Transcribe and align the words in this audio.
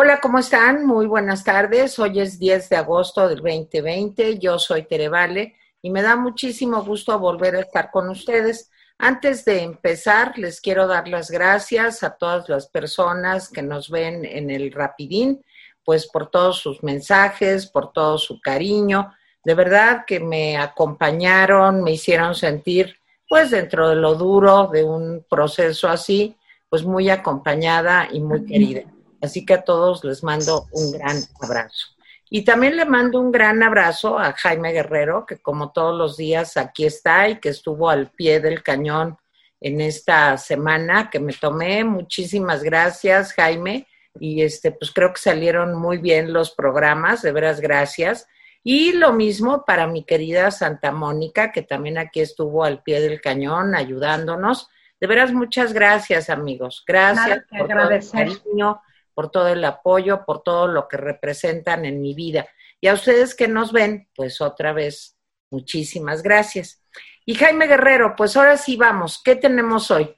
Hola, 0.00 0.20
¿cómo 0.20 0.38
están? 0.38 0.86
Muy 0.86 1.06
buenas 1.06 1.42
tardes. 1.42 1.98
Hoy 1.98 2.20
es 2.20 2.38
10 2.38 2.68
de 2.68 2.76
agosto 2.76 3.26
del 3.26 3.38
2020. 3.38 4.38
Yo 4.38 4.56
soy 4.56 4.84
Tere 4.84 5.08
Vale 5.08 5.56
y 5.82 5.90
me 5.90 6.02
da 6.02 6.14
muchísimo 6.14 6.84
gusto 6.84 7.18
volver 7.18 7.56
a 7.56 7.62
estar 7.62 7.90
con 7.90 8.08
ustedes. 8.08 8.70
Antes 8.96 9.44
de 9.44 9.64
empezar, 9.64 10.38
les 10.38 10.60
quiero 10.60 10.86
dar 10.86 11.08
las 11.08 11.32
gracias 11.32 12.04
a 12.04 12.14
todas 12.14 12.48
las 12.48 12.68
personas 12.68 13.48
que 13.48 13.60
nos 13.60 13.90
ven 13.90 14.24
en 14.24 14.50
el 14.50 14.70
Rapidín, 14.70 15.44
pues 15.84 16.06
por 16.06 16.30
todos 16.30 16.60
sus 16.60 16.80
mensajes, 16.84 17.66
por 17.66 17.90
todo 17.90 18.18
su 18.18 18.40
cariño. 18.40 19.12
De 19.42 19.54
verdad 19.54 20.04
que 20.06 20.20
me 20.20 20.58
acompañaron, 20.58 21.82
me 21.82 21.90
hicieron 21.90 22.36
sentir, 22.36 23.00
pues 23.28 23.50
dentro 23.50 23.88
de 23.88 23.96
lo 23.96 24.14
duro 24.14 24.70
de 24.72 24.84
un 24.84 25.26
proceso 25.28 25.88
así, 25.88 26.36
pues 26.68 26.84
muy 26.84 27.10
acompañada 27.10 28.08
y 28.12 28.20
muy 28.20 28.46
querida. 28.46 28.84
Así 29.20 29.44
que 29.44 29.54
a 29.54 29.62
todos 29.62 30.04
les 30.04 30.22
mando 30.22 30.66
un 30.72 30.92
gran 30.92 31.16
abrazo. 31.40 31.88
Y 32.30 32.42
también 32.42 32.76
le 32.76 32.84
mando 32.84 33.20
un 33.20 33.32
gran 33.32 33.62
abrazo 33.62 34.18
a 34.18 34.32
Jaime 34.32 34.72
Guerrero, 34.72 35.24
que 35.26 35.38
como 35.38 35.72
todos 35.72 35.96
los 35.96 36.16
días 36.16 36.56
aquí 36.56 36.84
está 36.84 37.28
y 37.28 37.40
que 37.40 37.48
estuvo 37.48 37.88
al 37.88 38.10
pie 38.10 38.40
del 38.40 38.62
cañón 38.62 39.16
en 39.60 39.80
esta 39.80 40.36
semana 40.36 41.08
que 41.10 41.20
me 41.20 41.32
tomé. 41.32 41.84
Muchísimas 41.84 42.62
gracias, 42.62 43.32
Jaime. 43.32 43.86
Y 44.20 44.42
este, 44.42 44.72
pues 44.72 44.90
creo 44.92 45.12
que 45.12 45.20
salieron 45.20 45.74
muy 45.74 45.98
bien 45.98 46.32
los 46.32 46.50
programas, 46.50 47.22
de 47.22 47.32
veras 47.32 47.60
gracias. 47.60 48.26
Y 48.62 48.92
lo 48.92 49.12
mismo 49.12 49.64
para 49.64 49.86
mi 49.86 50.04
querida 50.04 50.50
Santa 50.50 50.92
Mónica, 50.92 51.52
que 51.52 51.62
también 51.62 51.96
aquí 51.96 52.20
estuvo 52.20 52.64
al 52.64 52.82
pie 52.82 53.00
del 53.00 53.20
cañón 53.20 53.74
ayudándonos. 53.74 54.68
De 55.00 55.06
veras, 55.06 55.32
muchas 55.32 55.72
gracias, 55.72 56.28
amigos. 56.28 56.84
Gracias 56.86 57.44
por 57.48 57.62
agradecer. 57.62 58.10
todo 58.10 58.20
el 58.20 58.42
cariño, 58.42 58.82
por 59.18 59.32
todo 59.32 59.48
el 59.48 59.64
apoyo, 59.64 60.24
por 60.24 60.44
todo 60.44 60.68
lo 60.68 60.86
que 60.86 60.96
representan 60.96 61.84
en 61.84 62.00
mi 62.00 62.14
vida. 62.14 62.46
Y 62.80 62.86
a 62.86 62.94
ustedes 62.94 63.34
que 63.34 63.48
nos 63.48 63.72
ven, 63.72 64.06
pues 64.14 64.40
otra 64.40 64.72
vez, 64.72 65.16
muchísimas 65.50 66.22
gracias. 66.22 66.84
Y 67.26 67.34
Jaime 67.34 67.66
Guerrero, 67.66 68.14
pues 68.16 68.36
ahora 68.36 68.56
sí 68.56 68.76
vamos, 68.76 69.20
¿qué 69.24 69.34
tenemos 69.34 69.90
hoy? 69.90 70.14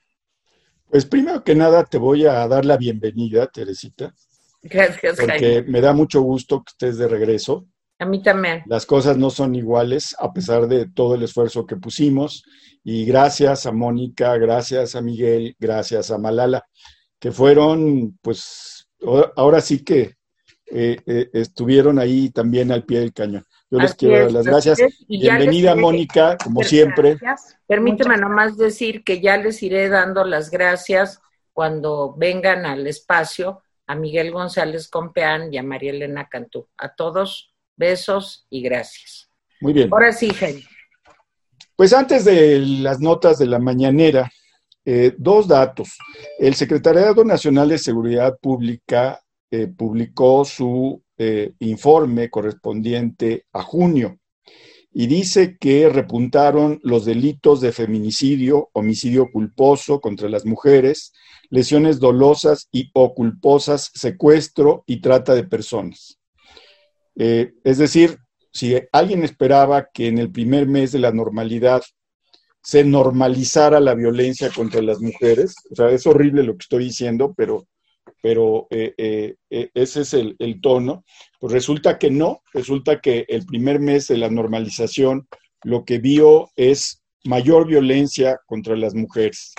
Pues 0.90 1.06
primero 1.06 1.42
que 1.42 1.54
nada 1.54 1.82
te 1.86 1.96
voy 1.96 2.26
a 2.26 2.46
dar 2.46 2.66
la 2.66 2.76
bienvenida, 2.76 3.46
Teresita. 3.46 4.12
Gracias, 4.60 5.16
porque 5.18 5.64
me 5.66 5.80
da 5.80 5.94
mucho 5.94 6.20
gusto 6.20 6.62
que 6.62 6.72
estés 6.72 6.98
de 6.98 7.08
regreso. 7.08 7.66
A 8.00 8.04
mí 8.04 8.22
también. 8.22 8.64
Las 8.66 8.84
cosas 8.84 9.16
no 9.16 9.30
son 9.30 9.54
iguales 9.54 10.14
a 10.18 10.30
pesar 10.30 10.68
de 10.68 10.90
todo 10.90 11.14
el 11.14 11.22
esfuerzo 11.22 11.64
que 11.64 11.76
pusimos. 11.76 12.44
Y 12.84 13.06
gracias 13.06 13.64
a 13.64 13.72
Mónica, 13.72 14.36
gracias 14.36 14.94
a 14.94 15.00
Miguel, 15.00 15.56
gracias 15.58 16.10
a 16.10 16.18
Malala, 16.18 16.66
que 17.18 17.32
fueron 17.32 18.18
pues 18.20 18.79
ahora 19.36 19.60
sí 19.60 19.84
que 19.84 20.16
eh, 20.72 20.98
eh, 21.04 21.30
estuvieron 21.32 21.98
ahí 21.98 22.30
también 22.30 22.70
al 22.70 22.84
pie 22.84 23.00
del 23.00 23.12
cañón. 23.12 23.44
Yo 23.70 23.78
les 23.78 23.94
quiero 23.94 24.18
dar 24.18 24.32
las 24.32 24.46
gracias. 24.46 24.78
Bienvenida, 25.08 25.74
Mónica, 25.74 26.36
como 26.42 26.62
siempre. 26.62 27.18
Permíteme 27.66 28.16
nomás 28.16 28.56
decir 28.56 29.02
que 29.04 29.20
ya 29.20 29.36
les 29.36 29.62
iré 29.62 29.88
dando 29.88 30.24
las 30.24 30.50
gracias 30.50 31.20
cuando 31.52 32.14
vengan 32.16 32.66
al 32.66 32.86
espacio 32.86 33.62
a 33.86 33.96
Miguel 33.96 34.30
González 34.30 34.88
Compeán 34.88 35.52
y 35.52 35.58
a 35.58 35.62
María 35.62 35.90
Elena 35.90 36.28
Cantú. 36.28 36.68
A 36.78 36.94
todos, 36.94 37.52
besos 37.76 38.46
y 38.48 38.62
gracias. 38.62 39.28
Muy 39.60 39.72
bien. 39.72 39.88
Ahora 39.92 40.12
sí, 40.12 40.30
Jenny. 40.30 40.64
Pues 41.74 41.92
antes 41.92 42.24
de 42.24 42.60
las 42.60 43.00
notas 43.00 43.38
de 43.38 43.46
la 43.46 43.58
mañanera, 43.58 44.30
eh, 44.84 45.14
dos 45.18 45.46
datos. 45.46 45.98
El 46.38 46.54
Secretariado 46.54 47.24
Nacional 47.24 47.68
de 47.68 47.78
Seguridad 47.78 48.38
Pública 48.40 49.20
eh, 49.50 49.66
publicó 49.66 50.44
su 50.44 51.02
eh, 51.18 51.52
informe 51.58 52.30
correspondiente 52.30 53.44
a 53.52 53.62
junio 53.62 54.19
y 54.92 55.06
dice 55.06 55.56
que 55.60 55.88
repuntaron 55.88 56.80
los 56.82 57.04
delitos 57.04 57.60
de 57.60 57.72
feminicidio, 57.72 58.70
homicidio 58.72 59.28
culposo 59.30 60.00
contra 60.00 60.28
las 60.28 60.46
mujeres, 60.46 61.12
lesiones 61.50 62.00
dolosas 62.00 62.69
y 62.72 62.90
o 62.94 63.14
culposas, 63.14 63.90
secuestro 63.94 64.82
y 64.86 65.00
trata 65.00 65.34
de 65.34 65.44
personas. 65.44 66.19
es 67.14 67.78
decir, 67.78 68.16
si 68.52 68.76
alguien 68.92 69.22
esperaba 69.22 69.88
que 69.92 70.08
en 70.08 70.19
el 70.19 70.32
primer 70.32 70.66
mes 70.66 70.90
de 70.90 70.98
la 70.98 71.12
normalidad 71.12 71.82
se 72.62 72.84
normalizara 72.84 73.81
la 73.81 73.94
violencia 73.94 74.50
contra 74.50 74.82
las 74.82 75.00
mujeres. 75.00 75.54
O 75.71 75.75
sea, 75.75 75.91
es 75.91 76.06
horrible 76.06 76.43
lo 76.43 76.53
que 76.56 76.62
estoy 76.62 76.84
diciendo, 76.84 77.34
pero, 77.37 77.66
pero 78.22 78.66
eh, 78.71 78.94
eh, 78.98 79.37
eh, 79.50 79.71
ese 79.75 80.03
es 80.03 80.15
el, 80.15 80.37
el, 80.38 80.60
tono. 80.60 81.04
Pues 81.38 81.53
resulta 81.53 81.99
que 81.99 82.10
no, 82.10 82.43
resulta 82.53 83.00
que 83.00 83.25
el 83.28 83.47
primer 83.47 83.81
mes 83.81 84.09
de 84.09 84.19
la 84.19 84.31
normalización 84.31 85.26
lo 85.62 85.84
que 85.84 85.99
vio 85.99 86.50
es 86.56 87.03
mayor 87.25 87.66
violencia 87.66 88.41
contra 88.47 88.76
las 88.76 88.94
mujeres. 88.94 89.53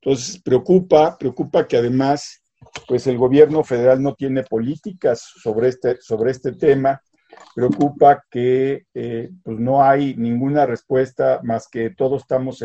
Entonces, 0.00 0.40
preocupa, 0.42 1.16
preocupa 1.18 1.66
que 1.66 1.76
además, 1.76 2.42
pues 2.86 3.06
el 3.06 3.18
gobierno 3.18 3.64
federal 3.64 4.02
no 4.02 4.14
tiene 4.14 4.42
políticas 4.42 5.24
sobre 5.42 5.68
este, 5.68 5.96
sobre 6.00 6.30
este 6.30 6.52
tema 6.52 7.00
preocupa 7.54 8.24
que 8.30 8.86
eh, 8.94 9.30
pues 9.42 9.58
no 9.58 9.82
hay 9.82 10.14
ninguna 10.16 10.66
respuesta 10.66 11.40
más 11.42 11.68
que 11.68 11.90
todos 11.90 12.22
estamos 12.22 12.64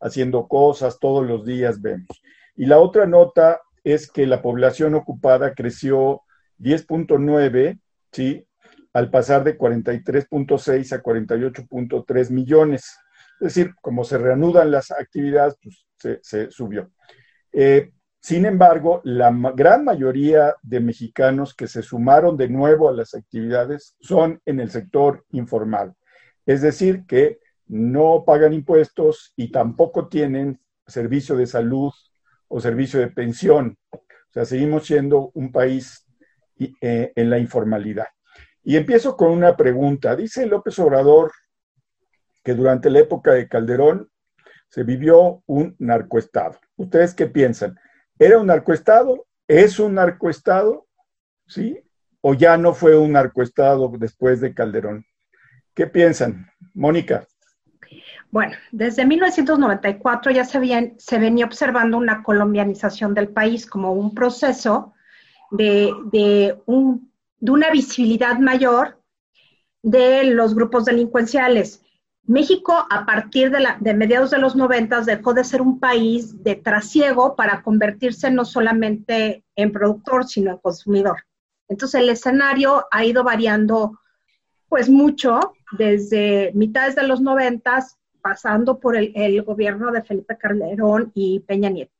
haciendo 0.00 0.46
cosas, 0.46 0.98
todos 0.98 1.26
los 1.26 1.44
días 1.44 1.80
vemos. 1.80 2.22
Y 2.56 2.66
la 2.66 2.78
otra 2.78 3.06
nota 3.06 3.60
es 3.84 4.10
que 4.10 4.26
la 4.26 4.42
población 4.42 4.94
ocupada 4.94 5.54
creció 5.54 6.22
10.9, 6.58 7.78
¿sí? 8.12 8.44
Al 8.92 9.10
pasar 9.10 9.44
de 9.44 9.56
43.6 9.56 10.92
a 10.92 11.02
48.3 11.02 12.30
millones. 12.30 12.96
Es 13.40 13.54
decir, 13.54 13.74
como 13.80 14.04
se 14.04 14.18
reanudan 14.18 14.70
las 14.70 14.90
actividades, 14.90 15.56
pues 15.62 16.20
se, 16.22 16.50
subió. 16.50 16.90
Eh, 17.52 17.92
sin 18.20 18.46
embargo, 18.46 19.00
la 19.04 19.30
gran 19.54 19.84
mayoría 19.84 20.56
de 20.62 20.80
mexicanos 20.80 21.54
que 21.54 21.68
se 21.68 21.82
sumaron 21.82 22.36
de 22.36 22.48
nuevo 22.48 22.88
a 22.88 22.92
las 22.92 23.14
actividades 23.14 23.96
son 24.00 24.40
en 24.44 24.60
el 24.60 24.70
sector 24.70 25.24
informal. 25.30 25.94
Es 26.44 26.60
decir, 26.62 27.04
que 27.06 27.38
no 27.66 28.24
pagan 28.26 28.52
impuestos 28.52 29.32
y 29.36 29.52
tampoco 29.52 30.08
tienen 30.08 30.60
servicio 30.86 31.36
de 31.36 31.46
salud 31.46 31.92
o 32.48 32.60
servicio 32.60 32.98
de 32.98 33.08
pensión. 33.08 33.78
O 33.92 34.00
sea, 34.32 34.44
seguimos 34.44 34.86
siendo 34.86 35.30
un 35.34 35.52
país 35.52 36.06
eh, 36.80 37.12
en 37.14 37.30
la 37.30 37.38
informalidad. 37.38 38.06
Y 38.64 38.76
empiezo 38.76 39.16
con 39.16 39.30
una 39.30 39.56
pregunta. 39.56 40.16
Dice 40.16 40.46
López 40.46 40.78
Obrador 40.78 41.30
que 42.42 42.54
durante 42.54 42.90
la 42.90 43.00
época 43.00 43.32
de 43.32 43.48
Calderón 43.48 44.10
se 44.68 44.82
vivió 44.82 45.42
un 45.46 45.76
narcoestado. 45.78 46.58
¿Ustedes 46.76 47.14
qué 47.14 47.26
piensan? 47.26 47.78
¿Era 48.18 48.38
un 48.38 48.46
narcoestado? 48.46 49.26
¿Es 49.46 49.78
un 49.78 49.94
narcoestado? 49.94 50.86
¿Sí? 51.46 51.78
¿O 52.20 52.34
ya 52.34 52.56
no 52.56 52.74
fue 52.74 52.96
un 52.98 53.12
narcoestado 53.12 53.90
después 53.96 54.40
de 54.40 54.52
Calderón? 54.52 55.04
¿Qué 55.74 55.86
piensan? 55.86 56.50
Mónica. 56.74 57.26
Bueno, 58.30 58.56
desde 58.72 59.06
1994 59.06 60.32
ya 60.32 60.44
se, 60.44 60.94
se 60.98 61.18
venía 61.18 61.46
observando 61.46 61.96
una 61.96 62.22
colombianización 62.22 63.14
del 63.14 63.28
país 63.28 63.66
como 63.66 63.92
un 63.92 64.14
proceso 64.14 64.92
de, 65.50 65.92
de, 66.12 66.60
un, 66.66 67.12
de 67.38 67.52
una 67.52 67.70
visibilidad 67.70 68.38
mayor 68.38 69.00
de 69.82 70.24
los 70.24 70.54
grupos 70.54 70.84
delincuenciales. 70.84 71.82
México, 72.28 72.86
a 72.90 73.06
partir 73.06 73.50
de, 73.50 73.60
la, 73.60 73.78
de 73.80 73.94
mediados 73.94 74.30
de 74.30 74.38
los 74.38 74.54
noventas, 74.54 75.06
dejó 75.06 75.32
de 75.32 75.44
ser 75.44 75.62
un 75.62 75.80
país 75.80 76.42
de 76.44 76.56
trasiego 76.56 77.34
para 77.34 77.62
convertirse 77.62 78.30
no 78.30 78.44
solamente 78.44 79.44
en 79.56 79.72
productor, 79.72 80.28
sino 80.28 80.50
en 80.50 80.58
consumidor. 80.58 81.24
Entonces, 81.68 82.02
el 82.02 82.10
escenario 82.10 82.86
ha 82.90 83.02
ido 83.02 83.24
variando, 83.24 83.98
pues, 84.68 84.90
mucho 84.90 85.54
desde 85.78 86.52
mitades 86.54 86.94
de 86.96 87.04
los 87.04 87.22
noventas, 87.22 87.96
pasando 88.20 88.78
por 88.78 88.94
el, 88.94 89.10
el 89.14 89.42
gobierno 89.42 89.90
de 89.90 90.02
Felipe 90.02 90.36
Calderón 90.36 91.10
y 91.14 91.40
Peña 91.40 91.70
Nieto. 91.70 91.94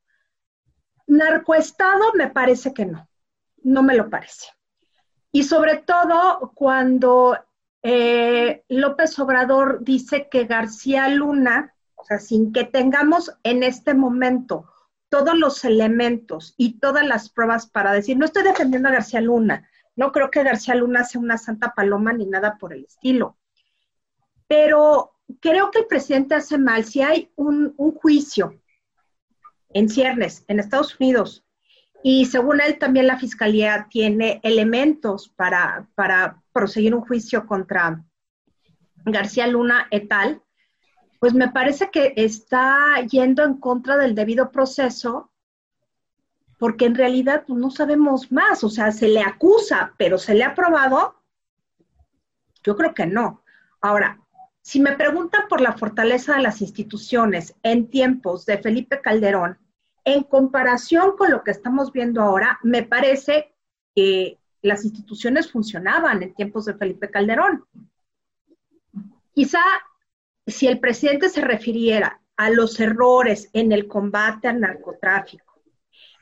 Narcoestado 1.07 2.13
me 2.13 2.29
parece 2.29 2.75
que 2.75 2.85
no, 2.85 3.09
no 3.63 3.83
me 3.83 3.95
lo 3.95 4.11
parece. 4.11 4.49
Y 5.33 5.45
sobre 5.45 5.79
todo 5.79 6.53
cuando 6.55 7.39
eh, 7.83 8.65
López 8.69 9.19
Obrador 9.19 9.85
dice 9.85 10.29
que 10.31 10.45
García 10.45 11.09
Luna, 11.09 11.75
o 11.95 12.05
sea, 12.05 12.19
sin 12.19 12.53
que 12.53 12.65
tengamos 12.65 13.33
en 13.43 13.63
este 13.63 13.95
momento 13.95 14.71
todos 15.09 15.39
los 15.39 15.65
elementos 15.65 16.55
y 16.57 16.79
todas 16.81 17.07
las 17.07 17.31
pruebas 17.31 17.67
para 17.67 17.93
decir, 17.93 18.17
no 18.17 18.25
estoy 18.25 18.43
defendiendo 18.43 18.89
a 18.89 18.93
García 18.93 19.21
Luna, 19.21 19.69
no 19.97 20.13
creo 20.13 20.31
que 20.31 20.43
García 20.43 20.75
Luna 20.75 21.05
sea 21.05 21.21
una 21.21 21.39
santa 21.39 21.75
paloma 21.75 22.13
ni 22.13 22.27
nada 22.27 22.59
por 22.59 22.73
el 22.73 22.85
estilo, 22.85 23.37
pero 24.47 25.13
creo 25.41 25.71
que 25.71 25.81
el 25.81 25.87
presidente 25.87 26.35
hace 26.35 26.59
mal. 26.59 26.85
Si 26.85 27.03
hay 27.03 27.33
un, 27.37 27.75
un 27.77 27.93
juicio 27.93 28.61
en 29.71 29.89
ciernes 29.89 30.45
en 30.49 30.61
Estados 30.61 30.99
Unidos 30.99 31.45
Y 32.03 32.27
según 32.27 32.61
él, 32.61 32.79
también 32.79 33.07
la 33.07 33.19
fiscalía 33.19 33.89
tiene 33.91 34.41
elementos 34.43 35.29
para, 35.29 35.89
para 35.95 36.43
proseguir 36.53 36.95
un 36.95 37.03
juicio 37.03 37.47
contra 37.47 38.05
García 39.05 39.47
Luna 39.47 39.89
et 39.91 40.11
al. 40.13 40.43
Pues 41.19 41.35
me 41.35 41.49
parece 41.49 41.91
que 41.91 42.13
está 42.17 43.01
yendo 43.11 43.43
en 43.45 43.55
contra 43.55 43.97
del 43.97 44.15
debido 44.15 44.53
proceso, 44.53 45.33
porque 46.59 46.85
en 46.85 46.95
realidad 46.95 47.45
pues, 47.47 47.59
no 47.59 47.71
sabemos 47.71 48.31
más. 48.31 48.63
O 48.63 48.71
sea, 48.71 48.93
se 48.93 49.09
le 49.09 49.21
acusa, 49.21 49.95
pero 49.99 50.19
¿se 50.19 50.35
le 50.35 50.45
ha 50.45 50.55
probado? 50.55 51.17
Yo 52.63 52.77
creo 52.77 52.95
que 52.95 53.07
no. 53.07 53.43
Ahora, 53.81 54.21
si 54.63 54.81
me 54.81 54.93
preguntan 54.97 55.49
por 55.49 55.61
la 55.61 55.73
fortaleza 55.73 56.37
de 56.37 56.43
las 56.43 56.61
instituciones 56.61 57.55
en 57.63 57.89
tiempos 57.89 58.45
de 58.47 58.59
Felipe 58.59 59.01
Calderón, 59.01 59.59
en 60.09 60.23
comparación 60.23 61.17
con 61.19 61.31
lo 61.31 61.45
que 61.45 61.51
estamos 61.51 61.93
viendo 61.93 62.23
ahora, 62.23 62.59
me 62.63 62.83
parece 62.83 63.55
que 63.95 64.39
las 64.63 64.83
instituciones 64.85 65.53
funcionaban 65.53 66.23
en 66.23 66.35
tiempos 66.35 66.65
de 66.65 66.75
Felipe 66.75 67.11
Calderón. 67.11 67.67
Quizá 69.35 69.61
si 70.47 70.67
el 70.67 70.81
presidente 70.81 71.29
se 71.29 71.43
refiriera 71.43 72.23
a 72.39 72.49
los 72.49 72.81
errores 72.81 73.51
en 73.53 73.71
el 73.71 73.87
combate 73.87 74.49
al 74.49 74.61
narcotráfico 74.61 75.61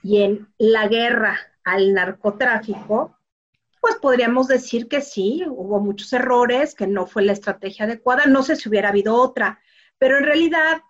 y 0.02 0.22
en 0.22 0.48
la 0.58 0.88
guerra 0.88 1.38
al 1.62 1.94
narcotráfico, 1.94 3.16
pues 3.80 3.94
podríamos 3.96 4.48
decir 4.48 4.88
que 4.88 5.00
sí, 5.00 5.44
hubo 5.48 5.78
muchos 5.78 6.12
errores, 6.12 6.74
que 6.74 6.88
no 6.88 7.06
fue 7.06 7.22
la 7.22 7.32
estrategia 7.32 7.84
adecuada, 7.84 8.26
no 8.26 8.42
sé 8.42 8.56
si 8.56 8.68
hubiera 8.68 8.88
habido 8.88 9.14
otra, 9.14 9.60
pero 9.96 10.18
en 10.18 10.24
realidad 10.24 10.82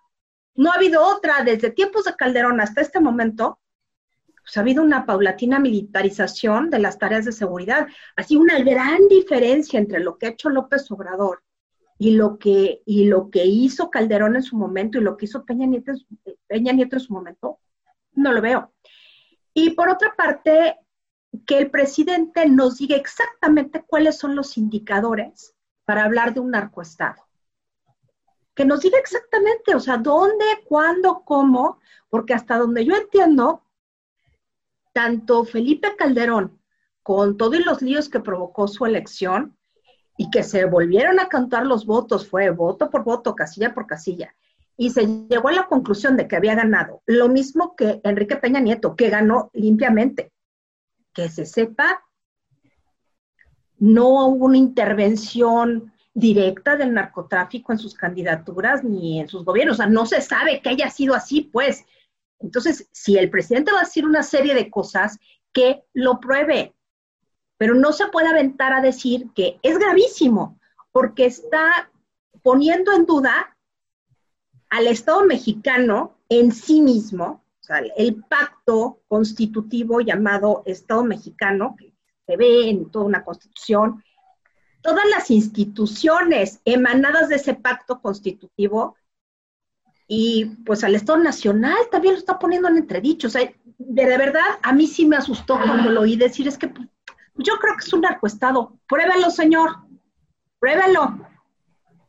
no 0.57 0.71
ha 0.71 0.75
habido 0.75 1.05
otra 1.05 1.43
desde 1.43 1.69
tiempos 1.69 2.03
de 2.05 2.15
Calderón 2.15 2.59
hasta 2.59 2.81
este 2.81 2.99
momento. 2.99 3.59
Pues 4.41 4.57
ha 4.57 4.61
habido 4.61 4.81
una 4.83 5.05
paulatina 5.05 5.59
militarización 5.59 6.69
de 6.69 6.79
las 6.79 6.97
tareas 6.97 7.25
de 7.25 7.31
seguridad. 7.31 7.87
Así 8.15 8.35
una 8.35 8.59
gran 8.59 9.07
diferencia 9.07 9.79
entre 9.79 9.99
lo 9.99 10.17
que 10.17 10.25
ha 10.25 10.29
hecho 10.29 10.49
López 10.49 10.89
Obrador 10.91 11.43
y 11.99 12.11
lo 12.11 12.37
que, 12.39 12.81
y 12.85 13.05
lo 13.05 13.29
que 13.29 13.45
hizo 13.45 13.91
Calderón 13.91 14.35
en 14.35 14.43
su 14.43 14.57
momento 14.57 14.97
y 14.97 15.01
lo 15.01 15.15
que 15.15 15.25
hizo 15.25 15.45
Peña 15.45 15.67
Nieto, 15.67 15.93
Peña 16.47 16.73
Nieto 16.73 16.95
en 16.95 17.01
su 17.01 17.13
momento, 17.13 17.59
no 18.13 18.33
lo 18.33 18.41
veo. 18.41 18.73
Y 19.53 19.71
por 19.71 19.89
otra 19.89 20.15
parte, 20.15 20.77
que 21.45 21.57
el 21.59 21.69
presidente 21.69 22.47
nos 22.47 22.77
diga 22.77 22.95
exactamente 22.95 23.83
cuáles 23.85 24.17
son 24.17 24.35
los 24.35 24.57
indicadores 24.57 25.53
para 25.85 26.03
hablar 26.03 26.33
de 26.33 26.39
un 26.39 26.51
narcoestado 26.51 27.26
que 28.57 28.65
nos 28.65 28.81
diga 28.81 28.97
exactamente, 28.97 29.75
o 29.75 29.79
sea, 29.79 29.97
dónde, 29.97 30.43
cuándo, 30.67 31.21
cómo, 31.23 31.79
porque 32.09 32.33
hasta 32.33 32.57
donde 32.57 32.83
yo 32.83 32.95
entiendo, 32.95 33.63
tanto 34.93 35.45
Felipe 35.45 35.95
Calderón, 35.95 36.59
con 37.03 37.37
todos 37.37 37.63
los 37.63 37.83
líos 37.83 38.09
que 38.09 38.19
provocó 38.19 38.67
su 38.67 38.87
elección 38.87 39.55
y 40.17 40.31
que 40.31 40.41
se 40.41 40.65
volvieron 40.65 41.19
a 41.19 41.29
cantar 41.29 41.67
los 41.67 41.85
votos, 41.85 42.27
fue 42.27 42.49
voto 42.49 42.89
por 42.89 43.03
voto, 43.03 43.35
casilla 43.35 43.75
por 43.75 43.85
casilla, 43.85 44.33
y 44.75 44.89
se 44.89 45.05
llegó 45.05 45.49
a 45.49 45.53
la 45.53 45.67
conclusión 45.67 46.17
de 46.17 46.27
que 46.27 46.35
había 46.35 46.55
ganado, 46.55 47.03
lo 47.05 47.29
mismo 47.29 47.75
que 47.75 48.01
Enrique 48.03 48.37
Peña 48.37 48.59
Nieto, 48.59 48.95
que 48.95 49.11
ganó 49.11 49.51
limpiamente. 49.53 50.31
Que 51.13 51.29
se 51.29 51.45
sepa, 51.45 52.03
no 53.77 54.25
hubo 54.25 54.45
una 54.45 54.57
intervención 54.57 55.93
directa 56.17 56.75
del 56.75 56.95
narcotráfico 56.95 57.71
en 57.71 57.77
sus 57.77 57.93
candidaturas 57.93 58.83
ni 58.83 59.19
en 59.19 59.27
sus 59.27 59.45
gobiernos. 59.45 59.75
O 59.75 59.77
sea, 59.77 59.85
no 59.85 60.07
se 60.07 60.19
sabe 60.19 60.61
que 60.61 60.69
haya 60.69 60.89
sido 60.89 61.13
así, 61.13 61.41
pues. 61.41 61.85
Entonces, 62.39 62.89
si 62.91 63.17
el 63.17 63.29
presidente 63.29 63.71
va 63.71 63.81
a 63.81 63.83
decir 63.83 64.03
una 64.03 64.23
serie 64.23 64.55
de 64.55 64.71
cosas, 64.71 65.19
que 65.53 65.83
lo 65.93 66.19
pruebe. 66.19 66.73
Pero 67.57 67.75
no 67.75 67.93
se 67.93 68.07
puede 68.07 68.29
aventar 68.29 68.73
a 68.73 68.81
decir 68.81 69.29
que 69.35 69.59
es 69.61 69.77
gravísimo, 69.77 70.59
porque 70.91 71.27
está 71.27 71.91
poniendo 72.41 72.91
en 72.93 73.05
duda 73.05 73.55
al 74.71 74.87
Estado 74.87 75.23
mexicano 75.23 76.17
en 76.29 76.51
sí 76.51 76.81
mismo, 76.81 77.43
o 77.61 77.63
sea, 77.63 77.83
el 77.95 78.23
pacto 78.23 79.01
constitutivo 79.07 80.01
llamado 80.01 80.63
Estado 80.65 81.03
mexicano, 81.03 81.75
que 81.77 81.93
se 82.25 82.37
ve 82.37 82.69
en 82.69 82.89
toda 82.89 83.05
una 83.05 83.23
constitución, 83.23 84.03
todas 84.87 85.05
las 85.09 85.29
instituciones 85.31 86.61
emanadas 86.63 87.27
de 87.27 87.35
ese 87.35 87.53
pacto 87.53 87.99
constitutivo 87.99 88.95
y 90.07 90.45
pues 90.65 90.81
al 90.85 90.95
Estado 90.95 91.19
Nacional 91.19 91.75
también 91.91 92.13
lo 92.13 92.19
está 92.19 92.39
poniendo 92.39 92.69
en 92.69 92.77
entredicho. 92.77 93.27
O 93.27 93.29
sea, 93.29 93.53
de, 93.77 94.05
verdad, 94.05 94.45
a 94.63 94.71
mí 94.71 94.87
sí 94.87 95.05
me 95.05 95.17
asustó 95.17 95.59
cuando 95.59 95.91
lo 95.91 96.01
oí 96.03 96.15
decir, 96.15 96.47
es 96.47 96.57
que 96.57 96.69
pues, 96.69 96.87
yo 97.35 97.57
creo 97.57 97.75
que 97.75 97.85
es 97.85 97.91
un 97.91 97.99
narcoestado. 97.99 98.79
Pruébelo, 98.87 99.29
señor, 99.29 99.75
pruébelo. 100.57 101.19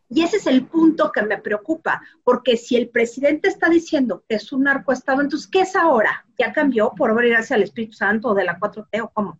Y 0.09 0.23
ese 0.23 0.37
es 0.37 0.47
el 0.47 0.65
punto 0.65 1.11
que 1.11 1.23
me 1.23 1.39
preocupa, 1.39 2.01
porque 2.23 2.57
si 2.57 2.77
el 2.77 2.91
presidente 2.91 3.49
está 3.49 3.69
diciendo 3.69 4.23
que 4.29 4.37
es 4.37 4.53
un 4.53 4.63
narcoestado, 4.63 5.21
entonces, 5.21 5.49
¿qué 5.49 5.63
es 5.63 5.75
ahora? 5.75 6.25
¿Ya 6.39 6.53
cambió 6.53 6.93
por 6.97 7.11
obra 7.11 7.27
gracias 7.27 7.51
al 7.51 7.65
Espíritu 7.65 7.95
Santo 7.95 8.29
o 8.29 8.35
de 8.35 8.45
la 8.45 8.57
4T 8.61 9.03
o 9.03 9.11
cómo? 9.13 9.37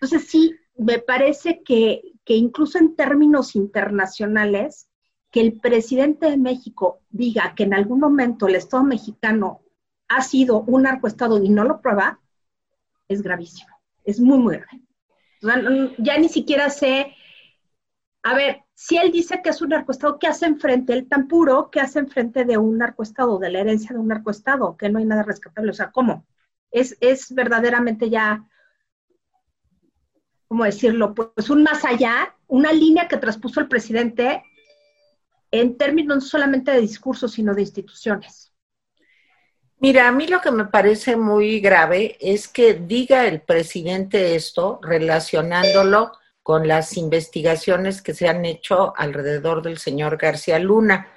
Entonces, 0.00 0.30
sí, 0.30 0.56
me 0.76 0.98
parece 0.98 1.62
que, 1.62 2.02
que 2.24 2.34
incluso 2.34 2.78
en 2.78 2.96
términos 2.96 3.54
internacionales, 3.56 4.88
que 5.30 5.40
el 5.40 5.58
presidente 5.58 6.30
de 6.30 6.36
México 6.36 7.00
diga 7.10 7.54
que 7.54 7.64
en 7.64 7.74
algún 7.74 8.00
momento 8.00 8.46
el 8.46 8.54
Estado 8.54 8.84
mexicano 8.84 9.62
ha 10.08 10.22
sido 10.22 10.60
un 10.60 10.82
narcoestado 10.82 11.42
y 11.42 11.48
no 11.48 11.64
lo 11.64 11.80
prueba, 11.80 12.20
es 13.08 13.22
gravísimo, 13.22 13.74
es 14.04 14.20
muy, 14.20 14.38
muy 14.38 14.56
grave. 14.56 15.94
ya 15.98 16.18
ni 16.18 16.28
siquiera 16.28 16.68
sé, 16.68 17.14
a 18.22 18.34
ver, 18.34 18.62
si 18.74 18.96
él 18.98 19.10
dice 19.10 19.40
que 19.42 19.50
es 19.50 19.62
un 19.62 19.70
narcoestado, 19.70 20.18
¿qué 20.18 20.26
hace 20.26 20.46
enfrente? 20.46 20.92
Él 20.92 21.08
tan 21.08 21.28
puro, 21.28 21.70
¿qué 21.70 21.80
hace 21.80 21.98
enfrente 21.98 22.44
de 22.44 22.58
un 22.58 22.78
narcoestado, 22.78 23.38
de 23.38 23.50
la 23.50 23.60
herencia 23.60 23.94
de 23.94 23.98
un 23.98 24.08
narcoestado? 24.08 24.76
Que 24.76 24.90
no 24.90 24.98
hay 24.98 25.06
nada 25.06 25.22
rescatable, 25.22 25.70
o 25.70 25.74
sea, 25.74 25.90
¿cómo? 25.90 26.26
Es, 26.70 26.96
es 27.00 27.34
verdaderamente 27.34 28.10
ya 28.10 28.44
¿cómo 30.52 30.64
decirlo? 30.64 31.14
Pues 31.14 31.48
un 31.48 31.62
más 31.62 31.82
allá, 31.82 32.36
una 32.46 32.74
línea 32.74 33.08
que 33.08 33.16
traspuso 33.16 33.58
el 33.58 33.68
presidente 33.68 34.44
en 35.50 35.78
términos 35.78 36.16
no 36.16 36.20
solamente 36.20 36.72
de 36.72 36.82
discursos, 36.82 37.32
sino 37.32 37.54
de 37.54 37.62
instituciones. 37.62 38.52
Mira, 39.78 40.06
a 40.06 40.12
mí 40.12 40.26
lo 40.26 40.42
que 40.42 40.50
me 40.50 40.66
parece 40.66 41.16
muy 41.16 41.60
grave 41.60 42.18
es 42.20 42.48
que 42.48 42.74
diga 42.74 43.26
el 43.26 43.40
presidente 43.40 44.34
esto 44.34 44.78
relacionándolo 44.82 46.12
con 46.42 46.68
las 46.68 46.98
investigaciones 46.98 48.02
que 48.02 48.12
se 48.12 48.28
han 48.28 48.44
hecho 48.44 48.92
alrededor 48.94 49.62
del 49.62 49.78
señor 49.78 50.18
García 50.18 50.58
Luna, 50.58 51.08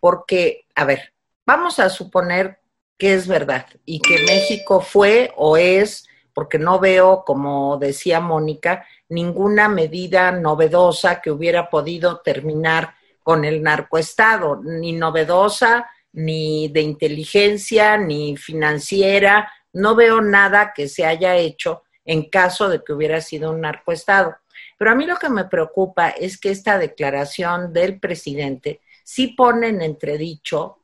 porque, 0.00 0.66
a 0.74 0.84
ver, 0.84 1.12
vamos 1.46 1.78
a 1.78 1.90
suponer 1.90 2.58
que 2.98 3.14
es 3.14 3.28
verdad 3.28 3.66
y 3.84 4.00
que 4.00 4.24
México 4.24 4.80
fue 4.80 5.32
o 5.36 5.56
es 5.56 6.09
porque 6.32 6.58
no 6.58 6.78
veo, 6.78 7.24
como 7.24 7.76
decía 7.78 8.20
Mónica, 8.20 8.86
ninguna 9.08 9.68
medida 9.68 10.32
novedosa 10.32 11.20
que 11.20 11.30
hubiera 11.30 11.68
podido 11.68 12.20
terminar 12.20 12.94
con 13.22 13.44
el 13.44 13.62
narcoestado, 13.62 14.60
ni 14.62 14.92
novedosa, 14.92 15.88
ni 16.12 16.68
de 16.68 16.80
inteligencia, 16.80 17.96
ni 17.96 18.36
financiera. 18.36 19.52
No 19.72 19.94
veo 19.94 20.20
nada 20.20 20.72
que 20.74 20.88
se 20.88 21.04
haya 21.04 21.36
hecho 21.36 21.82
en 22.04 22.28
caso 22.28 22.68
de 22.68 22.82
que 22.82 22.92
hubiera 22.92 23.20
sido 23.20 23.50
un 23.50 23.60
narcoestado. 23.60 24.36
Pero 24.78 24.90
a 24.90 24.94
mí 24.94 25.06
lo 25.06 25.16
que 25.16 25.28
me 25.28 25.44
preocupa 25.44 26.08
es 26.08 26.38
que 26.38 26.50
esta 26.50 26.78
declaración 26.78 27.72
del 27.72 28.00
presidente 28.00 28.80
sí 29.04 29.28
pone 29.28 29.68
en 29.68 29.82
entredicho 29.82 30.78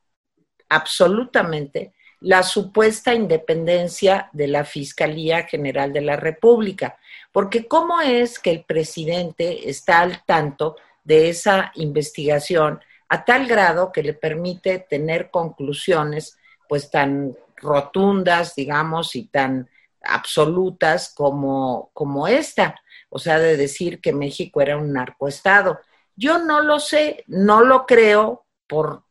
absolutamente 0.69 1.95
la 2.27 2.43
supuesta 2.43 3.15
independencia 3.15 4.31
de 4.33 4.49
la 4.49 4.65
Fiscalía 4.65 5.45
General 5.45 5.93
de 5.93 6.01
la 6.01 6.17
República. 6.17 6.99
Porque 7.31 7.69
¿cómo 7.69 8.01
es 8.01 8.41
que 8.41 8.51
el 8.51 8.65
presidente 8.65 9.71
está 9.71 10.01
al 10.01 10.25
tanto 10.25 10.75
de 11.05 11.29
esa 11.29 11.71
investigación 11.77 12.81
a 13.09 13.25
tal 13.25 13.47
grado 13.47 13.93
que 13.93 14.03
le 14.03 14.13
permite 14.13 14.81
tener 14.81 15.31
conclusiones 15.31 16.37
pues 16.69 16.91
tan 16.91 17.37
rotundas, 17.59 18.57
digamos, 18.57 19.15
y 19.15 19.29
tan 19.29 19.71
absolutas 20.03 21.15
como, 21.15 21.91
como 21.93 22.27
esta? 22.27 22.75
O 23.09 23.21
sea, 23.21 23.39
de 23.39 23.57
decir 23.57 24.01
que 24.01 24.13
México 24.13 24.61
era 24.61 24.77
un 24.77 24.93
narcoestado. 24.93 25.79
Yo 26.17 26.41
no 26.41 26.61
lo 26.61 26.81
sé, 26.81 27.23
no 27.29 27.63
lo 27.63 27.87
creo 27.87 28.47
por, 28.67 29.05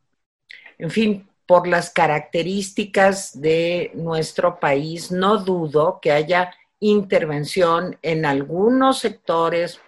en 0.77 0.91
fin, 0.91 1.29
por 1.45 1.67
las 1.67 1.89
características 1.91 3.39
de 3.39 3.91
nuestro 3.93 4.59
país, 4.59 5.11
no 5.11 5.37
dudo 5.37 5.99
que 6.01 6.11
haya 6.11 6.53
intervención 6.79 7.97
en 8.01 8.25
algunos 8.25 8.99
sectores, 8.99 9.79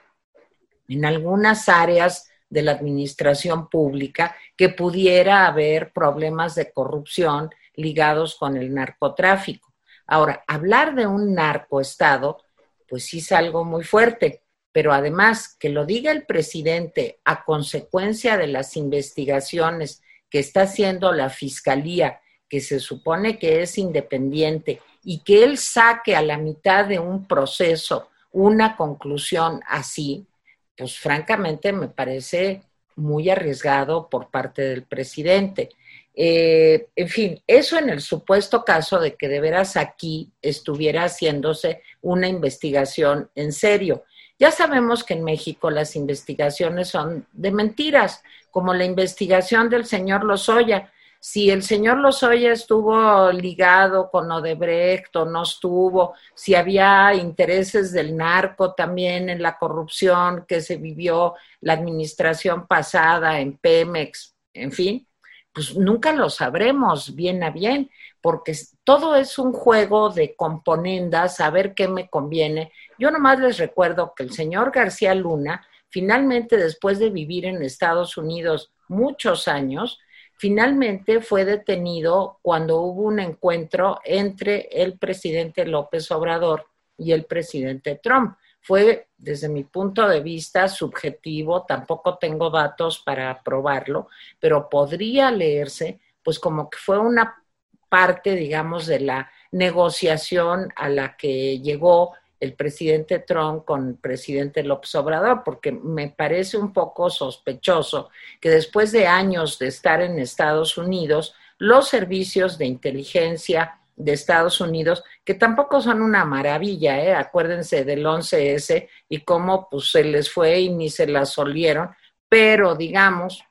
en 0.88 1.06
algunas 1.06 1.68
áreas 1.68 2.30
de 2.50 2.62
la 2.62 2.72
administración 2.72 3.70
pública, 3.70 4.36
que 4.56 4.70
pudiera 4.70 5.48
haber 5.48 5.92
problemas 5.92 6.56
de 6.56 6.72
corrupción 6.72 7.50
ligados 7.76 8.36
con 8.36 8.56
el 8.56 8.74
narcotráfico. 8.74 9.74
Ahora, 10.06 10.44
hablar 10.48 10.96
de 10.96 11.06
un 11.06 11.34
narcoestado, 11.34 12.44
pues 12.88 13.06
sí 13.06 13.18
es 13.18 13.32
algo 13.32 13.66
muy 13.66 13.84
fuerte, 13.84 14.44
pero 14.72 14.94
además 14.94 15.56
que 15.60 15.70
lo 15.70 15.86
diga 15.86 16.12
el 16.12 16.26
presidente 16.26 17.20
a 17.26 17.44
consecuencia 17.44 18.38
de 18.38 18.48
las 18.48 18.78
investigaciones 18.78 20.02
que 20.30 20.40
está 20.40 20.62
haciendo 20.62 21.12
la 21.12 21.30
fiscalía, 21.30 22.22
que 22.50 22.62
se 22.62 22.80
supone 22.80 23.38
que 23.38 23.62
es 23.62 23.78
independiente, 23.78 24.82
y 25.04 25.20
que 25.20 25.44
él 25.44 25.58
saque 25.58 26.16
a 26.16 26.22
la 26.22 26.38
mitad 26.38 26.86
de 26.86 27.00
un 27.00 27.28
proceso 27.28 28.10
una 28.32 28.76
conclusión 28.76 29.62
así, 29.68 30.28
pues 30.76 31.00
francamente 31.00 31.72
me 31.72 31.88
parece 31.88 32.62
muy 32.96 33.30
arriesgado 33.30 34.10
por 34.10 34.30
parte 34.30 34.62
del 34.64 34.84
presidente. 34.84 35.70
Eh, 36.14 36.88
en 36.96 37.10
fin, 37.10 37.42
eso 37.48 37.78
en 37.78 37.90
el 37.90 38.02
supuesto 38.02 38.66
caso 38.66 39.00
de 39.00 39.16
que 39.16 39.28
de 39.28 39.40
veras 39.40 39.78
aquí 39.78 40.32
estuviera 40.42 41.04
haciéndose 41.04 41.84
una 42.02 42.28
investigación 42.28 43.30
en 43.36 43.54
serio. 43.54 44.04
Ya 44.40 44.52
sabemos 44.52 45.04
que 45.04 45.14
en 45.14 45.24
México 45.24 45.70
las 45.70 45.96
investigaciones 45.96 46.90
son 46.90 47.28
de 47.34 47.52
mentiras, 47.52 48.22
como 48.58 48.74
la 48.74 48.86
investigación 48.86 49.70
del 49.70 49.86
señor 49.86 50.24
Lozoya. 50.24 50.92
Si 51.20 51.52
el 51.52 51.62
señor 51.62 52.00
Lozoya 52.00 52.54
estuvo 52.54 53.32
ligado 53.32 54.10
con 54.10 54.32
Odebrecht 54.32 55.16
o 55.16 55.26
no 55.26 55.44
estuvo, 55.44 56.16
si 56.34 56.56
había 56.56 57.14
intereses 57.14 57.92
del 57.92 58.18
narco 58.18 58.74
también 58.74 59.30
en 59.30 59.44
la 59.44 59.60
corrupción 59.60 60.44
que 60.48 60.62
se 60.62 60.78
vivió 60.78 61.36
la 61.62 61.74
administración 61.74 62.66
pasada 62.66 63.40
en 63.40 63.60
Pemex, 63.60 64.34
en 64.56 64.72
fin, 64.72 65.08
pues 65.54 65.78
nunca 65.78 66.12
lo 66.12 66.28
sabremos 66.32 67.14
bien 67.14 67.44
a 67.44 67.52
bien, 67.52 67.92
porque 68.22 68.58
todo 68.84 69.16
es 69.18 69.38
un 69.38 69.54
juego 69.54 70.10
de 70.10 70.36
componendas, 70.36 71.42
a 71.42 71.52
ver 71.52 71.76
qué 71.76 71.88
me 71.88 72.10
conviene. 72.10 72.72
Yo 72.98 73.12
nomás 73.12 73.40
les 73.40 73.60
recuerdo 73.60 74.16
que 74.16 74.24
el 74.24 74.32
señor 74.32 74.72
García 74.72 75.14
Luna, 75.14 75.64
finalmente 75.90 76.58
después 76.58 77.00
de 77.00 77.10
vivir 77.10 77.46
en 77.46 77.62
Estados 77.62 78.18
Unidos 78.18 78.72
muchos 78.88 79.48
años, 79.48 80.00
finalmente 80.38 81.22
fue 81.22 81.46
detenido 81.46 82.40
cuando 82.42 82.82
hubo 82.82 83.04
un 83.04 83.20
encuentro 83.20 84.00
entre 84.04 84.70
el 84.72 84.98
presidente 84.98 85.66
López 85.66 86.10
Obrador 86.12 86.68
y 86.98 87.12
el 87.12 87.26
presidente 87.26 88.00
Trump. 88.02 88.38
Fue, 88.60 89.08
desde 89.18 89.50
mi 89.50 89.64
punto 89.64 90.08
de 90.08 90.20
vista, 90.20 90.68
subjetivo, 90.68 91.64
tampoco 91.64 92.18
tengo 92.18 92.50
datos 92.50 93.00
para 93.00 93.42
probarlo, 93.42 94.10
pero 94.40 94.68
podría 94.70 95.32
leerse, 95.32 96.00
pues 96.22 96.38
como 96.38 96.70
que 96.70 96.78
fue 96.78 97.00
una 97.00 97.44
parte, 97.88 98.36
digamos, 98.36 98.86
de 98.86 99.00
la 99.00 99.32
negociación 99.52 100.74
a 100.76 100.90
la 100.90 101.16
que 101.16 101.60
llegó 101.60 102.14
el 102.40 102.54
presidente 102.54 103.20
Trump 103.20 103.66
con 103.66 103.88
el 103.90 103.96
presidente 103.96 104.64
López 104.64 104.94
Obrador, 104.96 105.44
porque 105.44 105.72
me 105.72 106.10
parece 106.10 106.58
un 106.58 106.74
poco 106.74 107.10
sospechoso 107.10 108.10
que 108.40 108.50
después 108.50 108.92
de 108.92 109.08
años 109.08 109.58
de 109.60 109.68
estar 109.68 110.02
en 110.02 110.20
Estados 110.20 110.78
Unidos, 110.78 111.36
los 111.58 111.90
servicios 111.90 112.58
de 112.58 112.66
inteligencia 112.66 113.80
de 113.96 114.14
Estados 114.14 114.62
Unidos, 114.62 115.04
que 115.26 115.34
tampoco 115.34 115.82
son 115.82 116.04
una 116.04 116.24
maravilla, 116.24 117.04
¿eh? 117.04 117.16
acuérdense 117.16 117.84
del 117.84 118.06
11S 118.06 118.88
y 119.10 119.22
cómo 119.22 119.68
pues, 119.70 119.90
se 119.92 120.04
les 120.04 120.32
fue 120.32 120.60
y 120.60 120.70
ni 120.70 120.90
se 120.90 121.08
las 121.08 121.38
olieron, 121.40 121.90
pero 122.30 122.76
digamos 122.76 123.44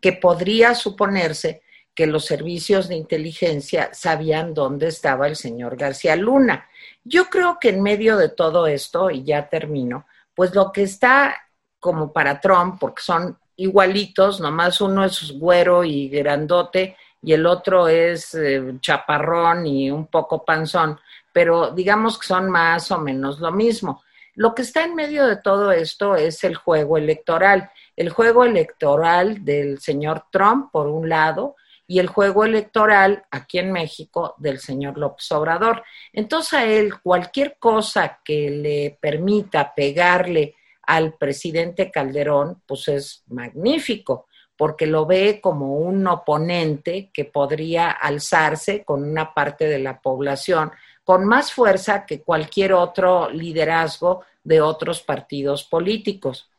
que 0.00 0.12
podría 0.12 0.74
suponerse 0.74 1.62
que 1.94 2.06
los 2.06 2.24
servicios 2.24 2.88
de 2.88 2.96
inteligencia 2.96 3.90
sabían 3.92 4.54
dónde 4.54 4.86
estaba 4.86 5.26
el 5.26 5.36
señor 5.36 5.76
García 5.76 6.16
Luna. 6.16 6.68
Yo 7.04 7.26
creo 7.26 7.58
que 7.60 7.70
en 7.70 7.82
medio 7.82 8.16
de 8.16 8.28
todo 8.28 8.66
esto, 8.66 9.10
y 9.10 9.24
ya 9.24 9.48
termino, 9.48 10.06
pues 10.34 10.54
lo 10.54 10.70
que 10.72 10.82
está 10.82 11.36
como 11.78 12.12
para 12.12 12.40
Trump, 12.40 12.78
porque 12.78 13.02
son 13.02 13.38
igualitos, 13.56 14.40
nomás 14.40 14.80
uno 14.80 15.04
es 15.04 15.32
güero 15.38 15.84
y 15.84 16.08
grandote 16.08 16.96
y 17.22 17.32
el 17.32 17.46
otro 17.46 17.88
es 17.88 18.34
eh, 18.34 18.74
chaparrón 18.80 19.66
y 19.66 19.90
un 19.90 20.06
poco 20.06 20.44
panzón, 20.44 20.98
pero 21.32 21.70
digamos 21.70 22.18
que 22.18 22.26
son 22.26 22.50
más 22.50 22.90
o 22.90 22.98
menos 22.98 23.38
lo 23.40 23.52
mismo. 23.52 24.02
Lo 24.34 24.54
que 24.54 24.62
está 24.62 24.84
en 24.84 24.94
medio 24.94 25.26
de 25.26 25.36
todo 25.36 25.72
esto 25.72 26.16
es 26.16 26.42
el 26.44 26.54
juego 26.54 26.96
electoral, 26.96 27.70
el 27.96 28.10
juego 28.10 28.44
electoral 28.44 29.44
del 29.44 29.80
señor 29.80 30.24
Trump, 30.30 30.70
por 30.72 30.86
un 30.86 31.08
lado, 31.08 31.56
y 31.90 31.98
el 31.98 32.06
juego 32.06 32.44
electoral 32.44 33.24
aquí 33.32 33.58
en 33.58 33.72
México 33.72 34.36
del 34.38 34.60
señor 34.60 34.96
López 34.96 35.32
Obrador. 35.32 35.82
Entonces 36.12 36.52
a 36.52 36.64
él 36.64 37.00
cualquier 37.00 37.56
cosa 37.58 38.20
que 38.24 38.48
le 38.48 38.96
permita 39.00 39.74
pegarle 39.74 40.54
al 40.82 41.14
presidente 41.14 41.90
Calderón, 41.90 42.62
pues 42.64 42.86
es 42.86 43.24
magnífico 43.26 44.28
porque 44.56 44.86
lo 44.86 45.04
ve 45.04 45.40
como 45.42 45.78
un 45.78 46.06
oponente 46.06 47.10
que 47.12 47.24
podría 47.24 47.90
alzarse 47.90 48.84
con 48.84 49.02
una 49.02 49.34
parte 49.34 49.66
de 49.66 49.80
la 49.80 50.00
población 50.00 50.70
con 51.02 51.24
más 51.24 51.52
fuerza 51.52 52.06
que 52.06 52.22
cualquier 52.22 52.72
otro 52.72 53.30
liderazgo 53.30 54.22
de 54.44 54.60
otros 54.60 55.02
partidos 55.02 55.64
políticos. 55.64 56.49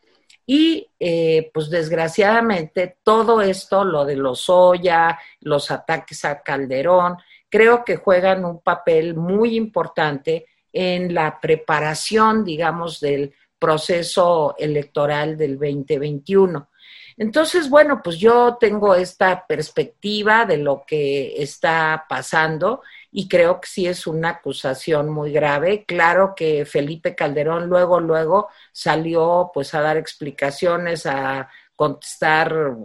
Y 0.54 0.86
eh, 1.00 1.50
pues 1.54 1.70
desgraciadamente 1.70 2.98
todo 3.04 3.42
esto, 3.42 3.86
lo 3.86 4.04
de 4.04 4.18
los 4.18 4.50
Oya, 4.50 5.18
los 5.40 5.72
ataques 5.72 6.26
a 6.26 6.42
Calderón, 6.42 7.16
creo 7.48 7.86
que 7.86 7.96
juegan 7.96 8.44
un 8.44 8.60
papel 8.60 9.16
muy 9.16 9.56
importante 9.56 10.48
en 10.74 11.14
la 11.14 11.40
preparación, 11.40 12.44
digamos, 12.44 13.00
del 13.00 13.34
proceso 13.58 14.54
electoral 14.60 15.38
del 15.38 15.54
2021. 15.58 16.68
Entonces, 17.16 17.70
bueno, 17.70 18.02
pues 18.04 18.18
yo 18.18 18.58
tengo 18.60 18.94
esta 18.94 19.48
perspectiva 19.48 20.46
de 20.46 20.58
lo 20.58 20.84
que 20.86 21.42
está 21.42 22.06
pasando 22.10 22.82
y 23.12 23.28
creo 23.28 23.60
que 23.60 23.68
sí 23.68 23.88
es 23.88 24.08
una 24.08 24.30
acusación 24.30 25.10
muy 25.10 25.32
grave. 25.32 25.84
Claro 25.86 26.34
que 26.36 26.66
Felipe 26.66 27.14
Calderón 27.14 27.68
luego, 27.68 28.00
luego 28.00 28.48
salió 28.72 29.52
pues 29.54 29.74
a 29.74 29.82
dar 29.82 29.98
explicaciones, 29.98 31.06
a 31.06 31.50
contestar, 31.76 32.76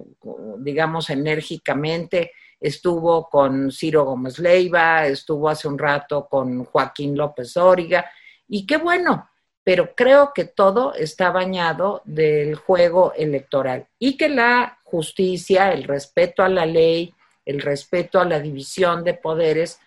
digamos, 0.58 1.10
enérgicamente. 1.10 2.32
Estuvo 2.58 3.28
con 3.28 3.70
Ciro 3.70 4.04
Gómez 4.04 4.38
Leiva, 4.38 5.06
estuvo 5.06 5.48
hace 5.48 5.68
un 5.68 5.78
rato 5.78 6.26
con 6.28 6.64
Joaquín 6.64 7.16
López 7.16 7.56
Óriga, 7.56 8.10
y 8.48 8.66
qué 8.66 8.78
bueno, 8.78 9.28
pero 9.62 9.94
creo 9.94 10.32
que 10.32 10.44
todo 10.44 10.94
está 10.94 11.30
bañado 11.30 12.02
del 12.04 12.54
juego 12.54 13.12
electoral 13.14 13.88
y 13.98 14.16
que 14.16 14.28
la 14.28 14.78
justicia, 14.84 15.72
el 15.72 15.84
respeto 15.84 16.42
a 16.42 16.48
la 16.48 16.64
ley, 16.64 17.12
el 17.44 17.60
respeto 17.60 18.20
a 18.20 18.24
la 18.24 18.40
división 18.40 19.04
de 19.04 19.14
poderes, 19.14 19.80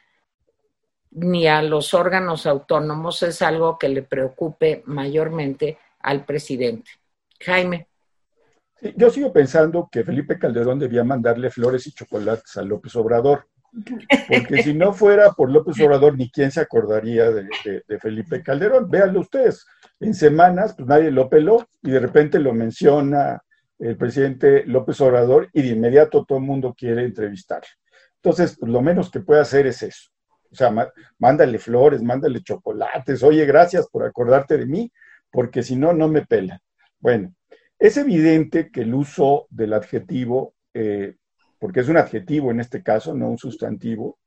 ni 1.12 1.48
a 1.48 1.62
los 1.62 1.94
órganos 1.94 2.46
autónomos 2.46 3.24
es 3.24 3.42
algo 3.42 3.78
que 3.78 3.90
le 3.90 4.04
preocupe 4.04 4.84
mayormente 4.86 5.78
al 6.00 6.26
presidente. 6.26 6.92
Jaime. 7.40 7.88
yo 8.96 9.10
sigo 9.10 9.32
pensando 9.32 9.88
que 9.92 10.04
Felipe 10.04 10.38
Calderón 10.38 10.78
debía 10.78 11.04
mandarle 11.04 11.50
flores 11.50 11.88
y 11.88 11.94
chocolates 11.94 12.58
a 12.58 12.62
López 12.62 12.96
Obrador. 12.96 13.48
Porque 14.28 14.64
si 14.64 14.74
no 14.74 14.94
fuera 14.94 15.32
por 15.32 15.52
López 15.52 15.80
Obrador, 15.80 16.18
ni 16.18 16.32
quién 16.32 16.52
se 16.52 16.60
acordaría 16.60 17.30
de, 17.32 18.00
Felipe 18.00 18.42
Calderón. 18.42 18.90
Véanlo 18.90 19.20
ustedes. 19.20 19.66
En 20.00 20.14
semanas, 20.14 20.74
pues 20.76 20.88
nadie 20.88 21.12
lo 21.12 21.30
peló 21.30 21.68
y 21.84 21.92
de 21.92 22.00
repente 22.00 22.40
lo 22.40 22.54
menciona 22.54 23.42
el 23.78 23.96
presidente 23.96 24.66
López 24.66 25.00
Obrador 25.02 25.50
y 25.54 25.62
de 25.62 25.70
inmediato 25.70 26.26
todo 26.26 26.40
el 26.40 26.46
mundo 26.46 26.74
quiere 26.78 27.04
entrevistar. 27.04 27.62
Entonces, 28.22 28.58
pues, 28.60 28.72
lo 28.72 28.82
menos 28.82 29.10
que 29.10 29.22
puede 29.22 29.42
hacer 29.42 29.68
es 29.68 29.84
eso. 29.84 30.10
O 30.52 30.56
sea, 30.56 30.74
mándale 31.18 31.60
flores, 31.60 32.02
mándale 32.02 32.42
chocolates. 32.42 33.24
Oye, 33.24 33.46
gracias 33.46 33.88
por 33.88 34.04
acordarte 34.04 34.58
de 34.58 34.66
mí, 34.66 34.92
porque 35.32 35.64
si 35.64 35.76
no, 35.76 35.94
no 35.94 36.08
me 36.08 36.26
pela. 36.26 36.62
Bueno, 37.00 37.34
es 37.78 37.98
evidente 37.98 38.72
que 38.72 38.82
el 38.82 38.94
uso 38.94 39.48
del 39.50 39.74
adjetivo 39.74 40.54
eh, 40.74 41.16
porque 41.60 41.82
es 41.82 41.90
un 41.90 41.98
adjetivo 41.98 42.52
en 42.52 42.62
este 42.62 42.82
caso, 42.82 43.14
no 43.14 43.30
un 43.30 43.38
sustantivo. 43.38 44.18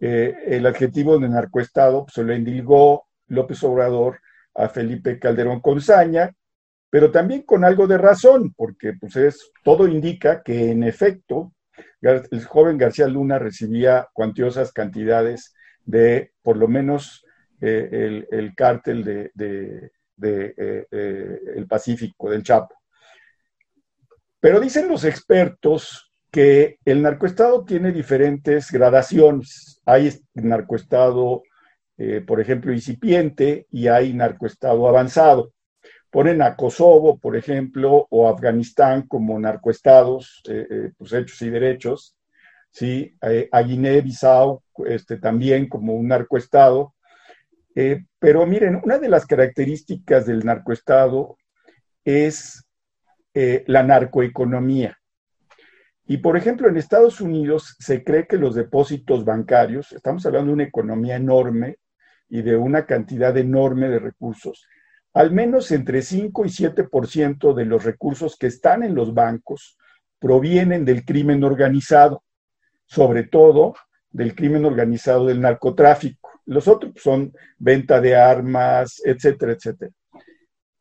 Eh, 0.00 0.34
el 0.46 0.66
adjetivo 0.66 1.18
de 1.18 1.28
narcoestado 1.28 2.04
pues, 2.04 2.14
se 2.14 2.24
lo 2.24 2.32
endilgó 2.32 3.06
López 3.28 3.62
Obrador 3.64 4.20
a 4.54 4.68
Felipe 4.68 5.18
Calderón 5.18 5.60
con 5.60 5.80
saña, 5.80 6.34
pero 6.90 7.10
también 7.10 7.42
con 7.42 7.64
algo 7.64 7.86
de 7.86 7.98
razón, 7.98 8.52
porque 8.56 8.94
pues 8.94 9.16
es, 9.16 9.52
todo 9.62 9.86
indica 9.86 10.42
que 10.42 10.72
en 10.72 10.82
efecto 10.82 11.52
el 12.00 12.44
joven 12.44 12.78
García 12.78 13.08
Luna 13.08 13.38
recibía 13.38 14.08
cuantiosas 14.12 14.72
cantidades 14.72 15.54
de 15.84 16.32
por 16.42 16.56
lo 16.56 16.68
menos 16.68 17.24
eh, 17.60 18.24
el, 18.30 18.54
cártel 18.54 19.04
de, 19.04 19.90
eh, 20.22 21.38
el 21.56 21.66
Pacífico, 21.66 22.30
del 22.30 22.42
Chapo. 22.42 22.74
Pero 24.40 24.60
dicen 24.60 24.88
los 24.88 25.04
expertos 25.04 26.08
que 26.30 26.78
el 26.84 27.02
narcoestado 27.02 27.64
tiene 27.64 27.92
diferentes 27.92 28.70
gradaciones. 28.70 29.80
Hay 29.84 30.12
narcoestado, 30.34 31.42
eh, 31.96 32.22
por 32.26 32.40
ejemplo, 32.40 32.72
incipiente 32.72 33.66
y 33.70 33.88
hay 33.88 34.12
narcoestado 34.12 34.88
avanzado. 34.88 35.52
Ponen 36.10 36.40
a 36.42 36.56
Kosovo, 36.56 37.18
por 37.18 37.36
ejemplo, 37.36 38.06
o 38.10 38.28
Afganistán 38.28 39.06
como 39.06 39.38
narcoestados, 39.38 40.42
eh, 40.48 40.66
eh, 40.70 40.90
pues 40.96 41.12
hechos 41.12 41.42
y 41.42 41.50
derechos, 41.50 42.16
¿sí? 42.70 43.16
a 43.52 43.60
Guinea-Bissau 43.60 44.62
este, 44.86 45.18
también 45.18 45.68
como 45.68 45.94
un 45.94 46.08
narcoestado. 46.08 46.94
pero 48.18 48.46
miren, 48.46 48.80
una 48.82 48.98
de 48.98 49.08
las 49.08 49.26
características 49.26 50.26
del 50.26 50.44
narcoestado 50.44 51.36
es 52.04 52.64
la 53.34 53.82
narcoeconomía. 53.82 54.98
Y 56.10 56.16
por 56.16 56.38
ejemplo, 56.38 56.68
en 56.68 56.78
Estados 56.78 57.20
Unidos 57.20 57.76
se 57.78 58.02
cree 58.02 58.26
que 58.26 58.38
los 58.38 58.54
depósitos 58.54 59.26
bancarios, 59.26 59.92
estamos 59.92 60.24
hablando 60.24 60.48
de 60.48 60.54
una 60.54 60.64
economía 60.64 61.16
enorme 61.16 61.76
y 62.30 62.40
de 62.40 62.56
una 62.56 62.86
cantidad 62.86 63.36
enorme 63.36 63.90
de 63.90 63.98
recursos, 63.98 64.66
al 65.18 65.32
menos 65.32 65.72
entre 65.72 66.00
5 66.00 66.44
y 66.44 66.48
7% 66.48 67.52
de 67.52 67.64
los 67.64 67.82
recursos 67.82 68.36
que 68.38 68.46
están 68.46 68.84
en 68.84 68.94
los 68.94 69.14
bancos 69.14 69.76
provienen 70.20 70.84
del 70.84 71.04
crimen 71.04 71.42
organizado, 71.42 72.22
sobre 72.86 73.24
todo 73.24 73.74
del 74.12 74.36
crimen 74.36 74.64
organizado 74.64 75.26
del 75.26 75.40
narcotráfico. 75.40 76.30
Los 76.46 76.68
otros 76.68 76.92
son 77.02 77.32
venta 77.58 78.00
de 78.00 78.14
armas, 78.14 79.02
etcétera, 79.04 79.54
etcétera. 79.54 79.90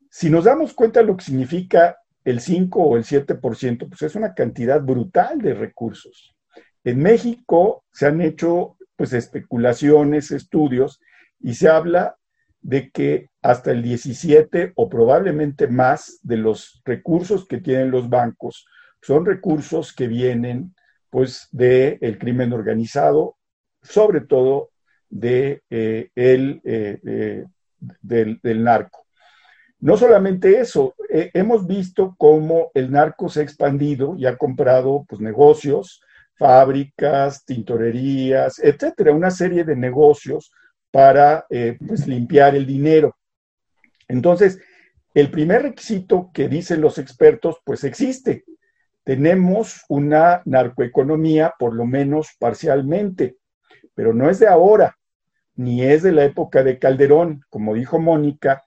Si 0.07 0.29
nos 0.29 0.43
damos 0.43 0.75
cuenta 0.75 0.99
de 0.99 1.07
lo 1.07 1.17
que 1.17 1.25
significa 1.25 1.97
el 2.23 2.39
5 2.39 2.79
o 2.79 2.95
el 2.95 3.05
7%, 3.05 3.89
pues 3.89 4.01
es 4.03 4.13
una 4.13 4.35
cantidad 4.35 4.79
brutal 4.79 5.39
de 5.41 5.55
recursos. 5.55 6.35
En 6.83 6.99
México 6.99 7.85
se 7.91 8.05
han 8.05 8.21
hecho 8.21 8.77
pues 8.95 9.13
especulaciones, 9.13 10.29
estudios, 10.29 11.01
y 11.39 11.55
se 11.55 11.69
habla 11.69 12.17
de 12.61 12.89
que 12.91 13.29
hasta 13.41 13.71
el 13.71 13.81
17 13.81 14.73
o 14.75 14.89
probablemente 14.89 15.67
más 15.67 16.19
de 16.23 16.37
los 16.37 16.81
recursos 16.85 17.47
que 17.47 17.59
tienen 17.59 17.91
los 17.91 18.09
bancos 18.09 18.65
son 19.01 19.25
recursos 19.25 19.93
que 19.93 20.07
vienen 20.07 20.75
pues 21.09 21.47
del 21.51 21.97
el 22.01 22.17
crimen 22.17 22.51
organizado, 22.51 23.37
sobre 23.81 24.21
todo 24.21 24.71
de, 25.09 25.61
eh, 25.69 26.09
el, 26.15 26.61
eh, 26.65 27.45
del, 28.01 28.39
del 28.41 28.63
narco. 28.63 29.07
No 29.79 29.95
solamente 29.95 30.59
eso, 30.59 30.95
eh, 31.09 31.29
hemos 31.33 31.67
visto 31.67 32.15
cómo 32.17 32.71
el 32.73 32.91
narco 32.91 33.29
se 33.29 33.41
ha 33.41 33.43
expandido 33.43 34.15
y 34.17 34.25
ha 34.25 34.35
comprado 34.35 35.05
pues, 35.07 35.21
negocios, 35.21 36.01
fábricas, 36.33 37.45
tintorerías, 37.45 38.59
etcétera, 38.59 39.11
una 39.11 39.31
serie 39.31 39.63
de 39.63 39.75
negocios 39.75 40.51
para 40.91 41.45
eh, 41.49 41.77
pues, 41.85 42.07
limpiar 42.07 42.55
el 42.55 42.65
dinero. 42.65 43.15
Entonces, 44.07 44.59
el 45.13 45.31
primer 45.31 45.63
requisito 45.63 46.29
que 46.33 46.47
dicen 46.47 46.81
los 46.81 46.97
expertos, 46.97 47.57
pues 47.63 47.83
existe. 47.83 48.45
Tenemos 49.03 49.83
una 49.89 50.41
narcoeconomía, 50.45 51.53
por 51.57 51.73
lo 51.73 51.85
menos 51.85 52.35
parcialmente, 52.39 53.37
pero 53.95 54.13
no 54.13 54.29
es 54.29 54.39
de 54.39 54.47
ahora, 54.47 54.97
ni 55.55 55.81
es 55.81 56.03
de 56.03 56.11
la 56.11 56.23
época 56.23 56.63
de 56.63 56.77
Calderón. 56.77 57.41
Como 57.49 57.73
dijo 57.73 57.99
Mónica, 57.99 58.63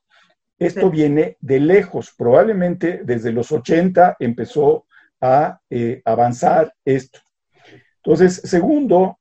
esto 0.58 0.90
viene 0.90 1.36
de 1.40 1.60
lejos, 1.60 2.12
probablemente 2.18 3.00
desde 3.04 3.32
los 3.32 3.52
80 3.52 4.16
empezó 4.18 4.86
a 5.20 5.60
eh, 5.70 6.02
avanzar 6.04 6.74
esto. 6.84 7.20
Entonces, 8.02 8.42
segundo, 8.44 9.19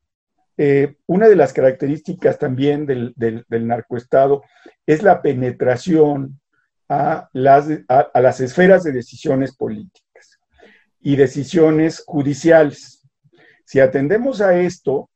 eh, 0.62 0.98
una 1.06 1.30
de 1.30 1.38
las 1.38 1.54
características 1.54 2.38
también 2.38 2.86
del, 2.86 3.16
narcoestado 3.50 4.44
es 4.86 5.04
la 5.04 5.22
penetración 5.22 6.42
a 6.90 7.30
las, 7.32 7.70
a 7.88 8.20
las 8.20 8.42
esferas 8.42 8.84
de 8.84 8.92
decisiones 8.92 9.56
políticas 9.56 10.38
y 11.00 11.16
decisiones 11.16 12.04
judiciales. 12.06 13.08
Si 13.64 13.80
atendemos 13.80 14.42
a 14.42 14.60
esto, 14.60 15.10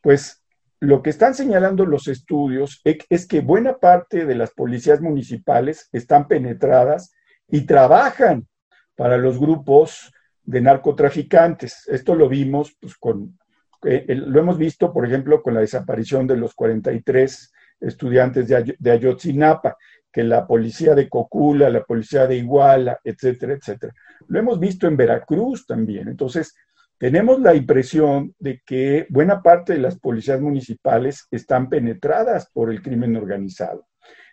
pues 0.00 0.44
lo 0.78 1.02
que 1.02 1.10
están 1.10 1.34
señalando 1.34 1.84
los 1.84 2.06
estudios 2.06 2.80
es 2.84 3.26
que 3.26 3.40
buena 3.40 3.78
parte 3.78 4.26
de 4.26 4.36
las 4.36 4.52
policías 4.52 5.00
municipales 5.00 5.88
están 5.90 6.28
penetradas 6.28 7.12
y 7.48 7.62
trabajan 7.62 8.46
para 8.94 9.16
los 9.16 9.40
grupos 9.40 10.12
de 10.44 10.60
narcotraficantes. 10.60 11.82
Esto 11.88 12.14
lo 12.14 12.28
vimos 12.28 12.76
pues, 12.80 12.96
con, 12.96 13.36
eh, 13.84 14.04
lo 14.14 14.40
hemos 14.40 14.58
visto, 14.58 14.92
por 14.92 15.06
ejemplo, 15.06 15.42
con 15.42 15.54
la 15.54 15.60
desaparición 15.60 16.26
de 16.26 16.36
los 16.36 16.54
43 16.54 17.52
estudiantes 17.80 18.48
de, 18.48 18.76
de 18.78 18.90
Ayotzinapa, 18.90 19.76
que 20.12 20.24
la 20.24 20.46
policía 20.46 20.94
de 20.94 21.08
Cocula, 21.08 21.70
la 21.70 21.84
policía 21.84 22.26
de 22.26 22.36
Iguala, 22.36 22.98
etcétera, 23.04 23.54
etcétera. 23.54 23.92
Lo 24.26 24.38
hemos 24.38 24.58
visto 24.58 24.86
en 24.86 24.96
Veracruz 24.96 25.66
también. 25.66 26.08
Entonces, 26.08 26.54
tenemos 26.98 27.40
la 27.40 27.54
impresión 27.54 28.34
de 28.40 28.60
que 28.66 29.06
buena 29.10 29.40
parte 29.42 29.74
de 29.74 29.78
las 29.78 29.98
policías 29.98 30.40
municipales 30.40 31.28
están 31.30 31.68
penetradas 31.68 32.50
por 32.52 32.70
el 32.70 32.82
crimen 32.82 33.16
organizado. 33.16 33.86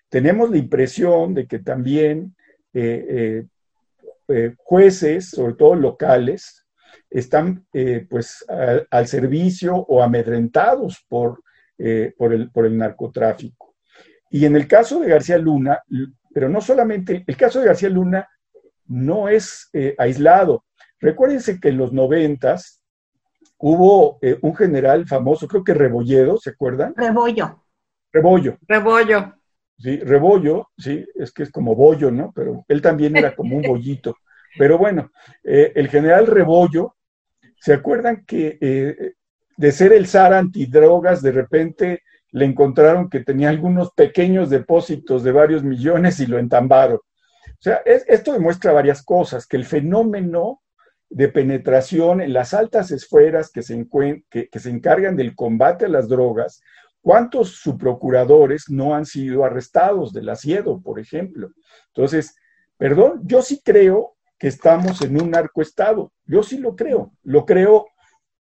Tenemos 0.09 0.49
la 0.49 0.57
impresión 0.57 1.35
de 1.35 1.45
que 1.45 1.59
también 1.59 2.35
eh, 2.73 3.45
eh, 4.27 4.55
jueces, 4.57 5.29
sobre 5.29 5.53
todo 5.53 5.75
locales, 5.75 6.64
están 7.09 7.65
pues 8.09 8.45
al 8.91 9.07
servicio 9.07 9.75
o 9.75 10.01
amedrentados 10.03 11.05
por, 11.07 11.41
por, 12.17 12.33
el, 12.33 12.51
por 12.51 12.65
el 12.65 12.77
narcotráfico. 12.77 13.75
Y 14.29 14.45
en 14.45 14.55
el 14.55 14.67
caso 14.67 14.99
de 14.99 15.09
García 15.09 15.37
Luna, 15.37 15.81
pero 16.33 16.49
no 16.49 16.61
solamente, 16.61 17.23
el 17.25 17.37
caso 17.37 17.59
de 17.59 17.67
García 17.67 17.89
Luna 17.89 18.27
no 18.87 19.29
es 19.29 19.69
aislado. 19.97 20.65
Recuérdense 20.99 21.59
que 21.59 21.69
en 21.69 21.77
los 21.77 21.93
noventas 21.93 22.81
hubo 23.57 24.19
eh, 24.21 24.37
un 24.41 24.55
general 24.55 25.07
famoso, 25.07 25.47
creo 25.47 25.63
que 25.63 25.73
Rebolledo, 25.73 26.37
¿se 26.37 26.51
acuerdan? 26.51 26.93
Rebollo. 26.95 27.63
Rebollo. 28.11 28.57
Rebollo. 28.67 29.33
Sí, 29.77 29.97
Rebollo, 29.97 30.69
sí, 30.77 31.05
es 31.15 31.31
que 31.31 31.43
es 31.43 31.51
como 31.51 31.75
bollo, 31.75 32.09
¿no? 32.09 32.31
Pero 32.33 32.63
él 32.67 32.81
también 32.81 33.17
era 33.17 33.35
como 33.35 33.57
un 33.57 33.63
bollito. 33.63 34.15
Pero 34.57 34.77
bueno, 34.77 35.11
eh, 35.43 35.71
el 35.75 35.89
general 35.89 36.27
Rebollo, 36.27 36.95
¿se 37.59 37.73
acuerdan 37.73 38.25
que 38.25 38.57
eh, 38.61 39.13
de 39.57 39.71
ser 39.71 39.93
el 39.93 40.07
zar 40.07 40.33
antidrogas, 40.33 41.21
de 41.21 41.31
repente 41.31 42.03
le 42.31 42.45
encontraron 42.45 43.09
que 43.09 43.21
tenía 43.21 43.49
algunos 43.49 43.91
pequeños 43.93 44.49
depósitos 44.49 45.23
de 45.23 45.31
varios 45.31 45.63
millones 45.63 46.19
y 46.19 46.27
lo 46.27 46.37
entambaron? 46.37 46.97
O 46.97 47.61
sea, 47.61 47.81
esto 47.85 48.33
demuestra 48.33 48.73
varias 48.73 49.03
cosas, 49.03 49.47
que 49.47 49.57
el 49.57 49.65
fenómeno 49.65 50.61
de 51.09 51.29
penetración 51.29 52.21
en 52.21 52.33
las 52.33 52.53
altas 52.53 52.91
esferas 52.91 53.51
que 53.51 53.61
se, 53.61 53.87
que, 54.29 54.59
se 54.59 54.69
encargan 54.69 55.15
del 55.15 55.35
combate 55.35 55.85
a 55.85 55.89
las 55.89 56.09
drogas, 56.09 56.61
¿cuántos 57.01 57.55
subprocuradores 57.55 58.69
no 58.69 58.95
han 58.95 59.05
sido 59.05 59.45
arrestados 59.45 60.11
del 60.13 60.29
asiedo, 60.29 60.81
por 60.81 60.99
ejemplo? 60.99 61.51
Entonces, 61.87 62.35
perdón, 62.77 63.21
yo 63.23 63.41
sí 63.41 63.61
creo 63.63 64.14
que 64.37 64.47
estamos 64.47 65.01
en 65.01 65.21
un 65.21 65.31
narcoestado, 65.31 66.11
yo 66.25 66.43
sí 66.43 66.57
lo 66.57 66.75
creo, 66.75 67.11
lo 67.23 67.45
creo 67.45 67.87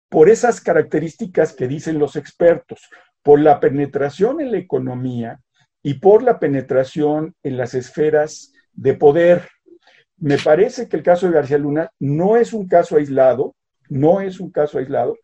por 0.10 0.30
esas 0.30 0.62
características 0.62 1.54
que 1.54 1.68
dicen 1.68 2.00
los 2.00 2.16
expertos, 2.16 2.82
por 3.24 3.40
la 3.40 3.60
penetración 3.60 4.42
en 4.42 4.52
la 4.52 4.58
economía 4.58 5.40
y 5.82 5.96
por 5.96 6.24
la 6.24 6.40
penetración 6.40 7.36
en 7.44 7.58
las 7.58 7.74
esferas 7.74 8.54
de 8.74 8.94
poder, 8.94 9.48
me 10.18 10.38
parece 10.38 10.88
que 10.88 10.98
el 10.98 11.04
caso 11.04 11.28
de 11.28 11.34
García 11.34 11.58
Luna 11.58 11.92
no 12.00 12.38
es 12.38 12.54
un 12.54 12.68
caso 12.68 12.98
aislado, 12.98 13.56
no 13.90 14.22
es 14.22 14.40
un 14.40 14.52
caso 14.52 14.78
aislado. 14.78 15.18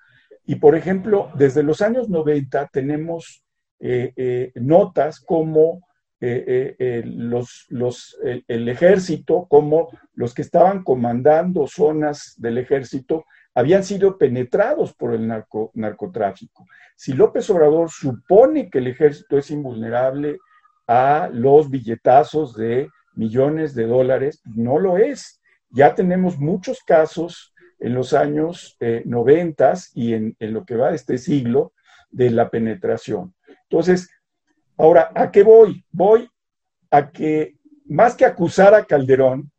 Y 0.46 0.56
por 0.56 0.76
ejemplo, 0.76 1.32
desde 1.36 1.64
los 1.64 1.82
años 1.82 2.10
90 2.10 2.70
tenemos 2.72 3.44
eh, 3.80 4.14
eh, 4.16 4.52
notas 4.56 5.20
como 5.20 5.82
eh, 6.22 7.04
los, 7.06 7.66
los, 7.70 8.18
el 8.24 8.68
ejército, 8.70 9.48
como 9.50 9.90
los 10.14 10.34
que 10.34 10.42
estaban 10.42 10.84
comandando 10.84 11.68
zonas 11.68 12.34
del 12.38 12.58
ejército, 12.58 13.26
habían 13.54 13.84
sido 13.84 14.18
penetrados 14.18 14.94
por 14.94 15.14
el 15.14 15.28
narcotráfico. 15.74 16.66
Si 16.96 17.14
López 17.14 17.50
Obrador 17.50 17.90
supone 17.90 18.70
que 18.70 18.80
el 18.80 18.88
ejército 18.88 19.38
es 19.38 19.52
invulnerable 19.52 20.38
a 20.88 21.30
los 21.32 21.70
billetazos 21.70 22.56
de 22.56 22.90
millones 23.14 23.76
de 23.76 23.86
dólares, 23.86 24.42
no 24.46 24.80
lo 24.80 24.98
es. 24.98 25.42
Ya 25.70 25.94
tenemos 25.94 26.40
muchos 26.40 26.80
casos 26.84 27.54
en 27.80 27.94
los 27.94 28.14
años 28.14 28.76
eh, 28.80 29.04
noventas 29.06 29.92
y 29.94 30.14
en, 30.14 30.36
lo 30.40 30.66
que 30.66 30.76
va 30.76 30.90
de 30.90 30.96
este 30.96 31.18
siglo 31.18 31.74
de 32.10 32.30
la 32.32 32.50
penetración. 32.50 33.36
Entonces, 33.70 34.10
ahora, 34.80 35.12
¿a 35.14 35.30
qué 35.30 35.44
voy? 35.44 35.86
Voy 35.92 36.28
a 36.90 37.12
que 37.12 37.56
más 37.86 38.16
que 38.16 38.26
acusar 38.26 38.74
a 38.74 38.86
Calderón, 38.86 39.52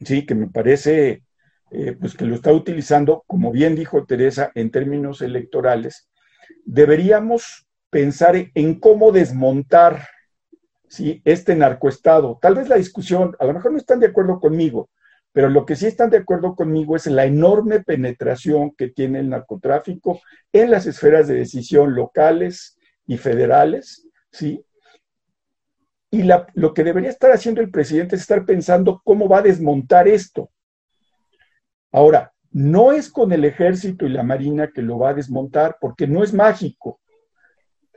sí, 0.00 0.26
que 0.26 0.34
me 0.34 0.48
parece 0.48 1.22
eh, 1.70 1.96
pues 1.98 2.14
que 2.14 2.24
lo 2.24 2.34
está 2.34 2.52
utilizando, 2.52 3.24
como 3.26 3.52
bien 3.52 3.74
dijo 3.74 4.04
Teresa, 4.04 4.50
en 4.54 4.70
términos 4.70 5.22
electorales, 5.22 6.08
deberíamos 6.64 7.66
pensar 7.90 8.34
en 8.54 8.80
cómo 8.80 9.12
desmontar 9.12 10.06
¿sí? 10.88 11.20
este 11.24 11.54
narcoestado. 11.54 12.38
Tal 12.40 12.54
vez 12.54 12.68
la 12.68 12.76
discusión, 12.76 13.36
a 13.38 13.44
lo 13.44 13.54
mejor 13.54 13.72
no 13.72 13.78
están 13.78 14.00
de 14.00 14.06
acuerdo 14.06 14.40
conmigo, 14.40 14.90
pero 15.32 15.48
lo 15.48 15.64
que 15.64 15.76
sí 15.76 15.86
están 15.86 16.10
de 16.10 16.18
acuerdo 16.18 16.54
conmigo 16.54 16.94
es 16.94 17.06
la 17.06 17.24
enorme 17.24 17.80
penetración 17.80 18.72
que 18.76 18.88
tiene 18.88 19.20
el 19.20 19.30
narcotráfico 19.30 20.20
en 20.52 20.70
las 20.70 20.86
esferas 20.86 21.26
de 21.26 21.34
decisión 21.34 21.94
locales 21.94 22.78
y 23.06 23.16
federales, 23.16 24.06
¿sí? 24.32 24.64
Y 26.10 26.24
lo 26.24 26.74
que 26.74 26.84
debería 26.84 27.10
estar 27.10 27.30
haciendo 27.30 27.60
el 27.60 27.70
presidente 27.70 28.16
es 28.16 28.22
estar 28.22 28.44
pensando 28.44 29.00
cómo 29.04 29.28
va 29.28 29.38
a 29.38 29.42
desmontar 29.42 30.08
esto. 30.08 30.50
Ahora, 31.90 32.32
no 32.50 32.92
es 32.92 33.10
con 33.10 33.32
el 33.32 33.44
ejército 33.44 34.04
y 34.04 34.10
la 34.10 34.22
marina 34.22 34.72
que 34.72 34.82
lo 34.82 34.98
va 34.98 35.10
a 35.10 35.14
desmontar, 35.14 35.78
porque 35.80 36.06
no 36.06 36.22
es 36.22 36.34
mágico. 36.34 37.00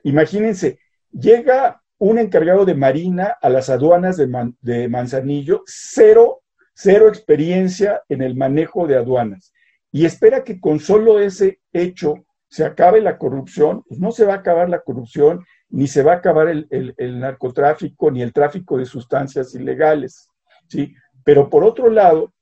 Imagínense, 0.04 0.80
llega 1.12 1.82
un 1.98 2.19
encargado 2.19 2.65
de 2.65 2.76
marina 2.76 3.38
a 3.41 3.50
las 3.50 3.69
aduanas 3.69 4.17
de, 4.17 4.88
Manzanillo, 4.88 5.63
cero, 5.65 6.41
cero 6.74 7.08
experiencia 7.08 8.02
en 8.08 8.21
el 8.21 8.36
manejo 8.36 8.88
de 8.88 8.95
aduanas, 8.95 9.54
y 9.91 10.06
espera 10.06 10.43
que 10.43 10.60
con 10.60 10.80
solo 10.80 11.19
ese 11.19 11.62
hecho 11.74 12.26
se 12.50 12.65
acabe 12.65 13.02
la 13.02 13.17
corrupción, 13.17 13.84
pues 13.88 14.00
no 14.00 14.12
se 14.12 14.26
va 14.26 14.34
a 14.34 14.38
acabar 14.38 14.69
la 14.69 14.82
corrupción, 14.82 15.45
ni 15.69 15.88
se 15.88 16.04
va 16.04 16.13
a 16.13 16.17
acabar 16.17 16.47
el, 16.47 16.67
el 16.69 17.19
narcotráfico, 17.19 18.12
ni 18.12 18.21
el 18.21 18.34
tráfico 18.34 18.78
de 18.78 18.86
sustancias 18.86 19.56
ilegales, 19.56 20.30
¿sí? 20.67 20.93
Pero 21.23 21.49
por 21.49 21.63
otro 21.63 21.89
lado, 21.89 22.34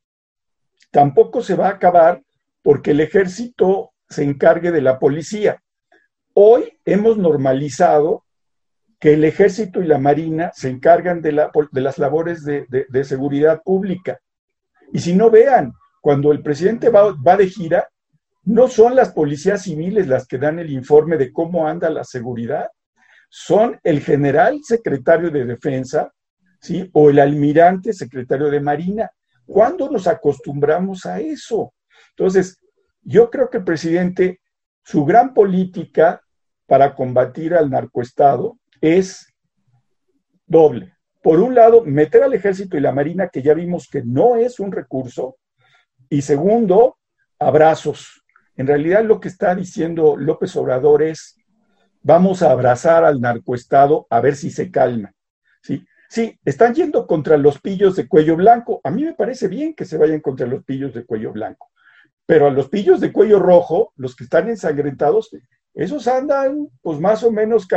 tampoco 0.91 1.41
se 1.41 1.55
va 1.55 1.67
a 1.67 1.71
acabar 1.71 2.21
porque 2.61 2.91
el 2.91 2.99
ejército 2.99 3.91
se 4.09 4.23
encargue 4.23 4.71
de 4.71 4.81
la 4.81 4.99
policía. 4.99 5.61
Hoy 6.33 6.79
hemos 6.85 7.17
normalizado 7.17 8.25
que 8.99 9.13
el 9.13 9.23
ejército 9.25 9.81
y 9.81 9.85
la 9.85 9.97
marina 9.97 10.51
se 10.53 10.69
encargan 10.69 11.21
de, 11.21 11.33
las 11.33 11.97
labores 11.97 12.45
de, 12.45 13.03
seguridad 13.03 13.61
pública. 13.63 14.19
Y 14.93 14.99
si 14.99 15.13
no 15.13 15.29
vean, 15.29 15.73
cuando 15.99 16.31
el 16.31 16.41
presidente 16.41 16.89
va, 16.89 17.13
va 17.13 17.35
de 17.35 17.47
gira, 17.47 17.89
no 18.43 18.67
son 18.67 18.95
las 18.95 19.11
policías 19.11 19.63
civiles 19.63 20.07
las 20.07 20.25
que 20.25 20.37
dan 20.37 20.59
el 20.59 20.71
informe 20.71 21.17
de 21.17 21.33
cómo 21.33 21.67
anda 21.67 21.89
la 21.89 22.03
seguridad, 22.03 22.69
son 23.35 23.79
el 23.83 23.99
general 24.01 24.59
secretario 24.61 25.31
de 25.31 25.43
defensa, 25.43 26.13
¿sí? 26.61 26.87
O 26.93 27.09
el 27.09 27.17
almirante 27.17 27.91
secretario 27.91 28.51
de 28.51 28.59
marina. 28.59 29.09
¿Cuándo 29.43 29.89
nos 29.89 30.05
acostumbramos 30.05 31.07
a 31.07 31.19
eso? 31.19 31.73
Entonces, 32.09 32.59
yo 33.01 33.31
creo 33.31 33.49
que 33.49 33.57
el 33.57 33.63
presidente, 33.63 34.39
su 34.83 35.03
gran 35.03 35.33
política 35.33 36.21
para 36.67 36.93
combatir 36.93 37.55
al 37.55 37.71
narcoestado 37.71 38.59
es 38.79 39.25
doble. 40.45 40.93
Por 41.23 41.39
un 41.39 41.55
lado, 41.55 41.83
meter 41.83 42.21
al 42.21 42.35
ejército 42.35 42.77
y 42.77 42.81
la 42.81 42.91
marina, 42.91 43.29
que 43.29 43.41
ya 43.41 43.55
vimos 43.55 43.87
que 43.87 44.03
no 44.03 44.35
es 44.35 44.59
un 44.59 44.71
recurso. 44.71 45.37
Y 46.07 46.21
segundo, 46.21 46.99
abrazos. 47.39 48.23
En 48.55 48.67
realidad 48.67 49.03
lo 49.03 49.19
que 49.19 49.29
está 49.29 49.55
diciendo 49.55 50.17
López 50.17 50.55
Obrador 50.55 51.01
es, 51.01 51.35
vamos 52.03 52.43
a 52.43 52.51
abrazar 52.51 53.03
al 53.03 53.19
narcoestado 53.19 54.05
a 54.09 54.19
ver 54.19 54.35
si 54.35 54.51
se 54.51 54.69
calma. 54.69 55.13
¿sí? 55.61 55.85
Sí, 56.09 56.39
están 56.45 56.75
yendo 56.75 57.07
contra 57.07 57.37
los 57.37 57.59
pillos 57.59 57.95
de 57.95 58.07
cuello 58.07 58.35
blanco. 58.35 58.81
A 58.83 58.91
mí 58.91 59.03
me 59.03 59.13
parece 59.13 59.47
bien 59.47 59.73
que 59.73 59.85
se 59.85 59.97
vayan 59.97 60.19
contra 60.19 60.45
los 60.45 60.63
pillos 60.63 60.93
de 60.93 61.05
cuello 61.05 61.31
blanco. 61.31 61.71
Pero 62.27 62.45
a 62.45 62.51
los 62.51 62.69
pillos 62.69 62.99
de 62.99 63.11
cuello 63.11 63.39
rojo, 63.39 63.93
los 63.95 64.15
que 64.15 64.25
están 64.25 64.47
ensangrentados, 64.47 65.31
esos 65.73 66.07
andan 66.07 66.67
pues 66.81 66.99
más 66.99 67.23
o 67.23 67.31
menos 67.31 67.67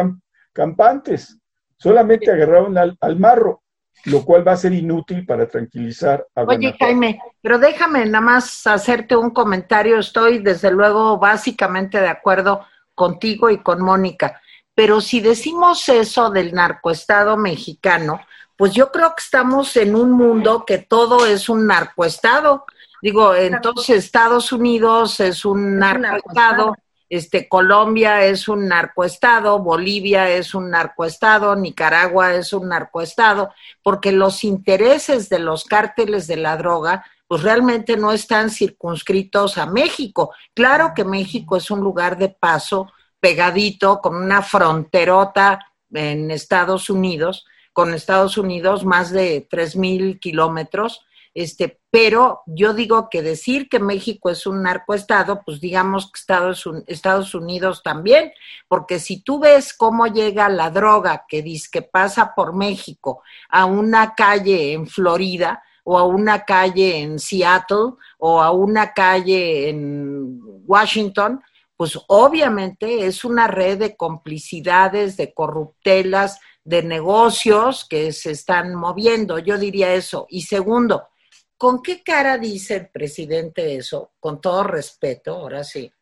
campantes. 0.53 1.39
Solamente 1.79 2.31
agarraron 2.31 2.77
al, 2.77 3.19
marro, 3.19 3.63
lo 4.05 4.23
cual 4.25 4.47
va 4.47 4.53
a 4.53 4.57
ser 4.57 4.75
inútil 4.75 5.25
para 5.25 5.49
tranquilizar 5.49 6.27
a 6.35 6.43
Oye, 6.43 6.75
Jaime, 6.79 7.19
pero 7.41 7.59
déjame 7.59 8.05
nada 8.05 8.21
más 8.21 8.67
hacerte 8.67 9.17
un 9.17 9.31
comentario. 9.31 9.99
Estoy 9.99 10.41
desde 10.41 10.71
luego 10.71 11.19
básicamente 11.19 12.01
de 12.01 12.09
acuerdo 12.09 12.61
contigo 12.97 13.51
y 13.51 13.59
con 13.59 13.81
Mónica. 13.81 14.41
Pero 14.75 15.01
si 15.01 15.21
decimos 15.21 15.89
eso 15.89 16.31
del 16.31 16.53
narcoestado 16.53 17.37
mexicano, 17.37 18.21
pues 18.57 18.73
yo 18.73 18.91
creo 18.91 19.11
que 19.15 19.23
estamos 19.23 19.77
en 19.77 19.95
un 19.95 20.13
mundo 20.13 20.65
que 20.67 20.79
todo 20.79 21.27
es 21.27 21.49
un 21.49 21.67
narcoestado. 21.67 22.65
Digo, 23.01 23.35
entonces 23.35 24.05
Estados 24.05 24.51
Unidos 24.51 25.21
es 25.21 25.45
un 25.45 25.79
narcoestado, 25.79 26.75
este 27.09 27.49
Colombia 27.49 28.25
es 28.25 28.49
un 28.49 28.67
narcoestado, 28.67 29.61
Bolivia 29.61 30.29
es 30.31 30.55
un 30.55 30.71
narcoestado, 30.71 31.55
Nicaragua 31.55 32.35
es 32.35 32.53
un 32.53 32.69
narcoestado, 32.69 33.53
porque 33.83 34.11
los 34.11 34.43
intereses 34.43 35.29
de 35.29 35.39
los 35.39 35.65
cárteles 35.65 36.27
de 36.27 36.37
la 36.37 36.57
droga 36.57 37.05
pues 37.29 37.43
realmente 37.43 37.97
no 37.97 38.13
están 38.13 38.51
circunscritos 38.51 39.59
a 39.59 39.67
México. 39.67 40.33
Claro 40.55 40.93
que 40.95 41.05
México 41.05 41.57
es 41.57 41.71
un 41.71 41.81
lugar 41.81 42.17
de 42.19 42.29
paso 42.29 42.93
pegadito 43.21 44.01
con 44.01 44.17
una 44.17 44.43
fronterota 44.43 45.59
en 45.93 46.31
Estados 46.31 46.91
Unidos, 46.91 47.45
con 47.73 47.95
Estados 47.95 48.39
Unidos 48.39 48.85
más 48.85 49.11
de 49.11 49.47
tres 49.51 49.77
mil 49.77 50.19
kilómetros, 50.21 51.05
este, 51.37 51.81
pero 51.91 52.41
yo 52.47 52.73
digo 52.73 53.11
que 53.11 53.21
decir 53.21 53.69
que 53.69 53.79
México 53.79 54.31
es 54.31 54.47
un 54.47 54.63
narcoestado, 54.63 55.43
pues 55.45 55.61
digamos 55.61 56.11
que 56.11 56.19
Estados, 56.19 56.65
Estados 56.87 57.35
Unidos 57.35 57.83
también, 57.83 58.33
porque 58.69 58.99
si 58.99 59.21
tú 59.21 59.39
ves 59.39 59.75
cómo 59.75 60.07
llega 60.07 60.49
la 60.49 60.71
droga 60.71 61.27
que 61.29 61.43
dice 61.43 61.69
que 61.71 61.83
pasa 61.83 62.33
por 62.35 62.55
México 62.55 63.23
a 63.51 63.67
una 63.67 64.15
calle 64.15 64.73
en 64.73 64.87
Florida, 64.87 65.63
o 65.89 65.97
a 65.97 66.05
una 66.05 66.45
calle 66.45 66.99
en 67.01 67.21
Seattle, 67.21 67.93
o 68.19 68.43
a 68.43 68.51
una 68.51 68.93
calle 68.93 69.69
en 69.69 70.41
Washington, 70.67 71.41
pues 71.77 71.97
obviamente 72.09 73.07
es 73.07 73.25
una 73.25 73.47
red 73.47 73.79
de 73.79 73.97
complicidades, 73.97 75.17
de 75.17 75.33
corruptelas, 75.33 76.41
de 76.65 76.83
negocios 76.83 77.87
que 77.89 78.13
se 78.13 78.33
están 78.33 78.75
moviendo, 78.75 79.39
yo 79.39 79.59
diría 79.59 79.95
eso. 79.95 80.27
Y 80.29 80.43
segundo, 80.43 81.11
¿con 81.57 81.81
qué 81.81 82.03
cara 82.03 82.37
dice 82.37 82.75
el 82.75 82.89
presidente 82.89 83.77
eso? 83.77 84.11
Con 84.19 84.41
todo 84.41 84.65
respeto, 84.65 85.37
ahora 85.37 85.63
sí. 85.63 85.93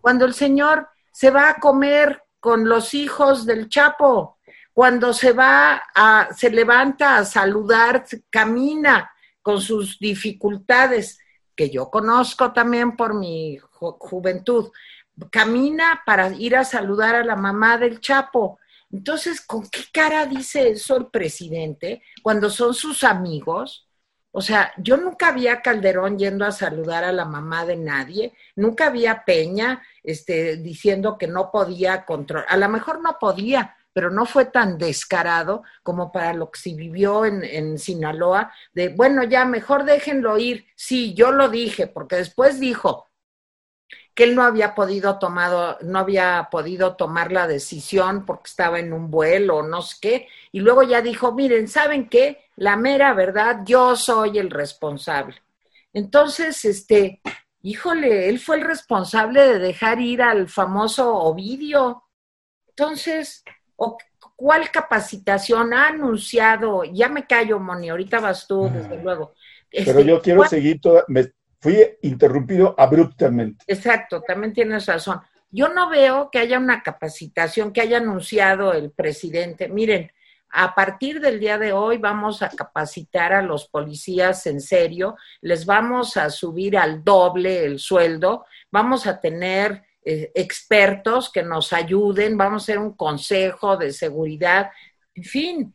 Cuando 0.00 0.24
el 0.24 0.32
señor 0.32 0.88
se 1.12 1.30
va 1.30 1.50
a 1.50 1.60
comer 1.60 2.22
con 2.40 2.66
los 2.66 2.94
hijos 2.94 3.44
del 3.44 3.68
Chapo, 3.68 4.38
cuando 4.72 5.12
se 5.12 5.32
va 5.32 5.82
a, 5.94 6.28
se 6.34 6.48
levanta 6.48 7.18
a 7.18 7.24
saludar, 7.26 8.06
camina 8.30 9.10
con 9.46 9.60
sus 9.60 10.00
dificultades, 10.00 11.20
que 11.54 11.70
yo 11.70 11.88
conozco 11.88 12.52
también 12.52 12.96
por 12.96 13.14
mi 13.14 13.56
juventud, 13.60 14.72
camina 15.30 16.02
para 16.04 16.32
ir 16.32 16.56
a 16.56 16.64
saludar 16.64 17.14
a 17.14 17.22
la 17.22 17.36
mamá 17.36 17.78
del 17.78 18.00
Chapo. 18.00 18.58
Entonces, 18.90 19.40
¿con 19.40 19.62
qué 19.68 19.82
cara 19.92 20.26
dice 20.26 20.70
eso 20.70 20.96
el 20.96 21.06
presidente 21.12 22.02
cuando 22.24 22.50
son 22.50 22.74
sus 22.74 23.04
amigos? 23.04 23.88
O 24.32 24.42
sea, 24.42 24.72
yo 24.78 24.96
nunca 24.96 25.30
vi 25.30 25.46
a 25.46 25.62
Calderón 25.62 26.18
yendo 26.18 26.44
a 26.44 26.50
saludar 26.50 27.04
a 27.04 27.12
la 27.12 27.24
mamá 27.24 27.64
de 27.64 27.76
nadie, 27.76 28.32
nunca 28.56 28.90
vi 28.90 29.06
a 29.06 29.24
Peña 29.24 29.80
este, 30.02 30.56
diciendo 30.56 31.16
que 31.16 31.28
no 31.28 31.52
podía 31.52 32.04
controlar, 32.04 32.48
a 32.48 32.56
lo 32.56 32.68
mejor 32.68 33.00
no 33.00 33.16
podía, 33.20 33.76
pero 33.96 34.10
no 34.10 34.26
fue 34.26 34.44
tan 34.44 34.76
descarado 34.76 35.62
como 35.82 36.12
para 36.12 36.34
lo 36.34 36.50
que 36.50 36.60
se 36.60 36.74
vivió 36.74 37.24
en, 37.24 37.42
en 37.42 37.78
Sinaloa, 37.78 38.52
de, 38.74 38.90
bueno, 38.90 39.24
ya 39.24 39.46
mejor 39.46 39.84
déjenlo 39.84 40.36
ir. 40.36 40.66
Sí, 40.74 41.14
yo 41.14 41.32
lo 41.32 41.48
dije, 41.48 41.86
porque 41.86 42.16
después 42.16 42.60
dijo, 42.60 43.08
que 44.14 44.24
él 44.24 44.34
no 44.34 44.42
había 44.42 44.74
podido 44.74 45.18
tomado, 45.18 45.78
no 45.80 45.98
había 45.98 46.46
podido 46.50 46.94
tomar 46.94 47.32
la 47.32 47.46
decisión 47.46 48.26
porque 48.26 48.50
estaba 48.50 48.80
en 48.80 48.92
un 48.92 49.10
vuelo, 49.10 49.62
no 49.62 49.80
sé 49.80 49.96
qué, 50.02 50.28
y 50.52 50.60
luego 50.60 50.82
ya 50.82 51.00
dijo, 51.00 51.32
miren, 51.32 51.66
¿saben 51.66 52.10
qué? 52.10 52.44
La 52.56 52.76
mera 52.76 53.14
verdad, 53.14 53.60
yo 53.64 53.96
soy 53.96 54.36
el 54.36 54.50
responsable. 54.50 55.36
Entonces, 55.94 56.62
este, 56.66 57.22
híjole, 57.62 58.28
él 58.28 58.40
fue 58.40 58.56
el 58.56 58.62
responsable 58.66 59.40
de 59.40 59.58
dejar 59.58 60.02
ir 60.02 60.20
al 60.20 60.50
famoso 60.50 61.14
Ovidio. 61.14 62.02
Entonces, 62.68 63.42
¿cuál 64.34 64.70
capacitación 64.70 65.72
ha 65.74 65.88
anunciado? 65.88 66.84
Ya 66.84 67.08
me 67.08 67.26
callo, 67.26 67.58
Moni, 67.58 67.88
ahorita 67.88 68.20
vas 68.20 68.46
tú, 68.46 68.70
desde 68.72 69.02
luego. 69.02 69.34
Pero 69.70 69.90
este, 69.90 70.04
yo 70.04 70.20
quiero 70.20 70.44
seguir 70.44 70.80
toda, 70.80 71.04
fui 71.60 71.78
interrumpido 72.02 72.74
abruptamente. 72.78 73.64
Exacto, 73.66 74.22
también 74.22 74.52
tienes 74.52 74.86
razón. 74.86 75.20
Yo 75.50 75.68
no 75.68 75.88
veo 75.88 76.30
que 76.30 76.38
haya 76.38 76.58
una 76.58 76.82
capacitación 76.82 77.72
que 77.72 77.80
haya 77.80 77.98
anunciado 77.98 78.72
el 78.72 78.90
presidente. 78.90 79.68
Miren, 79.68 80.10
a 80.50 80.74
partir 80.74 81.20
del 81.20 81.40
día 81.40 81.58
de 81.58 81.72
hoy 81.72 81.98
vamos 81.98 82.42
a 82.42 82.48
capacitar 82.48 83.32
a 83.32 83.42
los 83.42 83.68
policías 83.68 84.46
en 84.46 84.60
serio, 84.60 85.16
les 85.40 85.66
vamos 85.66 86.16
a 86.16 86.30
subir 86.30 86.78
al 86.78 87.04
doble 87.04 87.64
el 87.64 87.78
sueldo, 87.78 88.46
vamos 88.70 89.06
a 89.06 89.20
tener 89.20 89.84
eh, 90.08 90.30
expertos 90.36 91.32
que 91.32 91.42
nos 91.42 91.72
ayuden, 91.72 92.38
vamos 92.38 92.62
a 92.62 92.64
hacer 92.64 92.78
un 92.78 92.92
consejo 92.92 93.76
de 93.76 93.92
seguridad, 93.92 94.70
en 95.16 95.24
fin, 95.24 95.74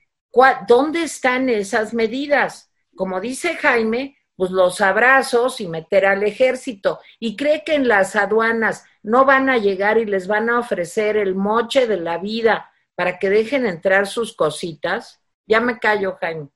¿dónde 0.69 1.03
están 1.03 1.49
esas 1.49 1.93
medidas? 1.93 2.71
Como 2.95 3.19
dice 3.19 3.55
Jaime, 3.55 4.15
pues 4.37 4.51
los 4.51 4.79
abrazos 4.79 5.59
y 5.59 5.67
meter 5.67 6.05
al 6.05 6.23
ejército. 6.23 7.01
Y 7.19 7.35
cree 7.35 7.65
que 7.65 7.75
en 7.75 7.89
las 7.89 8.15
aduanas 8.15 8.85
no 9.03 9.25
van 9.25 9.49
a 9.49 9.57
llegar 9.57 9.97
y 9.97 10.05
les 10.05 10.27
van 10.27 10.49
a 10.49 10.59
ofrecer 10.59 11.17
el 11.17 11.35
moche 11.35 11.85
de 11.85 11.97
la 11.97 12.17
vida 12.17 12.71
para 12.95 13.19
que 13.19 13.29
dejen 13.29 13.65
entrar 13.65 14.07
sus 14.07 14.33
cositas. 14.33 15.19
Ya 15.45 15.59
me 15.59 15.77
callo, 15.77 16.17
Jaime. 16.21 16.47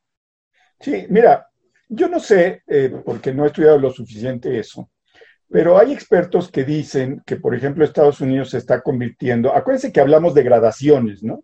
Sí, 0.80 1.08
mira, 1.10 1.50
yo 1.90 2.08
no 2.08 2.22
sé, 2.22 2.64
eh, 2.68 2.90
porque 3.04 3.34
no 3.34 3.44
he 3.44 3.48
estudiado 3.48 3.78
lo 3.78 3.92
suficiente 3.92 4.58
eso, 4.58 4.90
pero 5.50 5.78
hay 5.78 5.94
expertos 5.94 6.52
que 6.52 6.64
dicen 6.64 7.22
que, 7.26 7.38
por 7.38 7.56
ejemplo, 7.56 7.86
Estados 7.86 8.20
Unidos 8.22 8.50
se 8.50 8.58
está 8.58 8.82
convirtiendo, 8.82 9.56
acuérdense 9.56 9.92
que 9.92 10.00
hablamos 10.00 10.34
de 10.34 10.44
gradaciones, 10.44 11.24
¿no? 11.24 11.44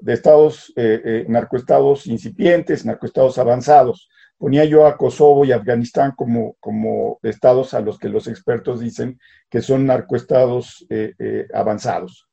De 0.00 0.12
estados, 0.12 0.72
eh, 0.76 1.00
eh, 1.04 1.24
narcoestados 1.28 2.06
incipientes, 2.06 2.84
narcoestados 2.84 3.38
avanzados. 3.38 4.08
Ponía 4.38 4.64
yo 4.64 4.86
a 4.86 4.98
Kosovo 4.98 5.44
y 5.44 5.52
Afganistán 5.52 6.12
como, 6.14 6.56
como 6.60 7.18
estados 7.22 7.72
a 7.72 7.80
los 7.80 7.98
que 7.98 8.10
los 8.10 8.28
expertos 8.28 8.80
dicen 8.80 9.18
que 9.48 9.62
son 9.62 9.86
narcoestados 9.86 10.86
eh, 10.90 11.46
avanzados. 11.54 12.28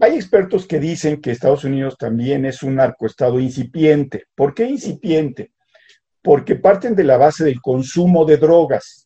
Hay 0.00 0.14
expertos 0.14 0.66
que 0.66 0.78
dicen 0.78 1.20
que 1.20 1.32
Estados 1.32 1.64
Unidos 1.64 1.96
también 1.98 2.46
es 2.46 2.62
un 2.62 2.76
narcoestado 2.76 3.40
incipiente. 3.40 4.24
¿Por 4.34 4.54
qué 4.54 4.66
incipiente? 4.66 5.52
Porque 6.22 6.54
parten 6.54 6.94
de 6.94 7.04
la 7.04 7.16
base 7.16 7.44
del 7.44 7.60
consumo 7.60 8.24
de 8.24 8.36
drogas 8.36 9.03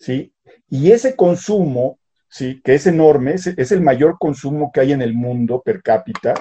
¿sí? 0.00 0.34
Y 0.68 0.90
ese 0.90 1.14
consumo, 1.14 1.98
¿sí? 2.28 2.60
Que 2.64 2.74
es 2.74 2.86
enorme, 2.86 3.34
es, 3.34 3.72
el 3.72 3.80
mayor 3.82 4.16
consumo 4.18 4.72
que 4.72 4.80
hay 4.80 4.92
en 4.92 5.02
el 5.02 5.14
mundo 5.14 5.62
per 5.62 5.82
cápita, 5.82 6.34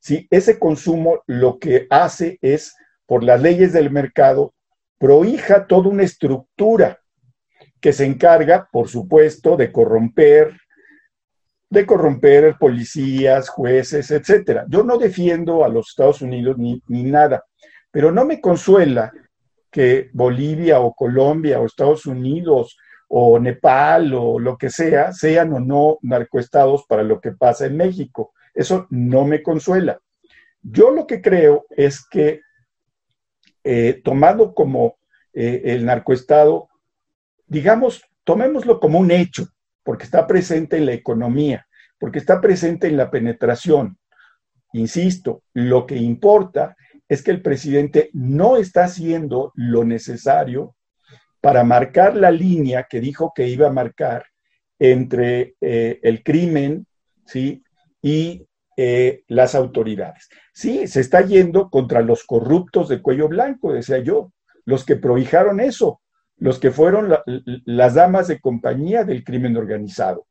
¿sí? 0.00 0.26
Ese 0.30 0.58
consumo 0.58 1.22
lo 1.26 1.58
que 1.58 1.86
hace 1.88 2.38
es, 2.42 2.74
por 3.06 3.24
las 3.24 3.40
leyes 3.40 3.72
del 3.72 3.90
mercado, 3.90 4.52
prohija 4.98 5.66
toda 5.66 5.88
una 5.88 6.02
estructura 6.02 6.98
que 7.80 7.92
se 7.92 8.04
encarga, 8.04 8.68
por 8.70 8.88
supuesto, 8.88 9.56
de 9.56 9.70
corromper, 9.70 10.58
de 11.70 11.86
corromper 11.86 12.56
policías, 12.58 13.48
jueces, 13.48 14.10
etcétera. 14.10 14.66
Yo 14.68 14.82
no 14.82 14.98
defiendo 14.98 15.64
a 15.64 15.68
los 15.68 15.90
Estados 15.90 16.20
Unidos 16.20 16.58
ni, 16.58 16.82
ni, 16.88 17.04
nada, 17.04 17.44
pero 17.92 18.10
no 18.10 18.24
me 18.24 18.40
consuela 18.40 19.12
que 19.70 20.10
Bolivia 20.12 20.80
o 20.80 20.94
Colombia 20.94 21.60
o 21.60 21.66
Estados 21.66 22.06
Unidos 22.06 22.76
o 23.08 23.38
Nepal 23.38 24.12
o 24.14 24.38
lo 24.38 24.58
que 24.58 24.70
sea, 24.70 25.12
sean 25.12 25.52
o 25.54 25.60
no 25.60 25.98
narcoestados 26.02 26.84
para 26.86 27.02
lo 27.02 27.20
que 27.20 27.32
pasa 27.32 27.66
en 27.66 27.76
México. 27.76 28.32
Eso 28.54 28.86
no 28.90 29.24
me 29.24 29.42
consuela. 29.42 29.98
Yo 30.62 30.90
lo 30.90 31.06
que 31.06 31.22
creo 31.22 31.66
es 31.70 32.06
que 32.06 32.42
eh, 33.64 34.00
tomado 34.04 34.54
como 34.54 34.98
eh, 35.32 35.62
el 35.64 35.86
narcoestado, 35.86 36.68
digamos, 37.46 38.02
tomémoslo 38.24 38.78
como 38.78 38.98
un 38.98 39.10
hecho, 39.10 39.48
porque 39.82 40.04
está 40.04 40.26
presente 40.26 40.76
en 40.76 40.86
la 40.86 40.92
economía, 40.92 41.66
porque 41.98 42.18
está 42.18 42.40
presente 42.40 42.88
en 42.88 42.96
la 42.96 43.10
penetración. 43.10 43.98
Insisto, 44.72 45.42
lo 45.54 45.86
que 45.86 45.96
importa 45.96 46.76
es 47.08 47.22
que 47.22 47.30
el 47.30 47.40
presidente 47.40 48.10
no 48.12 48.58
está 48.58 48.84
haciendo 48.84 49.52
lo 49.54 49.84
necesario 49.84 50.76
para 51.40 51.64
marcar 51.64 52.16
la 52.16 52.30
línea 52.30 52.86
que 52.88 53.00
dijo 53.00 53.32
que 53.34 53.48
iba 53.48 53.68
a 53.68 53.72
marcar 53.72 54.24
entre 54.78 55.54
eh, 55.60 55.98
el 56.02 56.22
crimen 56.22 56.86
¿sí? 57.26 57.62
y 58.02 58.46
eh, 58.76 59.24
las 59.28 59.54
autoridades. 59.54 60.28
Sí, 60.52 60.86
se 60.86 61.00
está 61.00 61.20
yendo 61.22 61.68
contra 61.68 62.00
los 62.00 62.24
corruptos 62.24 62.88
de 62.88 63.02
cuello 63.02 63.28
blanco, 63.28 63.72
decía 63.72 63.98
yo, 63.98 64.32
los 64.64 64.84
que 64.84 64.96
prohijaron 64.96 65.60
eso, 65.60 66.00
los 66.36 66.58
que 66.58 66.70
fueron 66.70 67.12
las 67.64 67.94
damas 67.94 68.28
de 68.28 68.40
compañía 68.40 69.04
del 69.04 69.24
crimen 69.24 69.56
organizado. 69.56 70.26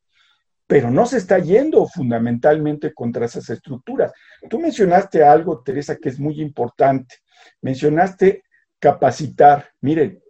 Pero 0.65 0.91
no 0.91 1.05
se 1.05 1.17
está 1.17 1.39
yendo 1.39 1.87
fundamentalmente 1.87 2.93
contra 2.93 3.25
esas 3.25 3.49
estructuras. 3.49 4.11
Tú 4.49 4.59
mencionaste 4.59 5.23
algo, 5.23 5.61
Teresa, 5.61 5.97
que 5.97 6.09
es 6.09 6.19
muy 6.19 6.41
importante. 6.41 7.15
Mencionaste 7.61 8.43
capacitar. 8.79 9.69
Miren, 9.81 10.21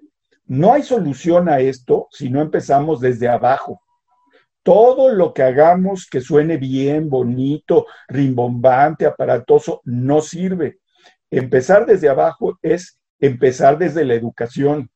no 0.47 0.73
hay 0.73 0.83
solución 0.83 1.49
a 1.49 1.59
esto 1.59 2.07
si 2.11 2.29
no 2.29 2.41
empezamos 2.41 3.01
desde 3.01 3.27
abajo. 3.27 3.81
Todo 4.63 5.09
lo 5.09 5.33
que 5.33 5.43
hagamos 5.43 6.07
que 6.09 6.21
suene 6.21 6.57
bien, 6.57 7.09
bonito, 7.09 7.85
rimbombante, 8.07 9.05
aparatoso, 9.05 9.81
no 9.83 10.21
sirve. 10.21 10.79
Empezar 11.29 11.85
desde 11.85 12.09
abajo 12.09 12.57
es 12.61 12.99
empezar 13.19 13.77
desde 13.77 14.05
la 14.05 14.13
educación. 14.13 14.89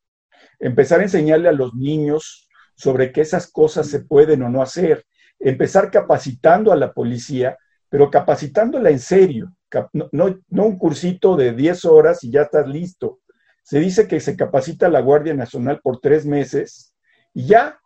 Empezar 0.60 1.00
a 1.00 1.04
enseñarle 1.04 1.50
a 1.50 1.54
los 1.54 1.74
niños 1.74 2.50
sobre 2.76 3.12
qué 3.12 3.22
esas 3.22 3.52
cosas 3.52 3.88
se 3.88 4.02
pueden 4.02 4.44
o 4.44 4.50
no 4.50 4.62
hacer. 4.62 5.06
Empezar 5.40 5.92
capacitando 5.92 6.72
a 6.72 6.78
la 6.78 6.94
policía, 6.94 7.58
pero 7.90 8.10
capacitándola 8.10 8.90
en 8.90 9.00
serio. 9.00 9.54
No, 9.94 10.10
no 10.12 10.66
un 10.66 10.78
cursito 10.78 11.36
de 11.36 11.54
10 11.54 11.86
horas 11.86 12.24
y 12.24 12.32
ya 12.32 12.44
estás 12.44 12.68
listo 12.68 13.20
se 13.63 13.80
dice 13.80 14.08
que 14.08 14.19
se 14.19 14.36
capacita 14.36 14.89
la 14.89 15.02
Guardia 15.02 15.34
Nacional 15.34 15.80
por 15.82 16.00
tres 16.00 16.26
meses 16.26 16.93
y 17.34 17.45
ya, 17.45 17.80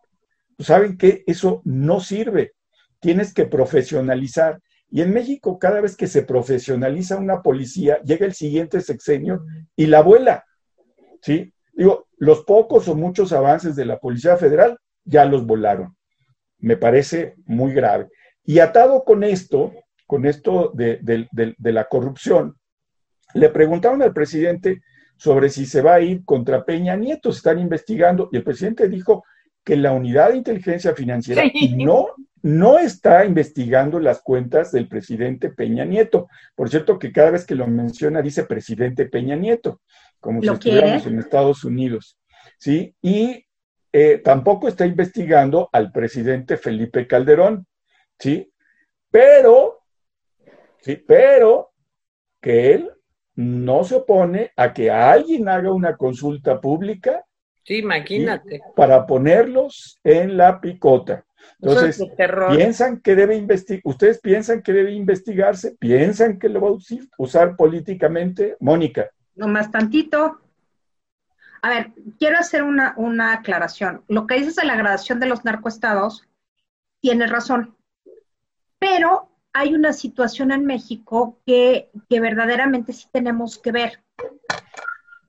pues, 0.56 0.68
saben 0.68 0.98
que 0.98 1.24
eso 1.28 1.62
no 1.66 2.00
sirve. 2.00 2.54
Tienes 3.00 3.34
que 3.34 3.46
profesionalizar. 3.46 4.62
Y 4.90 5.02
en 5.02 5.14
México, 5.14 5.60
cada 5.60 5.82
vez 5.82 5.96
que 5.96 6.08
se 6.08 6.24
profesionaliza 6.24 7.18
una 7.18 7.42
policía, 7.42 8.02
llega 8.04 8.26
el 8.26 8.34
siguiente 8.34 8.82
sexenio 8.82 9.44
y 9.76 9.88
la 9.88 10.02
vuela. 10.02 10.46
¿Sí? 11.22 11.54
Digo, 11.74 12.08
los 12.18 12.44
pocos 12.46 12.88
o 12.88 12.96
muchos 12.96 13.34
avances 13.34 13.76
de 13.76 13.86
la 13.86 14.00
Policía 14.00 14.38
Federal 14.38 14.78
ya 15.04 15.26
los 15.26 15.46
volaron. 15.46 15.98
Me 16.60 16.78
parece 16.78 17.36
muy 17.46 17.74
grave. 17.74 18.10
Y 18.44 18.60
atado 18.60 19.04
con 19.04 19.24
esto, 19.24 19.74
con 20.08 20.26
esto 20.26 20.72
de, 20.74 21.00
de 21.02 21.72
la 21.72 21.86
corrupción, 21.86 22.58
le 23.34 23.50
preguntaron 23.50 24.02
al 24.02 24.14
presidente 24.14 24.82
sobre 25.18 25.50
si 25.50 25.66
se 25.66 25.82
va 25.82 25.96
a 25.96 26.02
ir 26.02 26.24
contra 26.26 26.66
Peña 26.66 26.96
Nieto. 26.96 27.32
Se 27.32 27.38
están 27.38 27.60
investigando 27.60 28.30
y 28.32 28.38
el 28.38 28.44
presidente 28.44 28.88
dijo 28.88 29.24
que 29.64 29.76
la 29.76 29.92
unidad 29.92 30.30
de 30.30 30.38
inteligencia 30.38 30.94
financiera 30.94 31.44
no, 31.76 32.10
no 32.44 32.78
está 32.78 33.26
investigando 33.26 34.00
las 34.00 34.22
cuentas 34.22 34.72
del 34.72 34.88
presidente 34.88 35.50
Peña 35.50 35.86
Nieto. 35.86 36.28
Por 36.54 36.70
cierto, 36.70 37.00
que 37.00 37.12
cada 37.12 37.32
vez 37.32 37.46
que 37.46 37.56
lo 37.56 37.66
menciona 37.66 38.22
dice 38.22 38.44
presidente 38.44 39.08
Peña 39.08 39.36
Nieto, 39.36 39.82
como 40.20 40.42
si 40.42 40.50
estuviéramos 40.50 41.08
en 41.08 41.20
Estados 41.20 41.64
Unidos. 41.64 42.20
¿sí? 42.60 42.96
Y 43.02 43.46
eh, 43.92 44.22
tampoco 44.24 44.68
está 44.68 44.86
investigando 44.86 45.70
al 45.72 45.92
presidente 45.92 46.58
Felipe 46.58 47.08
Calderón. 47.08 47.66
¿sí? 48.20 48.52
Pero, 49.10 49.80
sí, 50.82 50.98
pero 50.98 51.72
que 52.40 52.74
él 52.74 52.92
no 53.36 53.84
se 53.84 53.96
opone 53.96 54.52
a 54.56 54.74
que 54.74 54.90
alguien 54.90 55.50
haga 55.50 55.72
una 55.72 55.98
consulta 55.98 56.60
pública. 56.60 57.26
Sí, 57.64 57.78
imagínate. 57.78 58.62
Para 58.76 59.06
ponerlos 59.06 60.00
en 60.04 60.38
la 60.38 60.62
picota. 60.62 61.26
Entonces, 61.62 62.04
piensan 62.50 63.02
que 63.02 63.16
debe 63.16 63.36
investigar, 63.36 63.82
ustedes 63.86 64.20
piensan 64.20 64.62
que 64.62 64.74
debe 64.74 64.92
investigarse, 64.92 65.76
piensan 65.80 66.38
que 66.38 66.50
lo 66.50 66.62
va 66.62 66.70
a 66.70 66.78
usar 67.18 67.56
políticamente, 67.56 68.56
Mónica. 68.60 69.10
No 69.36 69.48
más 69.48 69.72
tantito. 69.72 70.40
A 71.62 71.70
ver, 71.70 71.92
quiero 72.20 72.38
hacer 72.38 72.64
una, 72.64 72.94
una 72.98 73.34
aclaración. 73.34 74.04
Lo 74.08 74.28
que 74.28 74.36
dices 74.36 74.56
de 74.56 74.66
la 74.66 74.76
gradación 74.76 75.20
de 75.20 75.26
los 75.26 75.44
narcoestados, 75.46 76.28
tienes 77.02 77.32
razón. 77.32 77.76
Pero 78.78 79.30
hay 79.58 79.74
una 79.74 79.94
situación 79.94 80.52
en 80.52 80.66
México 80.66 81.40
que, 81.46 81.90
verdaderamente 82.10 82.92
sí 82.92 83.08
tenemos 83.10 83.58
que 83.58 83.72
ver. 83.72 84.04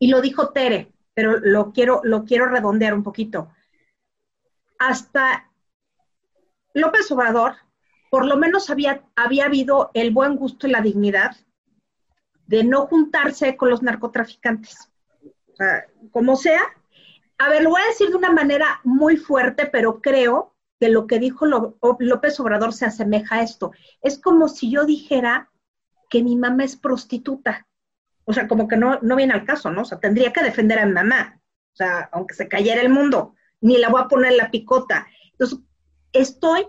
Y 0.01 0.09
lo 0.09 0.21
dijo 0.21 0.49
Tere, 0.49 0.93
pero 1.15 1.39
lo 1.39 1.73
quiero, 1.73 2.01
lo 2.03 2.25
quiero 2.25 2.47
redondear 2.47 2.93
un 2.93 3.05
poquito. 3.05 3.53
Hasta 4.81 5.49
López 6.75 7.09
Obrador, 7.13 7.55
por 8.11 8.27
lo 8.27 8.37
menos 8.37 8.69
había, 8.69 9.05
había 9.15 9.45
habido 9.45 9.93
el 9.95 10.11
buen 10.11 10.35
gusto 10.35 10.67
y 10.67 10.73
la 10.73 10.81
dignidad 10.81 11.37
de 12.49 12.65
no 12.65 12.89
juntarse 12.89 13.57
con 13.57 13.71
los 13.71 13.81
narcotraficantes. 13.81 14.91
O 15.53 15.55
sea, 15.55 15.87
como 16.11 16.35
sea. 16.35 16.63
A 17.39 17.49
ver, 17.49 17.63
lo 17.63 17.71
voy 17.71 17.81
a 17.81 17.89
decir 17.91 18.09
de 18.09 18.17
una 18.17 18.33
manera 18.33 18.81
muy 18.83 19.19
fuerte, 19.19 19.67
pero 19.67 20.01
creo 20.03 20.56
que 20.79 20.89
lo 20.89 21.07
que 21.07 21.19
dijo 21.19 21.47
López 21.47 22.41
Obrador 22.41 22.73
se 22.73 22.87
asemeja 22.87 23.37
a 23.37 23.43
esto. 23.43 23.73
Es 24.03 24.19
como 24.19 24.49
si 24.49 24.71
yo 24.71 24.85
dijera 24.85 25.51
que 26.11 26.23
mi 26.23 26.37
mamá 26.37 26.65
es 26.65 26.77
prostituta. 26.77 27.67
O 28.25 28.33
sea, 28.33 28.49
como 28.49 28.69
que 28.69 28.77
no, 28.77 28.99
no 29.03 29.17
viene 29.17 29.35
al 29.35 29.45
caso, 29.45 29.71
¿no? 29.71 29.83
O 29.83 29.85
sea, 29.85 29.99
tendría 29.99 30.33
que 30.33 30.43
defender 30.43 30.79
a 30.79 30.87
mi 30.87 30.93
mamá. 30.93 31.41
O 31.73 31.77
sea, 31.77 32.09
aunque 32.13 32.35
se 32.35 32.49
cayera 32.49 32.83
el 32.83 32.89
mundo, 32.89 33.35
ni 33.61 33.79
la 33.79 33.89
voy 33.89 34.03
a 34.03 34.09
poner 34.09 34.33
la 34.35 34.51
picota. 34.51 35.07
Entonces, 35.33 35.61
estoy, 36.13 36.67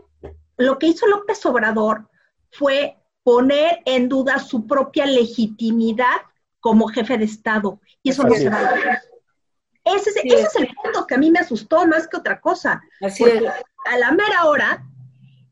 lo 0.57 0.77
que 0.77 0.87
hizo 0.87 1.07
López 1.07 1.45
Obrador 1.45 2.09
fue 2.51 2.97
poner 3.23 3.81
en 3.85 4.07
duda 4.07 4.39
su 4.39 4.67
propia 4.67 5.05
legitimidad 5.05 6.21
como 6.59 6.87
jefe 6.87 7.17
de 7.17 7.25
Estado. 7.25 7.81
Y 8.03 8.11
eso 8.11 8.23
no 8.23 8.33
se 8.35 8.49
va 8.49 8.59
a 8.59 9.01
ese, 9.95 10.09
ese, 10.09 10.41
es 10.41 10.55
el 10.55 10.67
punto 10.75 11.05
que 11.07 11.15
a 11.15 11.17
mí 11.17 11.31
me 11.31 11.39
asustó 11.39 11.85
más 11.87 12.07
que 12.07 12.17
otra 12.17 12.39
cosa. 12.39 12.81
Así 13.01 13.23
porque 13.23 13.47
a 13.47 13.97
la 13.97 14.11
mera 14.11 14.45
hora, 14.45 14.83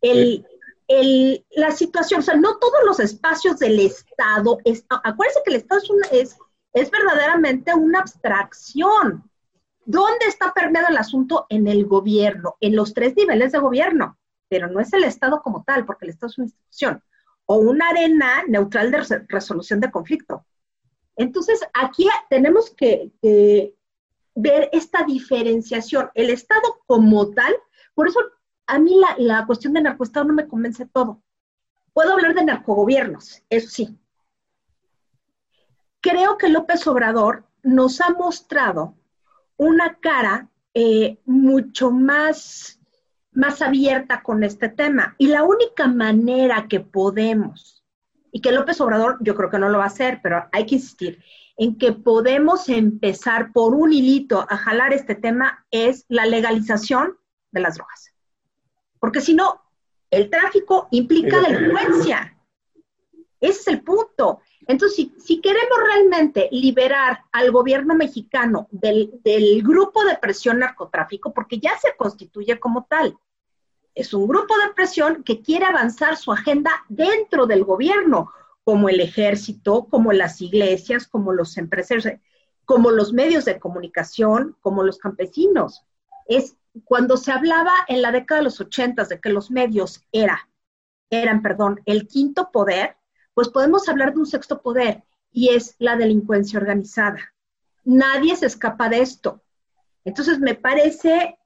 el, 0.01 0.45
el, 0.87 1.45
la 1.51 1.71
situación, 1.71 2.19
o 2.19 2.23
sea, 2.23 2.35
no 2.35 2.57
todos 2.57 2.83
los 2.85 2.99
espacios 2.99 3.59
del 3.59 3.79
Estado, 3.79 4.57
es, 4.65 4.85
acuérdense 4.89 5.41
que 5.45 5.51
el 5.51 5.61
Estado 5.61 5.81
es, 5.81 6.11
es, 6.11 6.37
es 6.73 6.91
verdaderamente 6.91 7.73
una 7.73 7.99
abstracción. 7.99 9.29
¿Dónde 9.85 10.25
está 10.27 10.53
permeado 10.53 10.87
el 10.89 10.97
asunto? 10.97 11.45
En 11.49 11.67
el 11.67 11.85
gobierno, 11.85 12.55
en 12.59 12.75
los 12.75 12.93
tres 12.93 13.15
niveles 13.15 13.51
de 13.51 13.59
gobierno, 13.59 14.17
pero 14.49 14.67
no 14.67 14.79
es 14.79 14.91
el 14.93 15.03
Estado 15.03 15.41
como 15.41 15.63
tal, 15.63 15.85
porque 15.85 16.05
el 16.05 16.11
Estado 16.11 16.31
es 16.31 16.37
una 16.37 16.45
institución, 16.45 17.03
o 17.45 17.57
una 17.57 17.89
arena 17.89 18.43
neutral 18.47 18.91
de 18.91 19.25
resolución 19.27 19.79
de 19.79 19.91
conflicto. 19.91 20.45
Entonces, 21.15 21.61
aquí 21.73 22.09
tenemos 22.29 22.71
que, 22.71 23.11
ver 24.35 24.69
esta 24.73 25.03
diferenciación. 25.03 26.09
El 26.13 26.29
Estado 26.29 26.81
como 26.85 27.31
tal, 27.31 27.55
por 27.93 28.07
eso 28.07 28.19
a 28.67 28.77
mí 28.77 28.99
la, 28.99 29.15
la 29.17 29.45
cuestión 29.45 29.73
del 29.73 29.83
narcoestado 29.83 30.27
no 30.27 30.33
me 30.33 30.47
convence 30.47 30.85
todo. 30.85 31.21
Puedo 31.93 32.13
hablar 32.13 32.35
de 32.35 32.43
narcogobiernos, 32.43 33.41
eso 33.49 33.69
sí. 33.69 33.97
Creo 36.01 36.37
que 36.37 36.49
López 36.49 36.85
Obrador 36.85 37.45
nos 37.63 37.99
ha 38.01 38.09
mostrado 38.11 38.95
una 39.57 39.95
cara 39.95 40.49
eh, 40.73 41.19
mucho 41.25 41.89
más, 41.89 42.79
más 43.31 43.61
abierta 43.61 44.21
con 44.21 44.43
este 44.43 44.69
tema. 44.69 45.15
Y 45.17 45.27
la 45.27 45.43
única 45.43 45.87
manera 45.87 46.67
que 46.67 46.81
podemos, 46.81 47.83
y 48.31 48.41
que 48.41 48.51
López 48.51 48.79
Obrador 48.81 49.17
yo 49.21 49.35
creo 49.35 49.49
que 49.49 49.57
no 49.57 49.69
lo 49.69 49.77
va 49.77 49.85
a 49.85 49.87
hacer, 49.87 50.19
pero 50.21 50.47
hay 50.51 50.65
que 50.65 50.75
insistir, 50.75 51.23
en 51.57 51.77
que 51.77 51.93
podemos 51.93 52.67
empezar 52.69 53.51
por 53.53 53.73
un 53.73 53.93
hilito 53.93 54.45
a 54.49 54.57
jalar 54.57 54.93
este 54.93 55.15
tema 55.15 55.65
es 55.71 56.05
la 56.09 56.25
legalización 56.25 57.17
de 57.51 57.61
las 57.61 57.75
drogas. 57.75 58.11
Porque 58.99 59.21
si 59.21 59.33
no, 59.33 59.61
el 60.11 60.29
tráfico 60.29 60.87
implica 60.91 61.39
delincuencia. 61.39 62.37
Ese 63.39 63.59
es 63.59 63.67
el 63.67 63.83
punto. 63.83 64.41
Entonces, 64.67 65.09
si, 65.19 65.41
queremos 65.41 65.77
realmente 65.85 66.49
liberar 66.51 67.23
al 67.31 67.51
gobierno 67.51 67.95
mexicano 67.95 68.67
del, 68.71 69.11
grupo 69.63 70.03
de 70.03 70.17
presión 70.17 70.59
narcotráfico, 70.59 71.33
porque 71.33 71.59
ya 71.59 71.77
se 71.77 71.95
constituye 71.95 72.59
como 72.59 72.85
tal, 72.85 73.17
es 73.93 74.13
un 74.13 74.27
grupo 74.27 74.55
de 74.57 74.73
presión 74.73 75.23
que 75.23 75.41
quiere 75.41 75.65
avanzar 75.65 76.17
su 76.17 76.31
agenda 76.31 76.71
dentro 76.89 77.45
del 77.45 77.63
gobierno, 77.63 78.31
como 78.65 78.89
el 78.89 78.99
ejército, 78.99 79.85
como 79.85 80.11
las 80.11 80.41
iglesias, 80.41 81.07
como 81.07 81.31
los 81.31 81.55
empresarios, 81.57 82.07
como 82.65 82.89
los 82.89 83.13
medios 83.13 83.45
de 83.45 83.59
comunicación, 83.59 84.57
como 84.59 84.83
los 84.83 84.97
campesinos. 84.97 85.83
Es 86.27 86.57
cuando 86.83 87.15
se 87.15 87.31
hablaba 87.31 87.71
en 87.87 88.01
la 88.01 88.11
década 88.11 88.39
de 88.39 88.45
los 88.45 88.59
ochentas 88.59 89.07
de 89.07 89.21
que 89.21 89.29
los 89.29 89.51
medios 89.51 90.01
era, 90.11 90.49
eran, 91.11 91.43
perdón, 91.43 91.79
el 91.85 92.07
quinto 92.07 92.49
poder, 92.51 92.97
pues 93.35 93.49
podemos 93.49 93.87
hablar 93.87 94.13
de 94.13 94.21
un 94.21 94.25
sexto 94.25 94.61
poder 94.63 95.03
y 95.31 95.49
es 95.49 95.75
la 95.77 95.95
delincuencia 95.95 96.59
organizada. 96.59 97.19
Nadie 97.83 98.35
se 98.35 98.47
escapa 98.47 98.89
de 98.89 99.01
esto. 99.01 99.43
Entonces 100.03 100.39
me 100.39 100.55
parece 100.55 101.37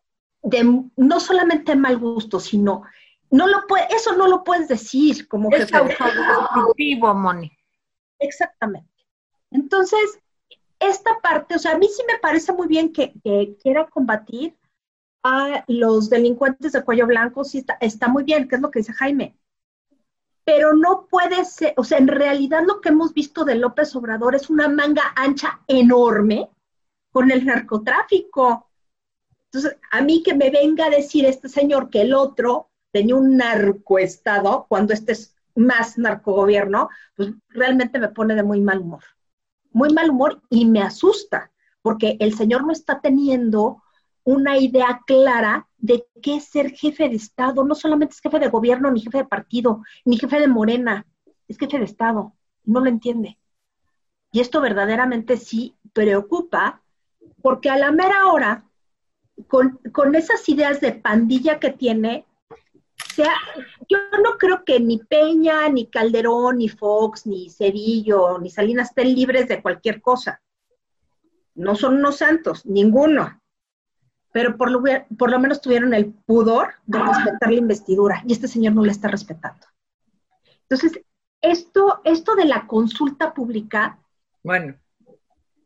de 0.41 0.83
no 0.95 1.19
solamente 1.19 1.75
mal 1.75 1.97
gusto, 1.97 2.39
sino 2.39 2.83
no 3.31 3.47
lo 3.47 3.67
puede, 3.67 3.87
eso 3.93 4.15
no 4.15 4.27
lo 4.27 4.43
puedes 4.43 4.67
decir 4.67 5.27
como 5.27 5.49
es 5.51 5.71
autodestructivo, 5.73 7.13
Moni. 7.13 7.51
Exactamente. 8.19 8.89
Entonces, 9.51 10.19
esta 10.79 11.19
parte, 11.21 11.55
o 11.55 11.59
sea, 11.59 11.73
a 11.73 11.77
mí 11.77 11.87
sí 11.87 12.03
me 12.07 12.19
parece 12.19 12.53
muy 12.53 12.67
bien 12.67 12.91
que, 12.91 13.13
quiera 13.61 13.87
combatir 13.87 14.57
a 15.23 15.63
los 15.67 16.09
delincuentes 16.09 16.71
de 16.71 16.83
cuello 16.83 17.05
blanco, 17.05 17.43
sí 17.43 17.59
está, 17.59 17.77
está 17.81 18.07
muy 18.07 18.23
bien, 18.23 18.47
que 18.47 18.55
es 18.55 18.61
lo 18.61 18.71
que 18.71 18.79
dice 18.79 18.93
Jaime 18.93 19.35
pero 20.49 20.73
no 20.73 21.05
puede 21.07 21.45
ser, 21.45 21.75
o 21.77 21.83
sea, 21.83 21.99
en 21.99 22.07
realidad 22.07 22.63
lo 22.65 22.81
que 22.81 22.89
hemos 22.89 23.13
visto 23.13 23.45
de 23.45 23.53
López 23.53 23.95
Obrador 23.95 24.33
es 24.33 24.49
una 24.49 24.67
manga 24.67 25.13
ancha 25.15 25.61
enorme 25.67 26.49
con 27.11 27.29
el 27.29 27.45
narcotráfico. 27.45 28.67
Entonces, 29.45 29.77
a 29.91 30.01
mí 30.01 30.23
que 30.23 30.33
me 30.33 30.49
venga 30.49 30.87
a 30.87 30.89
decir 30.89 31.25
este 31.25 31.49
señor 31.49 31.91
que 31.91 32.01
el 32.01 32.15
otro 32.15 32.68
tenía 32.91 33.15
un 33.15 33.37
narcoestado 33.37 34.65
cuando 34.67 34.93
este 34.93 35.13
es 35.13 35.35
más 35.55 35.97
narcogobierno, 35.97 36.89
pues 37.15 37.31
realmente 37.49 37.99
me 37.99 38.09
pone 38.09 38.35
de 38.35 38.43
muy 38.43 38.61
mal 38.61 38.79
humor. 38.79 39.03
Muy 39.71 39.93
mal 39.93 40.09
humor 40.09 40.41
y 40.49 40.65
me 40.65 40.81
asusta, 40.81 41.51
porque 41.81 42.17
el 42.19 42.33
señor 42.33 42.65
no 42.65 42.71
está 42.71 43.01
teniendo 43.01 43.83
una 44.23 44.57
idea 44.57 45.01
clara 45.05 45.67
de 45.77 46.05
qué 46.21 46.35
es 46.35 46.45
ser 46.45 46.71
jefe 46.71 47.09
de 47.09 47.15
Estado. 47.15 47.63
No 47.63 47.75
solamente 47.75 48.13
es 48.13 48.21
jefe 48.21 48.39
de 48.39 48.49
gobierno, 48.49 48.91
ni 48.91 49.01
jefe 49.01 49.19
de 49.19 49.25
partido, 49.25 49.83
ni 50.05 50.17
jefe 50.17 50.39
de 50.39 50.47
Morena, 50.47 51.05
es 51.47 51.57
jefe 51.57 51.79
de 51.79 51.85
Estado. 51.85 52.33
No 52.63 52.79
lo 52.79 52.87
entiende. 52.87 53.37
Y 54.31 54.41
esto 54.41 54.61
verdaderamente 54.61 55.37
sí 55.37 55.75
preocupa, 55.93 56.81
porque 57.41 57.69
a 57.69 57.77
la 57.77 57.91
mera 57.91 58.27
hora, 58.27 58.65
con, 59.47 59.79
esas 60.15 60.47
ideas 60.49 60.81
de 60.81 60.91
pandilla 60.91 61.59
que 61.59 61.71
tiene, 61.71 62.25
sea, 63.15 63.33
yo 63.89 63.97
no 64.23 64.37
creo 64.37 64.63
que 64.63 64.79
ni 64.79 64.99
Peña, 64.99 65.67
ni 65.69 65.87
Calderón, 65.87 66.57
ni 66.57 66.69
Fox, 66.69 67.25
ni 67.25 67.49
Cedillo, 67.49 68.39
ni 68.39 68.49
Salinas 68.49 68.89
estén 68.89 69.13
libres 69.13 69.47
de 69.47 69.61
cualquier 69.61 70.01
cosa. 70.01 70.41
No 71.55 71.75
son 71.75 71.95
unos 71.95 72.17
santos, 72.17 72.65
ninguno 72.65 73.39
pero 74.31 74.57
por 74.57 74.71
lo, 74.71 74.81
por 75.17 75.31
lo 75.31 75.39
menos 75.39 75.61
tuvieron 75.61 75.93
el 75.93 76.13
pudor 76.13 76.73
de 76.85 76.99
respetar 76.99 77.51
la 77.51 77.59
investidura 77.59 78.23
y 78.27 78.33
este 78.33 78.47
señor 78.47 78.73
no 78.73 78.85
la 78.85 78.91
está 78.91 79.07
respetando. 79.07 79.65
Entonces, 80.61 81.01
esto, 81.41 82.01
esto 82.03 82.35
de 82.35 82.45
la 82.45 82.67
consulta 82.67 83.33
pública, 83.33 83.99
bueno, 84.43 84.75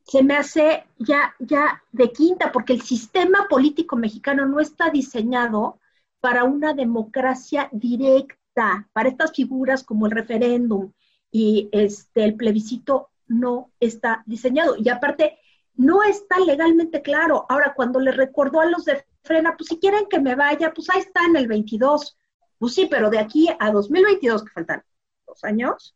se 0.05 0.23
me 0.23 0.35
hace 0.35 0.85
ya, 0.97 1.35
ya 1.39 1.83
de 1.91 2.11
quinta, 2.11 2.51
porque 2.51 2.73
el 2.73 2.81
sistema 2.81 3.47
político 3.49 3.95
mexicano 3.95 4.45
no 4.45 4.59
está 4.59 4.89
diseñado 4.89 5.79
para 6.23 6.45
una 6.45 6.73
democracia 6.73 7.67
directa, 7.73 8.87
para 8.93 9.09
estas 9.09 9.33
figuras 9.33 9.83
como 9.83 10.05
el 10.05 10.13
referéndum 10.13 10.93
y 11.29 11.67
este, 11.73 12.23
el 12.23 12.37
plebiscito 12.37 13.09
no 13.27 13.73
está 13.81 14.23
diseñado. 14.25 14.77
Y 14.77 14.87
aparte, 14.87 15.37
no 15.75 16.01
está 16.01 16.39
legalmente 16.39 17.01
claro. 17.01 17.45
Ahora, 17.49 17.73
cuando 17.75 17.99
le 17.99 18.13
recordó 18.13 18.61
a 18.61 18.65
los 18.67 18.85
de 18.85 19.05
Frena, 19.21 19.57
pues 19.57 19.67
si 19.67 19.81
quieren 19.81 20.05
que 20.09 20.21
me 20.21 20.35
vaya, 20.35 20.73
pues 20.73 20.89
ahí 20.91 21.01
está 21.01 21.25
en 21.25 21.35
el 21.35 21.49
22. 21.49 22.17
Pues 22.57 22.73
sí, 22.73 22.87
pero 22.89 23.09
de 23.09 23.19
aquí 23.19 23.49
a 23.59 23.71
2022, 23.71 24.45
que 24.45 24.51
faltan 24.51 24.81
dos 25.27 25.43
años, 25.43 25.93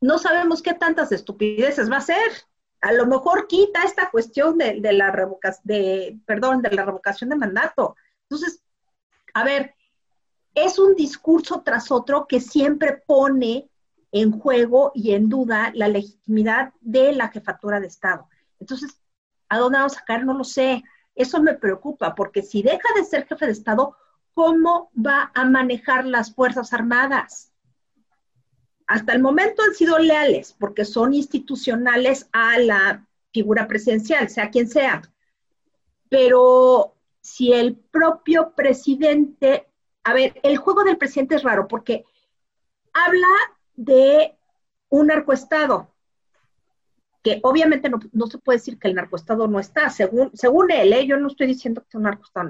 no 0.00 0.18
sabemos 0.18 0.62
qué 0.62 0.74
tantas 0.74 1.12
estupideces 1.12 1.88
va 1.88 1.98
a 1.98 2.00
ser. 2.00 2.32
A 2.80 2.90
lo 2.92 3.06
mejor 3.06 3.46
quita 3.46 3.84
esta 3.84 4.10
cuestión 4.10 4.58
de, 4.58 4.80
la 4.92 5.12
revocación, 5.12 5.62
de, 5.62 6.18
perdón, 6.26 6.60
de 6.60 6.72
la 6.72 6.84
revocación 6.84 7.30
de 7.30 7.36
mandato. 7.36 7.94
Entonces, 8.22 8.64
a 9.34 9.44
ver, 9.44 9.74
es 10.54 10.78
un 10.78 10.94
discurso 10.94 11.62
tras 11.62 11.90
otro 11.90 12.26
que 12.26 12.40
siempre 12.40 13.02
pone 13.06 13.68
en 14.12 14.32
juego 14.38 14.92
y 14.94 15.12
en 15.12 15.28
duda 15.28 15.70
la 15.74 15.88
legitimidad 15.88 16.72
de 16.80 17.12
la 17.12 17.28
jefatura 17.28 17.80
de 17.80 17.86
Estado. 17.86 18.28
Entonces, 18.58 19.00
¿A 19.50 19.58
dónde 19.58 19.78
vamos 19.78 19.98
a 19.98 20.04
caer? 20.04 20.24
No 20.24 20.34
lo 20.34 20.44
sé. 20.44 20.82
Eso 21.14 21.42
me 21.42 21.54
preocupa, 21.54 22.14
porque 22.14 22.40
si 22.40 22.62
deja 22.62 22.88
de 22.96 23.04
ser 23.04 23.26
jefe 23.26 23.46
de 23.46 23.52
Estado, 23.52 23.96
¿cómo 24.32 24.90
va 24.94 25.32
a 25.34 25.44
manejar 25.44 26.06
las 26.06 26.32
Fuerzas 26.32 26.72
Armadas? 26.72 27.52
Hasta 28.86 29.12
el 29.12 29.20
momento 29.20 29.62
han 29.62 29.74
sido 29.74 29.98
leales, 29.98 30.54
porque 30.58 30.84
son 30.84 31.14
institucionales 31.14 32.28
a 32.32 32.58
la 32.58 33.06
figura 33.32 33.66
presidencial, 33.66 34.28
sea 34.30 34.50
quien 34.50 34.68
sea. 34.68 35.02
Pero 36.08 36.94
si 37.20 37.52
el 37.52 37.76
propio 37.76 38.52
presidente, 38.54 39.68
a 40.04 40.14
ver, 40.14 40.40
el 40.42 40.56
juego 40.56 40.84
del 40.84 40.98
presidente 40.98 41.36
es 41.36 41.42
raro, 41.42 41.68
porque 41.68 42.04
habla 42.92 43.28
de 43.74 44.36
un 44.88 45.08
narcoestado, 45.08 45.94
que 47.22 47.40
obviamente 47.42 47.90
no, 47.90 48.26
se 48.26 48.38
puede 48.38 48.58
decir 48.58 48.78
que 48.78 48.88
el 48.88 48.94
narcoestado 48.94 49.46
no 49.46 49.60
está, 49.60 49.90
según, 49.90 50.30
según 50.34 50.70
él, 50.70 50.92
¿eh? 50.92 51.06
yo 51.06 51.18
no 51.18 51.28
estoy 51.28 51.46
diciendo 51.46 51.82
que 51.82 51.90
sea 51.90 51.98
un 51.98 52.04
narcoestado 52.04 52.48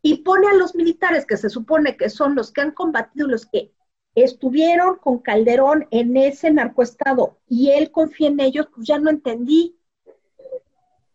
Y 0.00 0.22
pone 0.22 0.48
a 0.48 0.54
los 0.54 0.74
militares, 0.74 1.26
que 1.26 1.36
se 1.36 1.50
supone 1.50 1.96
que 1.96 2.08
son 2.08 2.34
los 2.34 2.50
que 2.50 2.62
han 2.62 2.72
combatido, 2.72 3.28
los 3.28 3.46
que 3.46 3.72
estuvieron 4.14 4.96
con 4.96 5.18
Calderón 5.18 5.86
en 5.90 6.16
ese 6.16 6.50
narcoestado 6.50 7.38
y 7.46 7.70
él 7.70 7.90
confía 7.90 8.28
en 8.28 8.40
ellos, 8.40 8.68
pues 8.74 8.86
ya 8.86 8.98
no 8.98 9.10
entendí. 9.10 9.78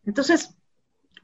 Entonces, 0.05 0.56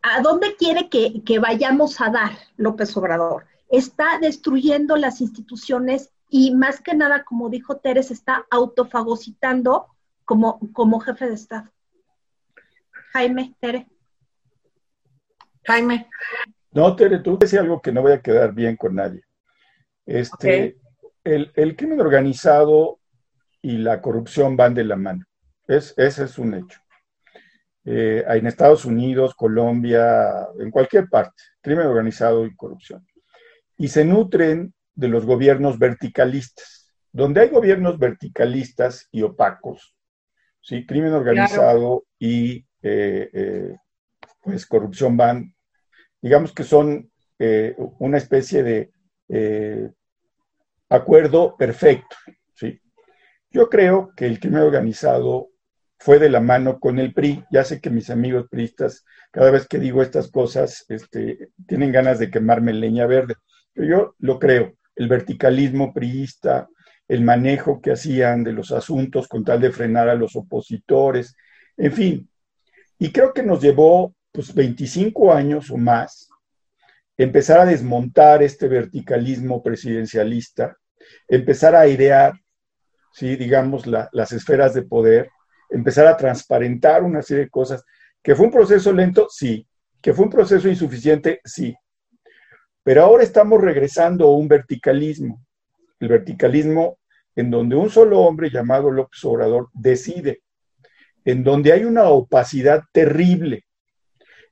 ¿a 0.04 0.22
dónde 0.22 0.56
quiere 0.56 0.90
que, 0.90 1.24
que 1.24 1.40
vayamos 1.40 2.00
a 2.02 2.12
dar 2.12 2.32
López 2.58 2.96
Obrador? 2.96 3.46
Está 3.70 4.20
destruyendo 4.20 4.98
las 4.98 5.22
instituciones 5.22 6.12
y 6.30 6.54
más 6.54 6.82
que 6.82 6.94
nada, 6.94 7.24
como 7.24 7.50
dijo 7.50 7.78
Teres, 7.78 8.12
está 8.12 8.46
autofagocitando 8.52 9.88
como, 10.26 10.60
como 10.74 11.00
jefe 11.00 11.28
de 11.28 11.36
Estado. 11.36 11.72
Jaime, 13.12 13.56
Tere. 13.60 13.88
Jaime. 15.66 16.10
No, 16.72 16.96
Tere, 16.96 17.20
tú 17.20 17.38
decías 17.38 17.62
algo 17.62 17.82
que 17.82 17.92
no 17.92 18.02
voy 18.02 18.14
a 18.14 18.22
quedar 18.22 18.54
bien 18.54 18.76
con 18.76 18.96
nadie. 18.96 19.24
Este, 20.06 20.78
el, 21.24 21.52
el, 21.56 21.76
crimen 21.76 22.02
organizado 22.02 23.00
y 23.62 23.78
la 23.78 24.02
corrupción 24.02 24.58
van 24.58 24.74
de 24.74 24.84
la 24.84 24.96
mano. 24.96 25.26
Es, 25.68 25.94
ese 25.98 26.26
es 26.26 26.38
un 26.38 26.56
hecho. 26.56 26.83
Eh, 27.86 28.24
en 28.28 28.48
Estados 28.48 28.86
Unidos, 28.86 29.36
Colombia, 29.36 30.48
en 30.60 30.72
cualquier 30.72 31.10
parte, 31.10 31.44
crimen 31.62 31.88
organizado 31.88 32.46
y 32.46 32.56
corrupción. 32.56 33.06
Y 33.78 33.90
se 33.90 34.06
nutren 34.06 34.74
de 34.96 35.08
los 35.08 35.26
gobiernos 35.26 35.80
verticalistas. 35.80 36.92
Donde 37.12 37.42
hay 37.42 37.50
gobiernos 37.50 38.00
verticalistas 38.00 39.08
y 39.12 39.22
opacos, 39.22 39.96
¿sí? 40.62 40.86
crimen 40.86 41.14
organizado 41.14 42.06
y 42.18 42.66
eh, 42.82 43.30
eh, 43.34 43.78
pues 44.42 44.66
corrupción 44.66 45.16
van, 45.16 45.56
digamos 46.22 46.54
que 46.54 46.64
son 46.64 47.12
eh, 47.38 47.76
una 48.00 48.18
especie 48.18 48.64
de 48.64 49.94
acuerdo 50.90 51.56
perfecto. 51.56 52.16
¿sí? 52.56 52.82
Yo 53.52 53.70
creo 53.70 54.12
que 54.16 54.26
el 54.26 54.40
crimen 54.40 54.62
organizado 54.62 55.50
fue 56.04 56.20
de 56.20 56.30
la 56.30 56.42
mano 56.42 56.82
con 56.82 57.00
el 57.00 57.14
PRI. 57.14 57.46
Ya 57.50 57.64
sé 57.64 57.80
que 57.80 57.90
mis 57.90 58.10
amigos 58.10 58.48
priistas, 58.50 59.06
cada 59.32 59.52
vez 59.52 59.68
que 59.70 59.80
digo 59.80 60.02
estas 60.02 60.30
cosas, 60.30 60.84
este, 60.90 61.52
tienen 61.66 61.94
ganas 61.94 62.20
de 62.20 62.30
quemarme 62.30 62.74
leña 62.74 63.08
verde. 63.08 63.36
Pero 63.72 63.88
yo 63.88 64.16
lo 64.20 64.38
creo. 64.38 64.74
El 64.98 65.08
verticalismo 65.08 65.94
priista, 65.94 66.68
el 67.08 67.22
manejo 67.22 67.80
que 67.82 67.94
hacían 67.94 68.44
de 68.44 68.52
los 68.52 68.74
asuntos 68.74 69.30
con 69.30 69.46
tal 69.46 69.62
de 69.62 69.72
frenar 69.72 70.10
a 70.10 70.16
los 70.16 70.36
opositores, 70.36 71.38
en 71.78 71.94
fin. 71.94 72.30
Y 73.00 73.14
creo 73.14 73.34
que 73.34 73.44
nos 73.44 73.62
llevó 73.62 74.14
pues 74.34 74.54
25 74.54 75.32
años 75.32 75.72
o 75.72 75.78
más 75.78 76.28
empezar 77.16 77.62
a 77.62 77.66
desmontar 77.66 78.44
este 78.44 78.68
verticalismo 78.68 79.64
presidencialista, 79.64 80.76
empezar 81.30 81.76
a 81.76 81.82
airear, 81.82 82.34
¿sí? 83.14 83.38
digamos, 83.38 83.88
las 83.88 84.32
esferas 84.34 84.74
de 84.74 84.82
poder, 84.82 85.30
empezar 85.74 86.08
a 86.08 86.16
transparentar 86.16 87.04
una 87.04 87.22
serie 87.22 87.46
de 87.46 87.50
cosas, 87.50 87.84
que 88.22 88.36
fue 88.36 88.46
un 88.46 88.52
proceso 88.52 88.94
lento, 88.94 89.28
sí, 89.30 89.68
que 90.02 90.14
fue 90.14 90.26
un 90.26 90.32
proceso 90.32 90.70
insuficiente, 90.70 91.42
sí. 91.44 91.76
Pero 92.84 93.04
ahora 93.04 93.24
estamos 93.24 93.60
regresando 93.60 94.26
a 94.26 94.38
un 94.38 94.48
verticalismo, 94.48 95.44
el 96.00 96.08
verticalismo 96.10 97.00
en 97.36 97.50
donde 97.50 97.76
un 97.76 97.90
solo 97.90 98.20
hombre 98.20 98.52
llamado 98.52 98.92
López 98.92 99.24
Obrador 99.26 99.70
decide, 99.74 100.44
en 101.26 101.44
donde 101.44 101.74
hay 101.74 101.86
una 101.86 102.04
opacidad 102.10 102.84
terrible, 102.92 103.66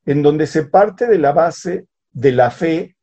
en 0.06 0.24
donde 0.24 0.48
se 0.48 0.64
parte 0.64 1.06
de 1.06 1.20
la 1.20 1.34
base 1.34 1.86
de 2.12 2.32
la 2.32 2.50
fe, 2.50 2.96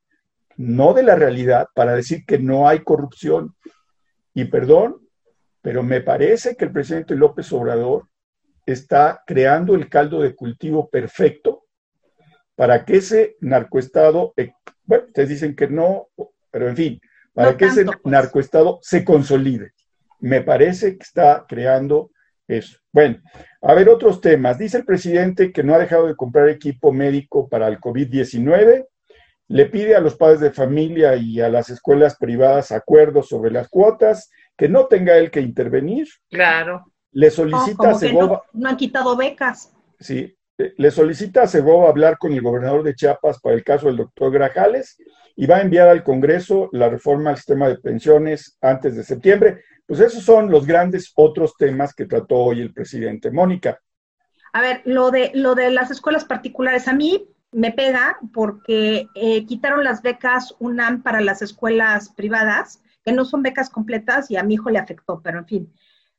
no 0.57 0.93
de 0.93 1.05
la 1.05 1.15
realidad, 1.15 1.69
para 1.75 1.95
decir 1.95 2.25
que 2.27 2.39
no 2.39 2.69
hay 2.69 2.81
corrupción. 2.81 3.55
Y 4.35 4.47
perdón, 4.47 5.08
pero 5.69 5.83
me 5.83 6.01
parece 6.01 6.57
que 6.57 6.65
el 6.65 6.73
presidente 6.73 7.15
López 7.15 7.53
Obrador 7.53 8.09
está 8.65 9.23
creando 9.27 9.75
el 9.75 9.91
caldo 9.91 10.23
de 10.23 10.35
cultivo 10.35 10.89
perfecto 10.89 11.67
para 12.55 12.87
que 12.87 12.97
ese 12.97 13.37
narcoestado, 13.43 14.33
eh, 14.39 14.53
bueno, 14.85 15.05
ustedes 15.09 15.29
dicen 15.29 15.55
que 15.55 15.69
no, 15.69 16.09
pero 16.51 16.71
en 16.71 16.75
fin, 16.75 17.01
para 17.35 17.55
que 17.55 17.67
ese 17.67 17.85
pues. 17.85 17.99
narcoestado 18.03 18.79
se 18.81 19.05
consolide. 19.05 19.73
Me 20.21 20.41
parece 20.41 20.97
que 20.97 21.03
está 21.03 21.45
creando 21.47 22.13
eso. 22.47 22.79
Bueno, 22.91 23.21
a 23.61 23.75
ver 23.75 23.91
otros 23.91 24.23
temas. 24.23 24.57
Dice 24.57 24.79
el 24.79 24.87
presidente 24.87 25.53
que 25.53 25.63
no 25.63 25.75
ha 25.75 25.79
dejado 25.79 26.07
de 26.07 26.17
comprar 26.17 26.49
equipo 26.49 26.95
médico 26.95 27.47
para 27.47 27.69
el 27.69 27.79
COVID-19. 27.79 28.87
Le 29.49 29.67
pide 29.67 29.97
a 29.97 30.01
los 30.01 30.17
padres 30.17 30.41
de 30.41 30.51
familia 30.51 31.15
y 31.17 31.43
a 31.43 31.51
las 31.51 31.69
escuelas 31.69 32.17
privadas 32.17 32.73
acuerdos 32.73 33.29
sobre 33.29 33.51
las 33.51 33.69
cuotas, 33.69 34.31
que 34.59 34.69
no 34.69 34.87
tenga 34.87 35.17
él 35.17 35.31
que 35.31 35.41
intervenir. 35.41 36.09
Claro. 36.29 36.93
Le 37.13 37.31
solicita 37.31 37.91
a 37.93 38.13
No, 38.13 38.43
no 38.53 38.69
han 38.69 38.77
quitado 38.77 39.17
becas. 39.17 39.73
Sí, 40.01 40.37
le 40.57 40.91
solicita 40.91 41.43
a 41.43 41.47
Segovia 41.47 41.89
hablar 41.89 42.19
con 42.19 42.33
el 42.33 42.43
gobernador 42.43 42.83
de 42.83 42.95
Chiapas 42.95 43.41
para 43.41 43.55
el 43.55 43.63
caso 43.63 43.87
del 43.87 43.97
doctor 43.97 44.33
Grajales 44.33 44.99
y 45.37 45.47
va 45.47 45.57
a 45.57 45.63
enviar 45.63 45.89
al 45.89 46.03
Congreso 46.03 46.69
la 46.73 46.89
reforma 46.89 47.31
al 47.31 47.37
sistema 47.37 47.69
de 47.69 47.79
pensiones 47.79 48.59
antes 48.61 48.97
de 48.97 49.05
septiembre. 49.05 49.63
Pues 49.87 50.01
esos 50.01 50.25
son 50.25 50.51
los 50.51 50.67
grandes 50.67 51.13
otros 51.15 51.57
temas 51.57 51.95
que 51.95 52.07
trató 52.07 52.37
hoy 52.37 52.61
el 52.61 52.75
presidente. 52.75 53.31
Mónica. 53.31 53.79
A 54.53 54.61
ver, 54.61 54.83
lo 54.85 55.13
de, 55.13 55.31
lo 55.35 55.55
de 55.55 55.71
las 55.71 55.93
escuelas 55.93 56.25
particulares, 56.25 56.89
a 56.89 56.93
mí 56.93 57.29
me 57.53 57.71
pega 57.71 58.19
porque 58.35 59.07
eh, 59.15 59.47
quitaron 59.47 59.85
las 59.85 60.03
becas 60.03 60.55
UNAM 60.59 61.03
para 61.05 61.21
las 61.21 61.43
escuelas 61.43 62.11
privadas, 62.11 62.83
que 63.09 63.15
no 63.15 63.25
son 63.25 63.43
becas 63.43 63.71
completas 63.71 64.31
y 64.31 64.37
a 64.37 64.43
mi 64.43 64.55
hijo 64.55 64.69
le 64.69 64.79
afectó, 64.79 65.23
pero 65.23 65.39
en 65.39 65.47
fin. 65.47 65.75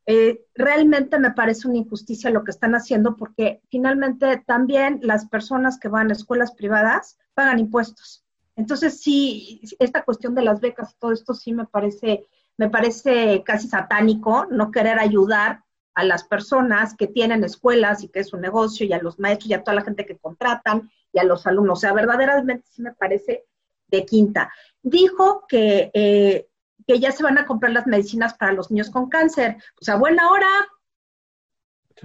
Eh, 0.08 0.44
realmente 0.56 1.20
me 1.20 1.30
parece 1.30 1.68
una 1.68 1.78
injusticia 1.78 2.32
lo 2.32 2.44
que 2.44 2.50
están 2.50 2.74
haciendo 2.74 3.16
porque 3.16 3.62
finalmente 3.70 4.42
también 4.48 5.00
las 5.04 5.28
personas 5.28 5.78
que 5.78 5.88
van 5.88 6.10
a 6.10 6.14
escuelas 6.14 6.52
privadas 6.54 7.20
pagan 7.36 7.60
impuestos. 7.60 8.26
Entonces 8.56 9.02
sí, 9.02 9.62
esta 9.78 10.04
cuestión 10.04 10.34
de 10.34 10.42
las 10.42 10.62
becas, 10.62 10.96
todo 10.98 11.12
esto 11.12 11.36
sí 11.36 11.54
me 11.54 11.66
parece, 11.68 12.26
me 12.58 12.72
parece 12.72 13.44
casi 13.46 13.68
satánico, 13.68 14.48
no 14.50 14.72
querer 14.72 14.98
ayudar 14.98 15.64
a 15.94 16.04
las 16.04 16.24
personas 16.24 16.96
que 16.96 17.06
tienen 17.06 17.44
escuelas 17.44 18.04
y 18.04 18.08
que 18.08 18.22
es 18.22 18.34
un 18.34 18.42
negocio 18.42 18.88
y 18.88 18.94
a 18.94 19.02
los 19.02 19.20
maestros 19.20 19.52
y 19.52 19.54
a 19.54 19.64
toda 19.64 19.76
la 19.76 19.84
gente 19.84 20.08
que 20.08 20.18
contratan 20.18 20.90
y 21.14 21.20
a 21.20 21.24
los 21.24 21.46
alumnos. 21.46 21.78
O 21.78 21.82
sea, 21.82 21.94
verdaderamente 21.94 22.66
sí 22.68 22.82
me 22.82 22.94
parece 22.94 23.46
de 23.90 24.06
quinta. 24.06 24.52
Dijo 24.82 25.46
que 25.48 25.92
eh, 25.94 26.49
que 26.88 27.00
ya 27.00 27.12
se 27.12 27.24
van 27.24 27.38
a 27.38 27.46
comprar 27.46 27.72
las 27.72 27.88
medicinas 27.88 28.34
para 28.34 28.54
los 28.54 28.72
niños 28.72 28.90
con 28.90 29.10
cáncer. 29.10 29.58
Pues 29.76 29.90
a 29.90 29.96
buena 29.96 30.30
hora, 30.30 30.48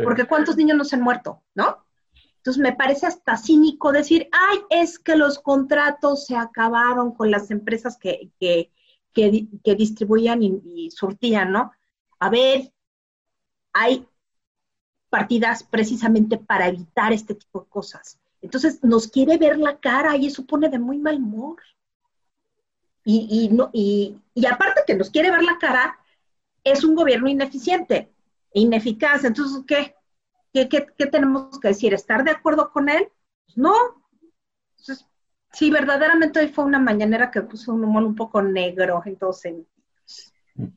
porque 0.02 0.24
¿cuántos 0.24 0.56
niños 0.56 0.76
no 0.76 0.84
se 0.84 0.96
han 0.96 1.02
muerto? 1.02 1.42
¿No? 1.54 1.84
Entonces 2.36 2.62
me 2.62 2.74
parece 2.74 3.06
hasta 3.06 3.38
cínico 3.38 3.90
decir, 3.90 4.28
ay, 4.32 4.58
es 4.68 4.98
que 4.98 5.16
los 5.16 5.38
contratos 5.38 6.26
se 6.26 6.36
acabaron 6.36 7.14
con 7.14 7.30
las 7.30 7.50
empresas 7.50 7.96
que, 7.96 8.30
que, 8.38 8.70
que, 9.14 9.74
distribuían 9.74 10.42
y, 10.42 10.60
y 10.74 10.90
surtían, 10.90 11.52
¿no? 11.52 11.72
A 12.18 12.28
ver, 12.28 12.70
hay 13.72 14.06
partidas 15.08 15.62
precisamente 15.62 16.36
para 16.36 16.68
evitar 16.68 17.12
este 17.12 17.34
tipo 17.34 17.60
de 17.60 17.68
cosas. 17.68 18.20
Entonces 18.42 18.84
nos 18.84 19.08
quiere 19.08 19.38
ver 19.38 19.56
la 19.56 19.78
cara 19.78 20.16
y 20.16 20.26
eso 20.26 20.44
pone 20.44 20.68
de 20.68 20.78
muy 20.78 20.98
mal 20.98 21.16
humor. 21.16 21.62
Y, 23.04 23.28
y, 23.30 23.48
no, 23.54 23.70
y, 23.72 24.16
y 24.34 24.46
aparte 24.46 24.82
que 24.86 24.94
nos 24.94 25.10
quiere 25.10 25.30
ver 25.30 25.42
la 25.42 25.58
cara, 25.58 25.98
es 26.64 26.82
un 26.82 26.94
gobierno 26.94 27.28
ineficiente, 27.28 28.10
ineficaz. 28.54 29.24
Entonces, 29.24 29.62
¿qué? 29.66 29.94
¿Qué, 30.52 30.68
qué, 30.68 31.06
tenemos 31.06 31.58
que 31.60 31.68
decir? 31.68 31.92
¿Estar 31.94 32.24
de 32.24 32.30
acuerdo 32.30 32.70
con 32.70 32.88
él? 32.88 33.08
Pues 33.44 33.58
no. 33.58 33.74
Entonces, 34.70 35.06
sí, 35.52 35.70
verdaderamente 35.70 36.40
hoy 36.40 36.48
fue 36.48 36.64
una 36.64 36.78
mañanera 36.78 37.30
que 37.30 37.42
puso 37.42 37.72
un 37.72 37.84
humor 37.84 38.04
un 38.04 38.14
poco 38.14 38.40
negro 38.40 39.02
entonces 39.04 39.54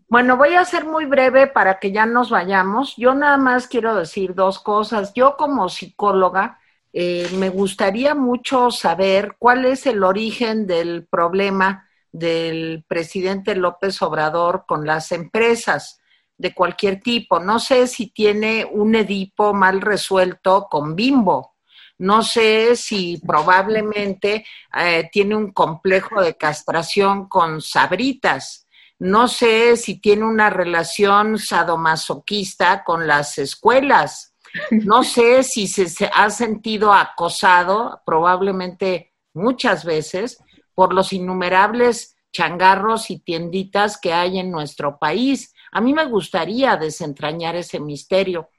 Bueno, 0.09 0.35
voy 0.35 0.55
a 0.55 0.65
ser 0.65 0.85
muy 0.85 1.05
breve 1.05 1.45
para 1.45 1.79
que 1.79 1.91
ya 1.91 2.07
nos 2.07 2.31
vayamos. 2.31 2.95
Yo 2.97 3.13
nada 3.13 3.37
más 3.37 3.67
quiero 3.67 3.95
decir 3.95 4.33
dos 4.33 4.59
cosas. 4.59 5.13
Yo 5.13 5.37
como 5.37 5.69
psicóloga 5.69 6.59
eh, 6.91 7.29
me 7.35 7.49
gustaría 7.49 8.15
mucho 8.15 8.71
saber 8.71 9.35
cuál 9.37 9.65
es 9.65 9.85
el 9.85 10.03
origen 10.03 10.65
del 10.65 11.05
problema 11.05 11.86
del 12.11 12.83
presidente 12.87 13.55
López 13.55 14.01
Obrador 14.01 14.65
con 14.67 14.85
las 14.85 15.11
empresas 15.11 15.99
de 16.37 16.53
cualquier 16.53 17.01
tipo. 17.01 17.39
No 17.39 17.59
sé 17.59 17.87
si 17.87 18.07
tiene 18.07 18.65
un 18.65 18.95
Edipo 18.95 19.53
mal 19.53 19.81
resuelto 19.81 20.67
con 20.69 20.95
Bimbo. 20.95 21.55
No 21.99 22.21
sé 22.21 22.75
si 22.75 23.19
probablemente 23.25 24.45
eh, 24.77 25.09
tiene 25.11 25.35
un 25.35 25.51
complejo 25.51 26.21
de 26.21 26.37
castración 26.37 27.27
con 27.27 27.61
Sabritas. 27.61 28.67
No 28.99 29.27
sé 29.27 29.77
si 29.77 29.99
tiene 29.99 30.25
una 30.25 30.49
relación 30.49 31.39
sadomasoquista 31.39 32.83
con 32.83 33.07
las 33.07 33.37
escuelas. 33.37 34.35
No 34.71 35.03
sé 35.03 35.43
si 35.43 35.67
se 35.67 36.09
ha 36.13 36.29
sentido 36.29 36.93
acosado, 36.93 38.01
probablemente 38.05 39.13
muchas 39.33 39.85
veces, 39.85 40.39
por 40.77 40.93
los 40.93 41.11
innumerables 41.11 42.15
changarros 42.31 43.09
y 43.09 43.17
tienditas 43.17 43.99
que 43.99 44.13
hay 44.13 44.37
en 44.37 44.51
nuestro 44.51 44.99
país. 44.99 45.55
A 45.71 45.81
mí 45.81 45.91
me 45.91 46.05
gustaría 46.05 46.77
desentrañar 46.77 47.55
ese 47.55 47.79
misterio, 47.79 48.51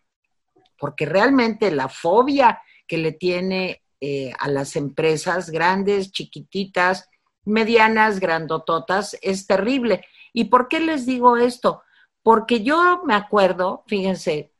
porque 0.76 1.06
realmente 1.06 1.70
la 1.70 1.88
fobia 1.88 2.60
que 2.88 2.98
le 2.98 3.12
tiene 3.12 3.84
eh, 4.00 4.32
a 4.36 4.48
las 4.48 4.74
empresas 4.74 5.50
grandes, 5.50 6.10
chiquititas, 6.10 7.08
medianas, 7.44 8.18
grandototas, 8.18 9.16
es 9.22 9.46
terrible. 9.46 10.04
¿Y 10.32 10.46
por 10.46 10.66
qué 10.66 10.80
les 10.80 11.06
digo 11.06 11.36
esto? 11.36 11.82
Porque 12.24 12.64
yo 12.64 13.02
me 13.04 13.14
acuerdo, 13.14 13.84
fíjense, 13.86 14.50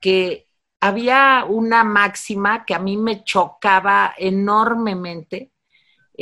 que 0.00 0.48
había 0.80 1.44
una 1.46 1.84
máxima 1.84 2.64
que 2.64 2.74
a 2.74 2.78
mí 2.78 2.96
me 2.96 3.22
chocaba 3.22 4.14
enormemente 4.16 5.52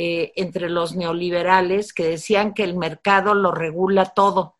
eh, 0.03 0.33
entre 0.35 0.67
los 0.67 0.95
neoliberales 0.95 1.93
que 1.93 2.07
decían 2.07 2.55
que 2.55 2.63
el 2.63 2.75
mercado 2.75 3.35
lo 3.35 3.51
regula 3.51 4.05
todo, 4.05 4.57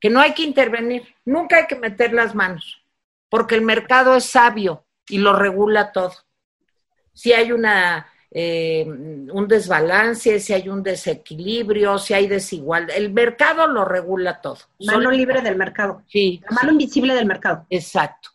que 0.00 0.10
no 0.10 0.18
hay 0.18 0.34
que 0.34 0.42
intervenir, 0.42 1.14
nunca 1.24 1.58
hay 1.58 1.66
que 1.68 1.76
meter 1.76 2.12
las 2.12 2.34
manos, 2.34 2.82
porque 3.28 3.54
el 3.54 3.62
mercado 3.62 4.16
es 4.16 4.24
sabio 4.24 4.84
y 5.08 5.18
lo 5.18 5.32
regula 5.32 5.92
todo. 5.92 6.12
Si 7.12 7.32
hay 7.32 7.52
una 7.52 8.08
eh, 8.32 8.84
un 8.84 9.46
desbalance, 9.46 10.40
si 10.40 10.52
hay 10.52 10.68
un 10.68 10.82
desequilibrio, 10.82 11.96
si 11.98 12.14
hay 12.14 12.26
desigualdad. 12.26 12.96
El 12.96 13.12
mercado 13.12 13.68
lo 13.68 13.84
regula 13.84 14.40
todo. 14.40 14.58
Mano 14.80 15.12
libre 15.12 15.40
del 15.40 15.54
mercado. 15.54 16.02
Sí. 16.08 16.42
La 16.50 16.56
mano 16.56 16.72
invisible 16.72 17.14
del 17.14 17.26
mercado. 17.26 17.64
Exacto. 17.70 18.30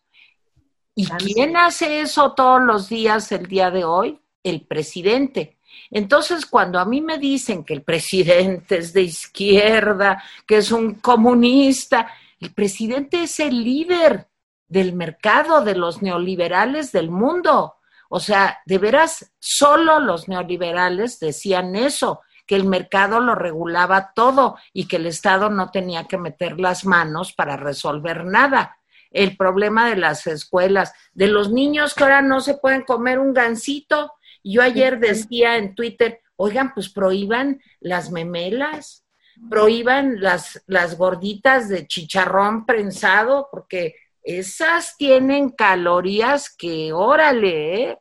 ¿Y 0.95 1.05
quién 1.07 1.57
hace 1.57 1.99
eso 1.99 2.31
todos 2.31 2.61
los 2.61 2.87
días 2.87 3.29
el 3.33 3.47
día 3.47 3.71
de 3.71 3.83
hoy? 3.83 4.21
El 4.41 4.61
presidente. 4.61 5.57
Entonces, 5.91 6.45
cuando 6.45 6.79
a 6.79 6.85
mí 6.85 7.01
me 7.01 7.17
dicen 7.17 7.63
que 7.63 7.73
el 7.73 7.83
presidente 7.83 8.77
es 8.77 8.93
de 8.93 9.03
izquierda, 9.03 10.23
que 10.45 10.57
es 10.57 10.71
un 10.71 10.95
comunista, 10.95 12.07
el 12.39 12.53
presidente 12.53 13.23
es 13.23 13.39
el 13.39 13.63
líder 13.63 14.27
del 14.67 14.93
mercado 14.93 15.63
de 15.63 15.75
los 15.75 16.01
neoliberales 16.01 16.91
del 16.91 17.09
mundo. 17.09 17.75
O 18.09 18.19
sea, 18.19 18.59
de 18.65 18.77
veras, 18.77 19.33
solo 19.39 19.99
los 19.99 20.27
neoliberales 20.27 21.19
decían 21.19 21.75
eso, 21.75 22.21
que 22.45 22.55
el 22.55 22.65
mercado 22.65 23.19
lo 23.19 23.35
regulaba 23.35 24.11
todo 24.13 24.57
y 24.73 24.87
que 24.87 24.97
el 24.97 25.05
Estado 25.05 25.49
no 25.49 25.71
tenía 25.71 26.05
que 26.05 26.17
meter 26.17 26.59
las 26.59 26.85
manos 26.85 27.33
para 27.33 27.57
resolver 27.57 28.25
nada. 28.25 28.77
El 29.11 29.37
problema 29.37 29.89
de 29.89 29.95
las 29.95 30.27
escuelas, 30.27 30.93
de 31.13 31.27
los 31.27 31.51
niños 31.51 31.93
que 31.93 32.03
ahora 32.03 32.21
no 32.21 32.41
se 32.41 32.55
pueden 32.55 32.81
comer 32.81 33.19
un 33.19 33.33
gansito. 33.33 34.13
Yo 34.43 34.61
ayer 34.61 34.99
decía 34.99 35.57
en 35.57 35.75
Twitter, 35.75 36.19
oigan, 36.35 36.73
pues 36.73 36.89
prohíban 36.89 37.61
las 37.79 38.11
memelas, 38.11 39.05
prohíban 39.49 40.21
las, 40.21 40.63
las 40.67 40.97
gorditas 40.97 41.69
de 41.69 41.87
chicharrón 41.87 42.65
prensado, 42.65 43.47
porque 43.51 43.95
esas 44.21 44.95
tienen 44.97 45.49
calorías 45.49 46.53
que, 46.55 46.93
órale, 46.93 47.83
¿eh? 47.83 47.99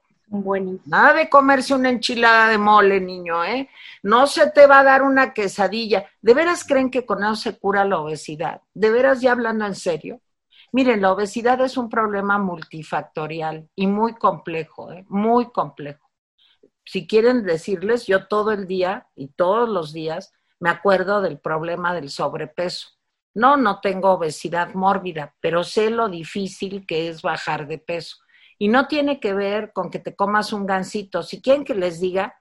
Nada 0.86 1.12
de 1.12 1.28
comerse 1.28 1.74
una 1.74 1.90
enchilada 1.90 2.48
de 2.48 2.56
mole, 2.56 3.00
niño, 3.00 3.44
¿eh? 3.44 3.68
No 4.02 4.26
se 4.26 4.50
te 4.50 4.66
va 4.66 4.78
a 4.80 4.84
dar 4.84 5.02
una 5.02 5.34
quesadilla. 5.34 6.06
¿De 6.22 6.32
veras 6.32 6.64
creen 6.64 6.90
que 6.90 7.04
con 7.04 7.22
eso 7.22 7.36
se 7.36 7.58
cura 7.58 7.84
la 7.84 7.98
obesidad? 7.98 8.62
¿De 8.72 8.90
veras 8.90 9.20
ya 9.20 9.32
hablando 9.32 9.66
en 9.66 9.74
serio? 9.74 10.20
Miren, 10.72 11.02
la 11.02 11.12
obesidad 11.12 11.60
es 11.60 11.76
un 11.76 11.90
problema 11.90 12.38
multifactorial 12.38 13.68
y 13.74 13.86
muy 13.86 14.14
complejo, 14.14 14.90
¿eh? 14.90 15.04
Muy 15.08 15.50
complejo. 15.52 16.08
Si 16.84 17.06
quieren 17.06 17.44
decirles, 17.44 18.06
yo 18.06 18.26
todo 18.26 18.52
el 18.52 18.66
día 18.66 19.08
y 19.14 19.28
todos 19.28 19.68
los 19.68 19.92
días 19.92 20.32
me 20.60 20.70
acuerdo 20.70 21.20
del 21.20 21.38
problema 21.38 21.94
del 21.94 22.10
sobrepeso. 22.10 22.88
No, 23.34 23.56
no 23.56 23.80
tengo 23.80 24.10
obesidad 24.10 24.74
mórbida, 24.74 25.34
pero 25.40 25.64
sé 25.64 25.90
lo 25.90 26.08
difícil 26.08 26.86
que 26.86 27.08
es 27.08 27.22
bajar 27.22 27.66
de 27.66 27.78
peso. 27.78 28.18
Y 28.58 28.68
no 28.68 28.86
tiene 28.86 29.18
que 29.18 29.34
ver 29.34 29.72
con 29.72 29.90
que 29.90 29.98
te 29.98 30.14
comas 30.14 30.52
un 30.52 30.66
gansito. 30.66 31.22
Si 31.22 31.40
quieren 31.40 31.64
que 31.64 31.74
les 31.74 31.98
diga, 31.98 32.36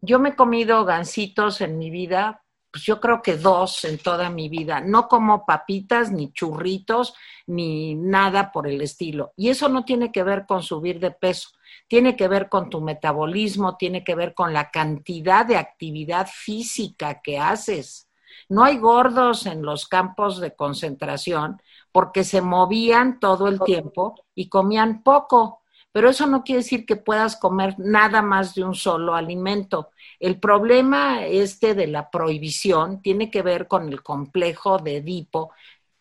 yo 0.00 0.18
me 0.20 0.30
he 0.30 0.36
comido 0.36 0.84
gansitos 0.84 1.60
en 1.60 1.78
mi 1.78 1.90
vida, 1.90 2.44
pues 2.70 2.84
yo 2.84 3.00
creo 3.00 3.22
que 3.22 3.36
dos 3.36 3.84
en 3.84 3.98
toda 3.98 4.28
mi 4.30 4.48
vida. 4.48 4.80
No 4.80 5.08
como 5.08 5.46
papitas, 5.46 6.12
ni 6.12 6.32
churritos, 6.32 7.14
ni 7.46 7.94
nada 7.94 8.52
por 8.52 8.68
el 8.68 8.82
estilo. 8.82 9.32
Y 9.36 9.48
eso 9.48 9.68
no 9.68 9.84
tiene 9.84 10.12
que 10.12 10.22
ver 10.22 10.44
con 10.46 10.62
subir 10.62 11.00
de 11.00 11.10
peso. 11.10 11.48
Tiene 11.88 12.16
que 12.16 12.28
ver 12.28 12.48
con 12.48 12.70
tu 12.70 12.80
metabolismo, 12.80 13.76
tiene 13.76 14.02
que 14.02 14.14
ver 14.14 14.34
con 14.34 14.52
la 14.52 14.70
cantidad 14.70 15.46
de 15.46 15.56
actividad 15.56 16.28
física 16.32 17.20
que 17.22 17.38
haces. 17.38 18.08
No 18.48 18.64
hay 18.64 18.78
gordos 18.78 19.46
en 19.46 19.62
los 19.62 19.86
campos 19.86 20.40
de 20.40 20.54
concentración 20.54 21.60
porque 21.92 22.24
se 22.24 22.40
movían 22.40 23.18
todo 23.20 23.48
el 23.48 23.60
tiempo 23.60 24.14
y 24.34 24.48
comían 24.48 25.02
poco. 25.02 25.62
Pero 25.92 26.10
eso 26.10 26.26
no 26.26 26.44
quiere 26.44 26.60
decir 26.60 26.84
que 26.84 26.96
puedas 26.96 27.36
comer 27.36 27.74
nada 27.78 28.20
más 28.20 28.54
de 28.54 28.62
un 28.62 28.74
solo 28.74 29.14
alimento. 29.14 29.90
El 30.20 30.38
problema 30.38 31.24
este 31.24 31.74
de 31.74 31.86
la 31.86 32.10
prohibición 32.10 33.00
tiene 33.00 33.30
que 33.30 33.40
ver 33.40 33.66
con 33.66 33.88
el 33.88 34.02
complejo 34.02 34.78
de 34.78 34.98
Edipo, 34.98 35.52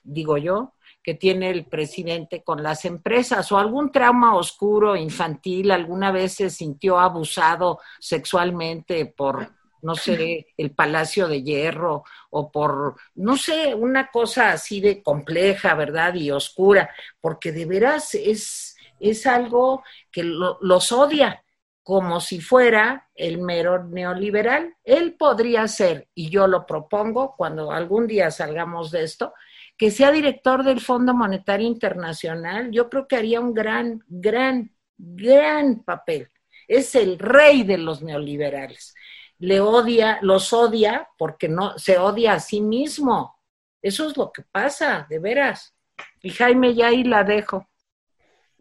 digo 0.03 0.37
yo, 0.37 0.73
que 1.05 1.13
tiene 1.13 1.51
el 1.51 1.65
presidente 1.65 2.41
con 2.41 2.63
las 2.63 2.83
empresas 2.83 3.51
o 3.51 3.59
algún 3.59 3.91
trauma 3.91 4.35
oscuro 4.35 4.95
infantil, 4.95 5.69
alguna 5.69 6.11
vez 6.11 6.33
se 6.33 6.49
sintió 6.49 6.97
abusado 6.97 7.79
sexualmente 7.99 9.05
por 9.05 9.53
no 9.83 9.93
sé, 9.93 10.47
el 10.57 10.71
Palacio 10.71 11.27
de 11.27 11.43
Hierro 11.43 12.05
o 12.31 12.51
por, 12.51 12.95
no 13.13 13.37
sé, 13.37 13.75
una 13.75 14.07
cosa 14.07 14.53
así 14.53 14.81
de 14.81 15.03
compleja, 15.03 15.75
¿verdad? 15.75 16.15
Y 16.15 16.31
oscura, 16.31 16.89
porque 17.21 17.51
de 17.51 17.65
veras 17.65 18.15
es, 18.15 18.75
es 18.99 19.27
algo 19.27 19.83
que 20.11 20.23
los 20.23 20.91
odia 20.91 21.43
como 21.83 22.19
si 22.19 22.41
fuera 22.41 23.09
el 23.13 23.37
mero 23.37 23.83
neoliberal. 23.83 24.75
Él 24.83 25.13
podría 25.13 25.67
ser, 25.67 26.07
y 26.15 26.31
yo 26.31 26.47
lo 26.47 26.65
propongo 26.65 27.35
cuando 27.37 27.71
algún 27.71 28.07
día 28.07 28.31
salgamos 28.31 28.89
de 28.89 29.03
esto, 29.03 29.35
que 29.77 29.91
sea 29.91 30.11
director 30.11 30.63
del 30.63 30.79
Fondo 30.79 31.13
Monetario 31.13 31.67
Internacional. 31.67 32.71
Yo 32.71 32.89
creo 32.89 33.07
que 33.07 33.17
haría 33.17 33.39
un 33.39 33.53
gran, 33.53 34.03
gran, 34.07 34.71
gran 34.97 35.83
papel. 35.83 36.29
Es 36.67 36.95
el 36.95 37.19
rey 37.19 37.63
de 37.63 37.77
los 37.77 38.01
neoliberales 38.01 38.95
le 39.39 39.59
odia, 39.59 40.19
los 40.21 40.53
odia 40.53 41.09
porque 41.17 41.49
no 41.49 41.77
se 41.77 41.97
odia 41.97 42.33
a 42.33 42.39
sí 42.39 42.61
mismo. 42.61 43.35
Eso 43.81 44.09
es 44.09 44.17
lo 44.17 44.31
que 44.31 44.43
pasa, 44.43 45.05
de 45.09 45.19
veras. 45.19 45.75
Y 46.21 46.31
Jaime, 46.31 46.73
ya 46.73 46.87
ahí 46.87 47.03
la 47.03 47.23
dejo. 47.23 47.67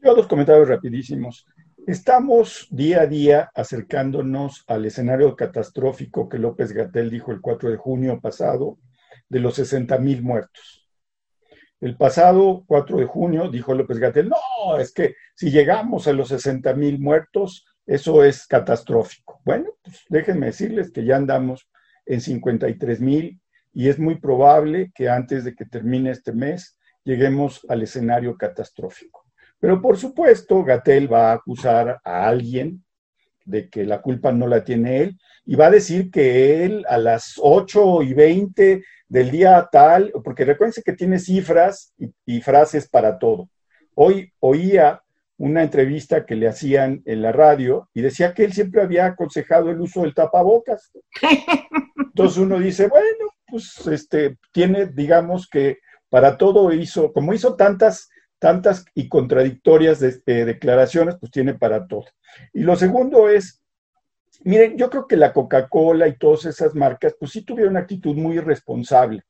Yo 0.03 0.15
dos 0.15 0.27
comentarios 0.27 0.69
rapidísimos. 0.69 1.47
Estamos 1.87 2.67
día 2.71 3.03
a 3.03 3.07
día 3.07 3.51
acercándonos 3.55 4.65
al 4.67 4.85
escenario 4.87 5.35
catastrófico 5.37 6.29
que 6.29 6.39
López 6.39 6.73
Gatel 6.73 7.11
dijo 7.11 7.31
el 7.31 7.41
4 7.41 7.71
de 7.71 7.77
junio 7.77 8.21
pasado, 8.21 8.79
de 9.29 9.41
los 9.41 9.55
60 9.55 9.99
mil 9.99 10.23
muertos. 10.23 10.84
El 11.81 11.97
pasado 11.97 12.65
4 12.67 12.99
de 12.99 13.05
junio 13.05 13.51
dijo 13.51 13.75
López 13.75 13.99
Gatel, 13.99 14.29
no, 14.29 14.79
es 14.79 14.93
que 14.93 15.17
si 15.35 15.51
llegamos 15.51 16.07
a 16.07 16.13
los 16.13 16.29
60 16.29 16.75
mil 16.75 16.99
muertos, 16.99 17.67
eso 17.87 18.25
es 18.25 18.47
catastrófico. 18.47 19.41
Bueno, 19.45 19.71
pues 19.83 20.05
déjenme 20.09 20.47
decirles 20.47 20.91
que 20.91 21.05
ya 21.05 21.17
andamos 21.17 21.69
en 22.07 22.21
53 22.21 23.01
mil 23.01 23.41
y 23.73 23.89
es 23.89 23.99
muy 23.99 24.17
probable 24.17 24.93
que 24.95 25.09
antes 25.09 25.45
de 25.45 25.55
que 25.55 25.67
termine 25.67 26.11
este 26.11 26.33
mes 26.33 26.79
lleguemos 27.05 27.67
al 27.69 27.83
escenario 27.83 28.37
catastrófico. 28.37 29.27
Pero 29.59 29.81
por 29.83 29.97
supuesto, 29.97 30.65
Gatel 30.65 31.13
va 31.13 31.31
a 31.31 31.35
acusar 31.35 32.01
a 32.05 32.29
alguien 32.29 32.85
de 33.45 33.69
que 33.69 33.85
la 33.85 34.01
culpa 34.01 34.33
no 34.33 34.47
la 34.47 34.65
tiene 34.65 35.03
él 35.03 35.19
y 35.47 35.57
va 35.57 35.67
a 35.67 35.71
decir 35.71 36.11
que 36.11 36.65
él 36.65 36.85
a 36.89 36.99
las 36.99 37.35
8 37.39 38.03
y 38.03 38.15
20 38.15 38.85
del 39.09 39.31
día 39.31 39.69
tal, 39.71 40.13
porque 40.25 40.45
recuérdense 40.45 40.83
que 40.83 40.95
tiene 40.95 41.19
cifras 41.19 41.93
y, 41.99 42.11
y 42.25 42.41
frases 42.41 42.89
para 42.89 43.19
todo. 43.19 43.49
Hoy 43.95 44.33
oía 44.41 45.03
una 45.37 45.63
entrevista 45.63 46.25
que 46.25 46.37
le 46.37 46.49
hacían 46.49 47.03
en 47.05 47.23
la 47.23 47.33
radio 47.33 47.89
y 47.93 48.03
decía 48.03 48.35
que 48.35 48.45
él 48.45 48.53
siempre 48.53 48.83
había 48.83 49.07
aconsejado 49.07 49.71
el 49.71 49.81
uso 49.81 50.03
del 50.03 50.15
tapabocas. 50.15 50.93
Entonces 51.97 52.39
uno 52.39 52.59
dice, 52.59 52.89
bueno, 52.89 53.31
pues 53.47 53.87
este 53.87 54.39
tiene, 54.53 54.87
digamos 54.87 55.49
que 55.49 55.79
para 56.09 56.39
todo 56.39 56.73
hizo, 56.73 57.13
como 57.13 57.33
hizo 57.35 57.57
tantas, 57.57 58.09
tantas 58.39 58.85
y 58.95 59.09
contradictorias 59.09 60.01
eh, 60.03 60.21
declaraciones, 60.25 61.17
pues 61.19 61.33
tiene 61.33 61.55
para 61.55 61.87
todo. 61.89 62.05
Y 62.53 62.61
lo 62.61 62.77
segundo 62.77 63.29
es, 63.29 63.64
miren, 64.45 64.77
yo 64.77 64.91
creo 64.91 65.07
que 65.07 65.17
la 65.17 65.33
Coca-Cola 65.33 66.09
y 66.09 66.17
todas 66.17 66.47
esas 66.47 66.75
marcas, 66.75 67.15
pues 67.19 67.33
sí 67.33 67.43
tuvieron 67.43 67.73
una 67.73 67.81
actitud 67.81 68.15
muy 68.15 68.37
irresponsable, 68.37 69.23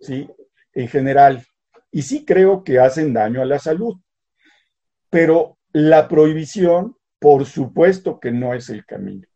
¿sí? 0.00 0.28
En 0.72 0.88
general. 0.88 1.44
Y 1.90 2.02
sí 2.02 2.24
creo 2.24 2.62
que 2.62 2.78
hacen 2.78 3.12
daño 3.12 3.42
a 3.42 3.46
la 3.46 3.58
salud 3.58 3.96
pero 5.10 5.58
la 5.72 6.08
prohibición, 6.08 6.96
por 7.18 7.46
supuesto 7.46 8.20
que 8.20 8.30
no 8.30 8.54
es 8.54 8.68
el 8.68 8.84
camino. 8.84 9.26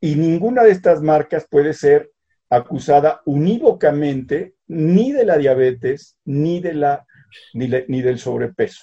Y 0.00 0.14
ninguna 0.14 0.62
de 0.62 0.70
estas 0.70 1.02
marcas 1.02 1.46
puede 1.48 1.74
ser 1.74 2.10
acusada 2.48 3.20
unívocamente 3.26 4.54
ni 4.66 5.12
de 5.12 5.24
la 5.24 5.36
diabetes, 5.36 6.16
ni, 6.24 6.60
de 6.60 6.74
la, 6.74 7.06
ni, 7.54 7.68
ni 7.88 8.02
del 8.02 8.18
sobrepeso. 8.18 8.82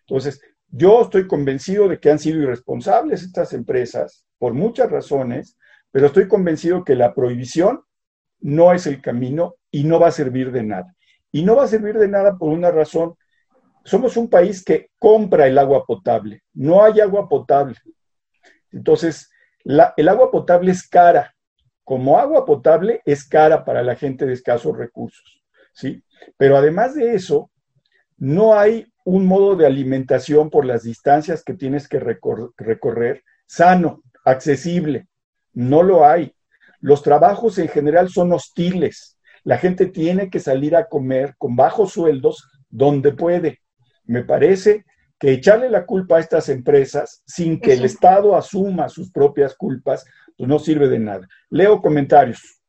Entonces, 0.00 0.40
yo 0.68 1.02
estoy 1.02 1.26
convencido 1.26 1.88
de 1.88 1.98
que 1.98 2.10
han 2.10 2.18
sido 2.18 2.42
irresponsables 2.42 3.22
estas 3.22 3.52
empresas 3.52 4.25
por 4.38 4.54
muchas 4.54 4.90
razones, 4.90 5.56
pero 5.90 6.06
estoy 6.06 6.28
convencido 6.28 6.84
que 6.84 6.94
la 6.94 7.14
prohibición 7.14 7.82
no 8.40 8.72
es 8.72 8.86
el 8.86 9.00
camino 9.00 9.56
y 9.70 9.84
no 9.84 9.98
va 9.98 10.08
a 10.08 10.12
servir 10.12 10.52
de 10.52 10.62
nada. 10.62 10.94
Y 11.32 11.42
no 11.44 11.56
va 11.56 11.64
a 11.64 11.68
servir 11.68 11.98
de 11.98 12.08
nada 12.08 12.36
por 12.36 12.50
una 12.50 12.70
razón. 12.70 13.14
Somos 13.84 14.16
un 14.16 14.28
país 14.28 14.64
que 14.64 14.90
compra 14.98 15.46
el 15.46 15.58
agua 15.58 15.84
potable. 15.84 16.42
No 16.52 16.82
hay 16.82 17.00
agua 17.00 17.28
potable. 17.28 17.76
Entonces, 18.72 19.30
el 19.64 20.08
agua 20.08 20.30
potable 20.30 20.72
es 20.72 20.86
cara. 20.86 21.34
Como 21.84 22.18
agua 22.18 22.44
potable 22.44 23.00
es 23.04 23.26
cara 23.26 23.64
para 23.64 23.82
la 23.82 23.96
gente 23.96 24.26
de 24.26 24.32
escasos 24.32 24.76
recursos. 24.76 25.42
¿sí? 25.72 26.02
Pero 26.36 26.56
además 26.56 26.94
de 26.94 27.14
eso, 27.14 27.50
no 28.16 28.58
hay 28.58 28.92
un 29.04 29.26
modo 29.26 29.54
de 29.54 29.66
alimentación 29.66 30.50
por 30.50 30.64
las 30.64 30.82
distancias 30.82 31.44
que 31.44 31.54
tienes 31.54 31.88
que 31.88 32.00
recorrer 32.00 33.22
sano, 33.46 34.02
accesible. 34.26 35.06
No 35.54 35.82
lo 35.82 36.04
hay. 36.04 36.34
Los 36.80 37.02
trabajos 37.02 37.58
en 37.58 37.68
general 37.68 38.10
son 38.10 38.32
hostiles. 38.32 39.18
La 39.44 39.56
gente 39.56 39.86
tiene 39.86 40.28
que 40.28 40.40
salir 40.40 40.76
a 40.76 40.88
comer 40.88 41.34
con 41.38 41.56
bajos 41.56 41.92
sueldos 41.92 42.46
donde 42.68 43.12
puede. 43.12 43.62
Me 44.04 44.24
parece 44.24 44.84
que 45.18 45.32
echarle 45.32 45.70
la 45.70 45.86
culpa 45.86 46.16
a 46.16 46.20
estas 46.20 46.48
empresas 46.48 47.22
sin 47.26 47.60
que 47.60 47.72
el 47.72 47.84
Estado 47.84 48.36
asuma 48.36 48.88
sus 48.88 49.10
propias 49.10 49.54
culpas, 49.54 50.04
pues 50.36 50.48
no 50.48 50.58
sirve 50.58 50.88
de 50.88 50.98
nada. 50.98 51.26
Leo 51.48 51.80
comentarios. 51.80 52.60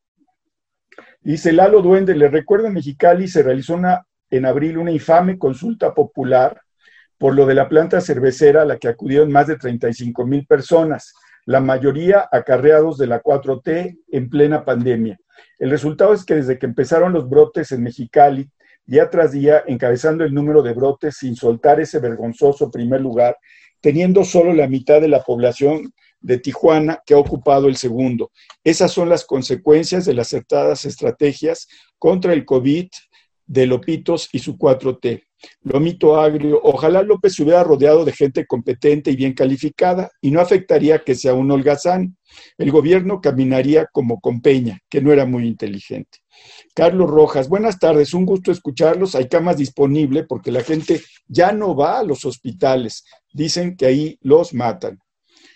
Dice 1.20 1.52
Lalo 1.52 1.82
Duende, 1.82 2.16
le 2.16 2.30
recuerdo 2.30 2.68
en 2.68 2.74
Mexicali 2.74 3.28
se 3.28 3.44
realizó 3.44 3.74
una, 3.74 4.06
en 4.30 4.46
abril 4.46 4.78
una 4.78 4.92
infame 4.92 5.38
consulta 5.38 5.94
popular 5.94 6.62
por 7.18 7.36
lo 7.36 7.46
de 7.48 7.56
la 7.56 7.68
planta 7.68 8.00
cervecera 8.00 8.62
a 8.62 8.66
la 8.66 8.78
que 8.78 8.88
acudieron 8.88 9.32
más 9.32 9.48
de 9.48 9.58
35 9.58 10.26
mil 10.26 10.46
personas 10.46 11.14
la 11.48 11.62
mayoría 11.62 12.28
acarreados 12.30 12.98
de 12.98 13.08
la 13.08 13.24
4T 13.24 13.98
en 14.12 14.30
plena 14.30 14.66
pandemia. 14.66 15.18
El 15.58 15.70
resultado 15.70 16.14
es 16.14 16.26
que 16.26 16.36
desde 16.36 16.60
que 16.60 16.66
empezaron 16.66 17.14
los 17.14 17.30
brotes 17.30 17.72
en 17.72 17.84
Mexicali, 17.84 18.50
día 18.86 19.10
tras 19.10 19.32
día, 19.32 19.64
encabezando 19.66 20.26
el 20.26 20.34
número 20.34 20.62
de 20.62 20.74
brotes 20.74 21.16
sin 21.18 21.38
soltar 21.38 21.80
ese 21.80 22.00
vergonzoso 22.00 22.70
primer 22.70 23.00
lugar, 23.00 23.38
teniendo 23.80 24.26
solo 24.26 24.52
la 24.52 24.68
mitad 24.68 25.00
de 25.00 25.08
la 25.08 25.24
población 25.24 25.94
de 26.20 26.38
Tijuana 26.38 27.02
que 27.06 27.14
ha 27.14 27.18
ocupado 27.18 27.70
el 27.70 27.78
segundo. 27.78 28.32
Esas 28.62 28.92
son 28.92 29.08
las 29.08 29.24
consecuencias 29.24 30.04
de 30.04 30.16
las 30.16 30.28
acertadas 30.28 30.84
estrategias 30.84 31.70
contra 31.98 32.34
el 32.34 32.44
COVID 32.44 32.90
de 33.46 33.68
Lopitos 33.68 34.28
y 34.34 34.40
su 34.40 34.58
4T. 34.58 35.27
Lomito 35.62 36.20
agrio, 36.20 36.60
ojalá 36.64 37.02
López 37.04 37.36
se 37.36 37.44
hubiera 37.44 37.64
rodeado 37.64 38.04
de 38.06 38.12
gente 38.12 38.46
competente 38.46 39.12
y 39.12 39.16
bien 39.16 39.34
calificada 39.34 40.10
y 40.22 40.32
no 40.32 40.42
afectaría 40.42 41.00
que 41.00 41.16
sea 41.16 41.34
un 41.34 41.52
holgazán. 41.52 42.18
El 42.58 42.72
gobierno 42.72 43.22
caminaría 43.22 43.86
como 43.92 44.20
con 44.20 44.42
Peña, 44.42 44.80
que 44.90 45.02
no 45.02 45.12
era 45.12 45.26
muy 45.26 45.48
inteligente. 45.48 46.20
Carlos 46.74 47.10
Rojas, 47.10 47.50
buenas 47.50 47.80
tardes, 47.80 48.14
un 48.14 48.26
gusto 48.26 48.52
escucharlos. 48.52 49.16
Hay 49.16 49.28
camas 49.28 49.58
disponibles 49.58 50.26
porque 50.28 50.52
la 50.52 50.64
gente 50.64 51.02
ya 51.28 51.52
no 51.52 51.76
va 51.76 52.00
a 52.00 52.04
los 52.04 52.26
hospitales. 52.26 53.04
Dicen 53.32 53.76
que 53.76 53.86
ahí 53.86 54.18
los 54.22 54.54
matan. 54.54 55.00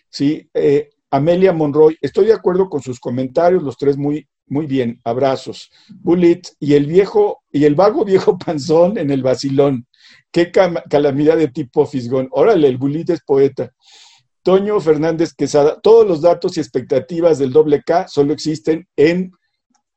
Sí, 0.09 0.49
eh, 0.53 0.89
Amelia 1.09 1.53
Monroy, 1.53 1.97
estoy 2.01 2.27
de 2.27 2.33
acuerdo 2.33 2.69
con 2.69 2.81
sus 2.81 2.99
comentarios, 2.99 3.63
los 3.63 3.77
tres 3.77 3.97
muy 3.97 4.27
muy 4.51 4.65
bien, 4.65 4.99
abrazos. 5.05 5.71
Bullet 6.01 6.41
y 6.59 6.73
el 6.73 6.85
viejo, 6.85 7.41
y 7.53 7.63
el 7.63 7.73
vago 7.73 8.03
viejo 8.11 8.37
panzón 8.37 8.97
en 8.97 9.09
el 9.09 9.23
vacilón. 9.23 9.87
Qué 10.29 10.51
calamidad 10.51 11.37
de 11.37 11.47
tipo 11.47 11.85
fisgón. 11.85 12.27
Órale, 12.31 12.67
el 12.67 12.77
Bullet 12.77 13.05
es 13.07 13.21
poeta. 13.21 13.71
Toño 14.43 14.81
Fernández 14.81 15.33
Quesada, 15.33 15.79
todos 15.79 16.05
los 16.05 16.21
datos 16.21 16.57
y 16.57 16.59
expectativas 16.59 17.39
del 17.39 17.53
doble 17.53 17.81
K 17.81 18.09
solo 18.09 18.33
existen 18.33 18.87
en 18.97 19.31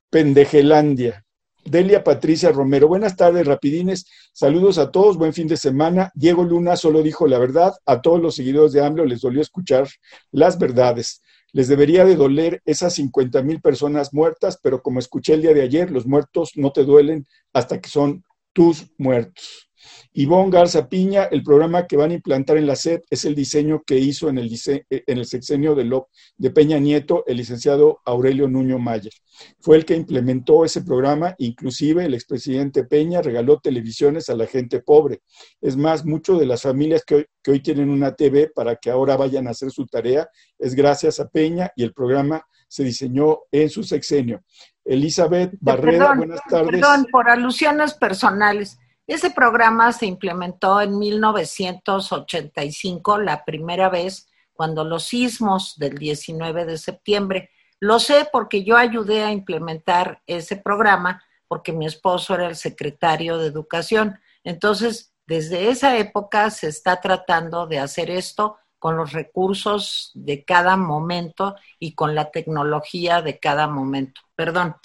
Pendejelandia. 0.09 1.25
Delia 1.65 2.05
Patricia 2.05 2.53
Romero, 2.53 2.87
buenas 2.87 3.17
tardes, 3.17 3.47
rapidines. 3.47 4.07
Saludos 4.33 4.79
a 4.79 4.93
todos, 4.93 5.17
buen 5.17 5.33
fin 5.33 5.49
de 5.49 5.57
semana. 5.57 6.13
Diego 6.15 6.45
Luna 6.45 6.77
solo 6.77 7.03
dijo 7.03 7.27
la 7.27 7.41
verdad. 7.41 7.73
A 7.87 8.01
todos 8.03 8.21
los 8.21 8.37
seguidores 8.37 8.73
de 8.73 8.85
AMLO 8.85 9.05
les 9.05 9.21
dolió 9.23 9.41
escuchar 9.41 9.89
las 10.31 10.59
verdades 10.59 11.23
les 11.55 11.69
debería 11.69 12.05
de 12.05 12.17
doler 12.17 12.61
esas 12.65 12.95
50 12.95 13.41
mil 13.43 13.61
personas 13.61 14.13
muertas, 14.13 14.59
pero 14.61 14.83
como 14.83 14.99
escuché 14.99 15.35
el 15.35 15.43
día 15.43 15.55
de 15.55 15.63
ayer, 15.63 15.89
los 15.89 16.05
muertos 16.05 16.51
no 16.57 16.73
te 16.73 16.83
duelen 16.83 17.27
hasta 17.53 17.81
que 17.81 17.89
son 17.89 18.25
tus 18.53 18.91
muertos. 18.99 19.71
Ivonne 20.17 20.51
Garza 20.51 20.89
Piña, 20.89 21.25
el 21.25 21.43
programa 21.43 21.89
que 21.89 21.97
van 21.97 22.13
a 22.13 22.15
implantar 22.15 22.57
en 22.57 22.69
la 22.69 22.77
SED 22.77 23.01
es 23.11 23.25
el 23.25 23.35
diseño 23.35 23.83
que 23.85 23.99
hizo 23.99 24.29
en 24.29 24.39
el, 24.39 24.49
en 24.89 25.19
el 25.19 25.27
sexenio 25.27 25.75
de, 25.75 26.03
de 26.37 26.51
Peña 26.53 26.79
Nieto 26.79 27.25
el 27.27 27.39
licenciado 27.39 28.01
Aurelio 28.05 28.47
Nuño 28.47 28.79
Mayer. 28.79 29.13
Fue 29.61 29.77
el 29.77 29.85
que 29.85 29.97
implementó 29.97 30.65
ese 30.65 30.83
programa, 30.83 31.35
inclusive 31.39 32.05
el 32.05 32.15
expresidente 32.15 32.85
Peña 32.85 33.23
regaló 33.23 33.59
televisiones 33.59 34.29
a 34.29 34.37
la 34.37 34.47
gente 34.47 34.81
pobre. 34.81 35.23
Es 35.61 35.77
más, 35.77 36.05
muchas 36.05 36.39
de 36.39 36.47
las 36.47 36.63
familias 36.63 37.03
que 37.05 37.15
hoy, 37.17 37.27
que 37.43 37.51
hoy 37.51 37.61
tienen 37.61 37.91
una 37.91 38.15
TV 38.15 38.53
para 38.55 38.77
que 38.77 38.91
ahora 38.91 39.17
vayan 39.17 39.49
a 39.49 39.51
hacer 39.51 39.73
su 39.73 39.85
tarea 39.85 40.29
es 40.57 40.77
gracias 40.77 41.19
a 41.19 41.29
Peña 41.29 41.73
y 41.75 41.83
el 41.83 41.93
programa 41.93 42.41
se 42.69 42.85
diseñó 42.85 43.41
en 43.51 43.69
su 43.69 43.83
sexenio. 43.83 44.45
Elizabeth 44.85 45.55
Barrera, 45.61 46.15
buenas 46.15 46.41
tardes. 46.49 46.71
Perdón, 46.71 47.07
por 47.11 47.29
alusiones 47.29 47.95
personales. 47.95 48.79
Ese 49.07 49.31
programa 49.31 49.93
se 49.93 50.07
implementó 50.07 50.81
en 50.81 50.99
1985, 50.99 53.19
la 53.19 53.45
primera 53.45 53.91
vez, 53.91 54.29
cuando 54.55 54.85
los 54.85 55.05
sismos 55.05 55.75
del 55.77 55.99
19 55.99 56.65
de 56.65 56.79
septiembre. 56.79 57.51
Lo 57.81 57.99
sé 57.99 58.29
porque 58.33 58.65
yo 58.65 58.77
ayudé 58.77 59.25
a 59.25 59.33
implementar 59.33 60.23
ese 60.27 60.57
programa 60.57 61.23
porque 61.49 61.73
mi 61.73 61.87
esposo 61.87 62.35
era 62.35 62.47
el 62.47 62.57
secretario 62.57 63.37
de 63.37 63.49
Educación. 63.49 64.19
Entonces, 64.43 65.13
desde 65.27 65.69
esa 65.69 65.99
época 65.99 66.51
se 66.51 66.69
está 66.69 67.01
tratando 67.01 67.67
de 67.67 67.79
hacer 67.79 68.11
esto 68.11 68.57
con 68.79 68.97
los 68.97 69.13
recursos 69.13 70.11
de 70.15 70.45
cada 70.45 70.77
momento 70.77 71.57
y 71.79 71.95
con 71.95 72.15
la 72.15 72.31
tecnología 72.31 73.23
de 73.23 73.39
cada 73.39 73.67
momento. 73.67 74.21
Perdón. 74.35 74.77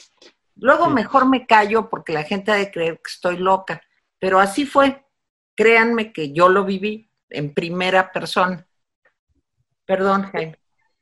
Luego 0.56 0.90
mejor 0.90 1.26
me 1.26 1.46
callo 1.46 1.90
porque 1.90 2.12
la 2.12 2.24
gente 2.24 2.52
ha 2.52 2.56
de 2.56 2.72
creer 2.72 2.96
que 2.96 3.12
estoy 3.12 3.38
loca. 3.38 3.82
Pero 4.20 4.40
así 4.40 4.66
fue. 4.66 5.06
Créanme 5.56 6.14
que 6.14 6.32
yo 6.32 6.50
lo 6.50 6.66
viví 6.66 7.10
en 7.30 7.54
primera 7.54 8.12
persona. 8.12 8.68
Perdón, 9.86 10.24
Jaime. 10.24 10.60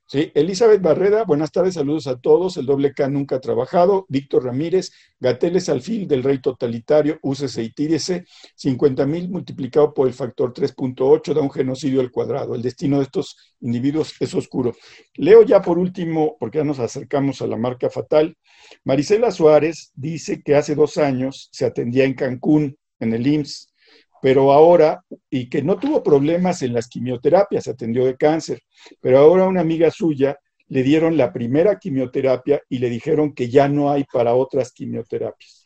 Sí, 0.10 0.32
Elizabeth 0.36 0.82
Barrera, 0.82 1.26
buenas 1.26 1.52
tardes, 1.52 1.74
saludos 1.74 2.08
a 2.08 2.18
todos. 2.18 2.56
El 2.56 2.66
doble 2.66 2.94
K 2.94 3.10
nunca 3.10 3.36
ha 3.36 3.42
trabajado. 3.42 4.06
Víctor 4.08 4.46
Ramírez, 4.46 4.94
Gateles 5.20 5.68
al 5.68 5.82
fin 5.82 6.08
del 6.08 6.24
rey 6.24 6.40
totalitario, 6.40 7.20
úsese 7.24 7.62
y 7.62 7.74
tírese. 7.74 8.24
50 8.56 9.06
mil 9.06 9.30
multiplicado 9.30 9.94
por 9.94 10.08
el 10.08 10.14
factor 10.14 10.54
3.8 10.54 11.34
da 11.34 11.42
un 11.42 11.52
genocidio 11.52 12.00
al 12.00 12.10
cuadrado. 12.10 12.56
El 12.56 12.62
destino 12.62 13.00
de 13.00 13.04
estos 13.04 13.36
individuos 13.60 14.16
es 14.22 14.34
oscuro. 14.34 14.74
Leo 15.16 15.44
ya 15.44 15.62
por 15.62 15.78
último, 15.78 16.38
porque 16.40 16.60
ya 16.60 16.64
nos 16.64 16.80
acercamos 16.80 17.42
a 17.42 17.48
la 17.48 17.58
marca 17.58 17.90
fatal. 17.90 18.38
Marisela 18.86 19.30
Suárez 19.30 19.92
dice 19.94 20.42
que 20.42 20.56
hace 20.56 20.74
dos 20.74 20.98
años 20.98 21.50
se 21.52 21.66
atendía 21.66 22.06
en 22.06 22.14
Cancún 22.14 22.78
en 23.00 23.14
el 23.14 23.26
IMSS, 23.26 23.74
pero 24.22 24.52
ahora, 24.52 25.04
y 25.30 25.50
que 25.50 25.62
no 25.62 25.78
tuvo 25.78 26.04
problemas 26.04 26.62
en 26.62 26.74
las 26.74 26.88
quimioterapias, 26.88 27.68
atendió 27.68 28.06
de 28.06 28.18
cáncer, 28.18 28.62
pero 29.00 29.20
ahora 29.20 29.48
una 29.48 29.62
amiga 29.62 29.92
suya 29.92 30.38
le 30.68 30.84
dieron 30.84 31.18
la 31.18 31.32
primera 31.32 31.78
quimioterapia 31.78 32.62
y 32.68 32.80
le 32.80 32.90
dijeron 32.90 33.34
que 33.34 33.50
ya 33.50 33.70
no 33.70 33.90
hay 33.92 34.04
para 34.12 34.34
otras 34.34 34.72
quimioterapias. 34.72 35.66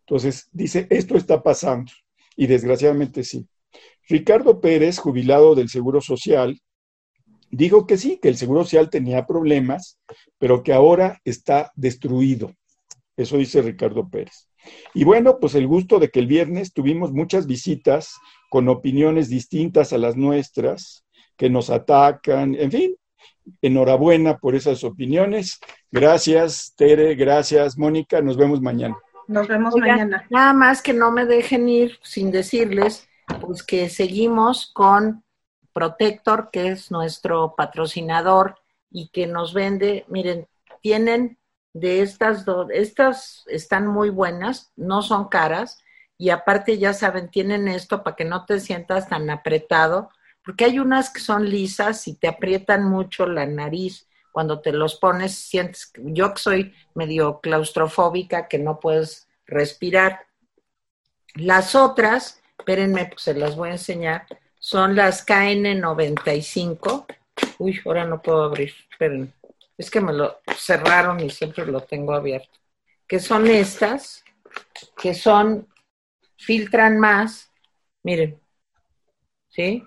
Entonces, 0.00 0.48
dice, 0.52 0.86
esto 0.90 1.16
está 1.16 1.42
pasando, 1.42 1.90
y 2.36 2.46
desgraciadamente 2.46 3.24
sí. 3.24 3.46
Ricardo 4.08 4.60
Pérez, 4.60 4.98
jubilado 4.98 5.54
del 5.54 5.68
Seguro 5.68 6.00
Social, 6.00 6.60
dijo 7.50 7.86
que 7.86 7.96
sí, 7.96 8.18
que 8.20 8.28
el 8.28 8.36
Seguro 8.36 8.64
Social 8.64 8.90
tenía 8.90 9.26
problemas, 9.26 9.98
pero 10.38 10.62
que 10.62 10.72
ahora 10.72 11.20
está 11.24 11.70
destruido. 11.76 12.52
Eso 13.16 13.36
dice 13.36 13.62
Ricardo 13.62 14.08
Pérez. 14.08 14.48
Y 14.94 15.04
bueno, 15.04 15.38
pues 15.38 15.54
el 15.54 15.66
gusto 15.66 15.98
de 15.98 16.10
que 16.10 16.20
el 16.20 16.26
viernes 16.26 16.72
tuvimos 16.72 17.12
muchas 17.12 17.46
visitas 17.46 18.14
con 18.50 18.68
opiniones 18.68 19.28
distintas 19.28 19.92
a 19.92 19.98
las 19.98 20.16
nuestras, 20.16 21.04
que 21.36 21.50
nos 21.50 21.70
atacan, 21.70 22.54
en 22.54 22.70
fin, 22.70 22.96
enhorabuena 23.62 24.38
por 24.38 24.54
esas 24.54 24.84
opiniones. 24.84 25.58
Gracias, 25.90 26.74
Tere, 26.76 27.14
gracias, 27.14 27.78
Mónica, 27.78 28.20
nos 28.20 28.36
vemos 28.36 28.60
mañana. 28.60 28.96
Nos 29.28 29.48
vemos 29.48 29.74
mañana. 29.76 30.26
Nada 30.30 30.52
más 30.52 30.82
que 30.82 30.92
no 30.92 31.10
me 31.10 31.26
dejen 31.26 31.68
ir 31.68 31.98
sin 32.02 32.30
decirles, 32.30 33.08
pues 33.40 33.62
que 33.62 33.88
seguimos 33.88 34.70
con 34.72 35.24
Protector, 35.72 36.50
que 36.52 36.68
es 36.68 36.90
nuestro 36.90 37.54
patrocinador 37.56 38.56
y 38.90 39.08
que 39.08 39.26
nos 39.26 39.54
vende, 39.54 40.04
miren, 40.08 40.46
tienen 40.82 41.38
de 41.72 42.02
estas 42.02 42.44
dos. 42.44 42.68
Estas 42.72 43.44
están 43.48 43.86
muy 43.86 44.10
buenas, 44.10 44.72
no 44.76 45.02
son 45.02 45.28
caras 45.28 45.82
y 46.22 46.30
aparte 46.30 46.78
ya 46.78 46.94
saben, 46.94 47.30
tienen 47.30 47.66
esto 47.66 48.04
para 48.04 48.14
que 48.14 48.24
no 48.24 48.44
te 48.44 48.60
sientas 48.60 49.08
tan 49.08 49.28
apretado, 49.28 50.10
porque 50.44 50.66
hay 50.66 50.78
unas 50.78 51.10
que 51.10 51.18
son 51.18 51.50
lisas 51.50 52.06
y 52.06 52.14
te 52.14 52.28
aprietan 52.28 52.84
mucho 52.84 53.26
la 53.26 53.44
nariz. 53.44 54.08
Cuando 54.30 54.60
te 54.60 54.70
los 54.72 54.94
pones, 54.94 55.34
sientes, 55.34 55.92
yo 55.96 56.32
que 56.32 56.40
soy 56.40 56.74
medio 56.94 57.40
claustrofóbica, 57.40 58.46
que 58.46 58.58
no 58.58 58.78
puedes 58.78 59.26
respirar. 59.46 60.26
Las 61.34 61.74
otras, 61.74 62.40
espérenme, 62.56 63.06
pues 63.06 63.22
se 63.22 63.34
las 63.34 63.56
voy 63.56 63.70
a 63.70 63.72
enseñar, 63.72 64.26
son 64.60 64.94
las 64.94 65.26
KN95. 65.26 67.06
Uy, 67.58 67.80
ahora 67.84 68.04
no 68.04 68.22
puedo 68.22 68.44
abrir, 68.44 68.72
espérenme. 68.92 69.32
Es 69.82 69.90
que 69.90 70.00
me 70.00 70.12
lo 70.12 70.38
cerraron 70.56 71.18
y 71.18 71.28
siempre 71.28 71.66
lo 71.66 71.80
tengo 71.80 72.14
abierto. 72.14 72.56
Que 73.04 73.18
son 73.18 73.48
estas, 73.48 74.22
que 74.96 75.12
son, 75.12 75.66
filtran 76.36 77.00
más, 77.00 77.50
miren, 78.04 78.40
¿sí? 79.48 79.84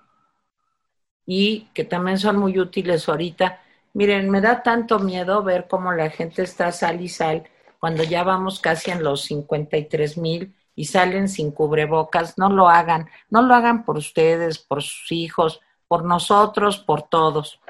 Y 1.24 1.70
que 1.72 1.84
también 1.84 2.18
son 2.18 2.36
muy 2.36 2.58
útiles 2.60 3.08
ahorita. 3.08 3.62
Miren, 3.94 4.28
me 4.28 4.42
da 4.42 4.62
tanto 4.62 4.98
miedo 4.98 5.42
ver 5.42 5.66
cómo 5.66 5.90
la 5.94 6.10
gente 6.10 6.42
está 6.42 6.72
sal 6.72 7.00
y 7.00 7.08
sal 7.08 7.48
cuando 7.80 8.02
ya 8.02 8.22
vamos 8.22 8.60
casi 8.60 8.90
en 8.90 9.02
los 9.02 9.22
53 9.22 10.18
mil 10.18 10.54
y 10.74 10.84
salen 10.84 11.30
sin 11.30 11.52
cubrebocas. 11.52 12.36
No 12.36 12.50
lo 12.50 12.68
hagan, 12.68 13.08
no 13.30 13.40
lo 13.40 13.54
hagan 13.54 13.86
por 13.86 13.96
ustedes, 13.96 14.58
por 14.58 14.82
sus 14.82 15.10
hijos, 15.10 15.62
por 15.88 16.04
nosotros, 16.04 16.76
por 16.76 17.04
todos. 17.04 17.60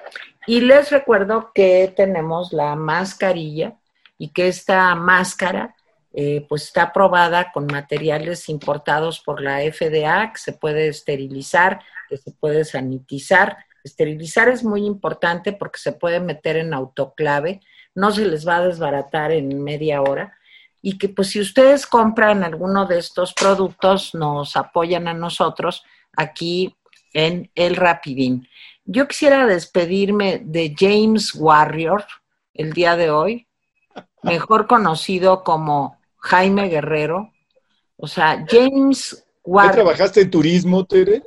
Y 0.47 0.61
les 0.61 0.91
recuerdo 0.91 1.51
que 1.55 1.93
tenemos 1.97 2.53
la 2.53 2.77
mascarilla 2.77 3.75
y 4.19 4.29
que 4.29 4.49
esta 4.49 4.95
máscara 4.95 5.75
eh, 6.13 6.47
pues 6.49 6.63
está 6.63 6.85
aprobada 6.85 7.53
con 7.53 7.67
materiales 7.67 8.49
importados 8.49 9.21
por 9.21 9.43
la 9.43 9.59
FDA, 9.61 10.33
que 10.33 10.39
se 10.39 10.53
puede 10.53 10.89
esterilizar, 10.89 11.81
que 12.09 12.17
se 12.17 12.33
puede 12.33 12.65
sanitizar. 12.65 13.59
Esterilizar 13.85 14.49
es 14.49 14.65
muy 14.65 14.87
importante 14.87 15.53
porque 15.53 15.79
se 15.79 15.93
puede 15.93 16.21
meter 16.21 16.57
en 16.57 16.73
autoclave, 16.73 17.61
no 17.95 18.13
se 18.13 18.25
les 18.25 18.49
va 18.49 18.57
a 18.57 18.67
desbaratar 18.67 19.33
en 19.33 19.63
media 19.63 20.01
hora 20.01 20.37
y 20.81 20.99
que 20.99 21.09
pues 21.09 21.31
si 21.31 21.41
ustedes 21.41 21.87
compran 21.87 22.45
alguno 22.45 22.87
de 22.87 22.99
estos 22.99 23.35
productos 23.35 24.15
nos 24.15 24.57
apoyan 24.57 25.09
a 25.09 25.15
nosotros 25.15 25.83
aquí 26.17 26.77
en 27.13 27.51
el 27.55 27.77
Rapidín. 27.77 28.49
Yo 28.87 29.09
quisiera 29.09 29.47
despedirme 29.47 30.41
de 30.45 30.75
James 30.79 31.35
Warrior 31.35 32.05
el 32.55 32.73
día 32.73 32.97
de 32.97 33.11
hoy, 33.11 33.49
mejor 34.23 34.67
conocido 34.67 35.43
como 35.43 35.99
Jaime 36.19 36.69
Guerrero. 36.69 37.33
O 37.97 38.07
sea, 38.07 38.45
James 38.49 39.27
Warrior. 39.45 39.75
trabajaste 39.75 40.21
en 40.23 40.31
turismo, 40.31 40.85
Tere? 40.87 41.23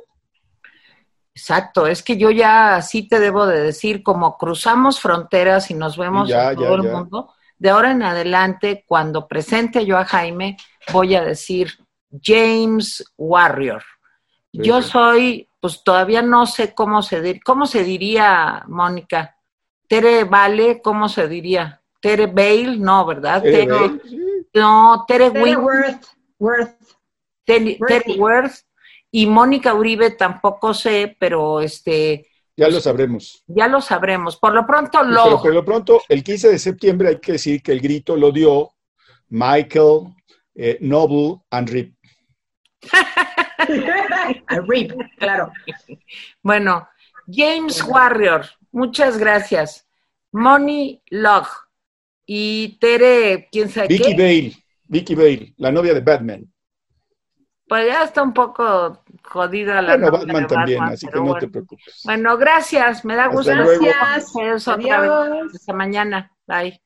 Exacto, 1.34 1.86
es 1.86 2.02
que 2.02 2.16
yo 2.16 2.30
ya 2.30 2.76
así 2.76 3.06
te 3.06 3.20
debo 3.20 3.46
de 3.46 3.60
decir, 3.60 4.02
como 4.02 4.36
cruzamos 4.36 5.00
fronteras 5.00 5.70
y 5.70 5.74
nos 5.74 5.96
vemos 5.96 6.30
en 6.30 6.56
todo 6.56 6.74
el 6.76 6.82
mundo, 6.82 7.32
de 7.58 7.70
ahora 7.70 7.92
en 7.92 8.02
adelante, 8.02 8.84
cuando 8.86 9.28
presente 9.28 9.84
yo 9.84 9.98
a 9.98 10.06
Jaime, 10.06 10.56
voy 10.92 11.14
a 11.14 11.22
decir 11.22 11.72
James 12.22 13.04
Warrior. 13.16 13.82
Yo 14.52 14.82
soy 14.82 15.48
pues 15.60 15.84
todavía 15.84 16.22
no 16.22 16.46
sé 16.46 16.74
cómo 16.74 17.02
se, 17.02 17.40
cómo 17.40 17.66
se 17.66 17.84
diría, 17.84 18.64
Mónica. 18.66 19.36
Tere 19.86 20.24
Vale, 20.24 20.80
¿cómo 20.80 21.08
se 21.08 21.28
diría? 21.28 21.82
Tere 22.00 22.26
Bale, 22.26 22.78
no, 22.78 23.04
¿verdad? 23.04 23.42
Tere, 23.42 23.66
No, 24.54 25.04
Tere, 25.06 25.30
Tere 25.30 25.56
Worth. 25.56 26.06
Worth. 26.38 26.76
Tere, 27.44 27.78
Worth. 28.16 28.54
Y 29.10 29.26
Mónica 29.26 29.74
Uribe 29.74 30.12
tampoco 30.12 30.72
sé, 30.72 31.14
pero 31.18 31.60
este... 31.60 32.26
Ya 32.56 32.68
lo 32.68 32.80
sabremos. 32.80 33.42
Ya 33.46 33.68
lo 33.68 33.80
sabremos. 33.80 34.36
Por 34.36 34.54
lo 34.54 34.66
pronto 34.66 35.02
lo... 35.02 35.24
Pero 35.24 35.42
por 35.42 35.54
lo 35.54 35.64
pronto, 35.64 36.00
el 36.08 36.22
15 36.22 36.50
de 36.50 36.58
septiembre 36.58 37.08
hay 37.08 37.18
que 37.18 37.32
decir 37.32 37.62
que 37.62 37.72
el 37.72 37.80
grito 37.80 38.16
lo 38.16 38.30
dio 38.30 38.70
Michael 39.28 40.14
eh, 40.54 40.78
Noble 40.80 41.40
and 41.50 41.68
Rip. 41.68 41.94
RIP, 44.66 44.92
claro. 45.18 45.52
Bueno, 46.42 46.88
James 47.26 47.82
Warrior, 47.82 48.46
muchas 48.72 49.18
gracias. 49.18 49.86
Money 50.32 51.02
Log 51.10 51.46
y 52.26 52.78
Tere, 52.78 53.48
quién 53.50 53.68
sabe 53.68 53.88
Vicky 53.88 54.14
Bale, 54.14 54.52
Vicky 54.84 55.14
Bale, 55.14 55.54
la 55.56 55.72
novia 55.72 55.94
de 55.94 56.00
Batman. 56.00 56.52
Pues 57.68 57.86
ya 57.86 58.02
está 58.02 58.22
un 58.22 58.34
poco 58.34 59.04
jodida 59.22 59.80
la 59.80 59.96
bueno, 59.96 60.10
Batman 60.10 60.46
también, 60.48 60.82
así 60.82 61.06
que 61.06 61.20
no 61.20 61.34
te 61.36 61.48
preocupes. 61.48 62.02
Bueno, 62.04 62.36
gracias, 62.36 63.04
me 63.04 63.14
da 63.14 63.28
gusto. 63.28 63.52
Gracias. 63.52 64.66
Adiós. 64.66 65.54
Hasta 65.54 65.72
mañana. 65.72 66.32
Bye. 66.46 66.80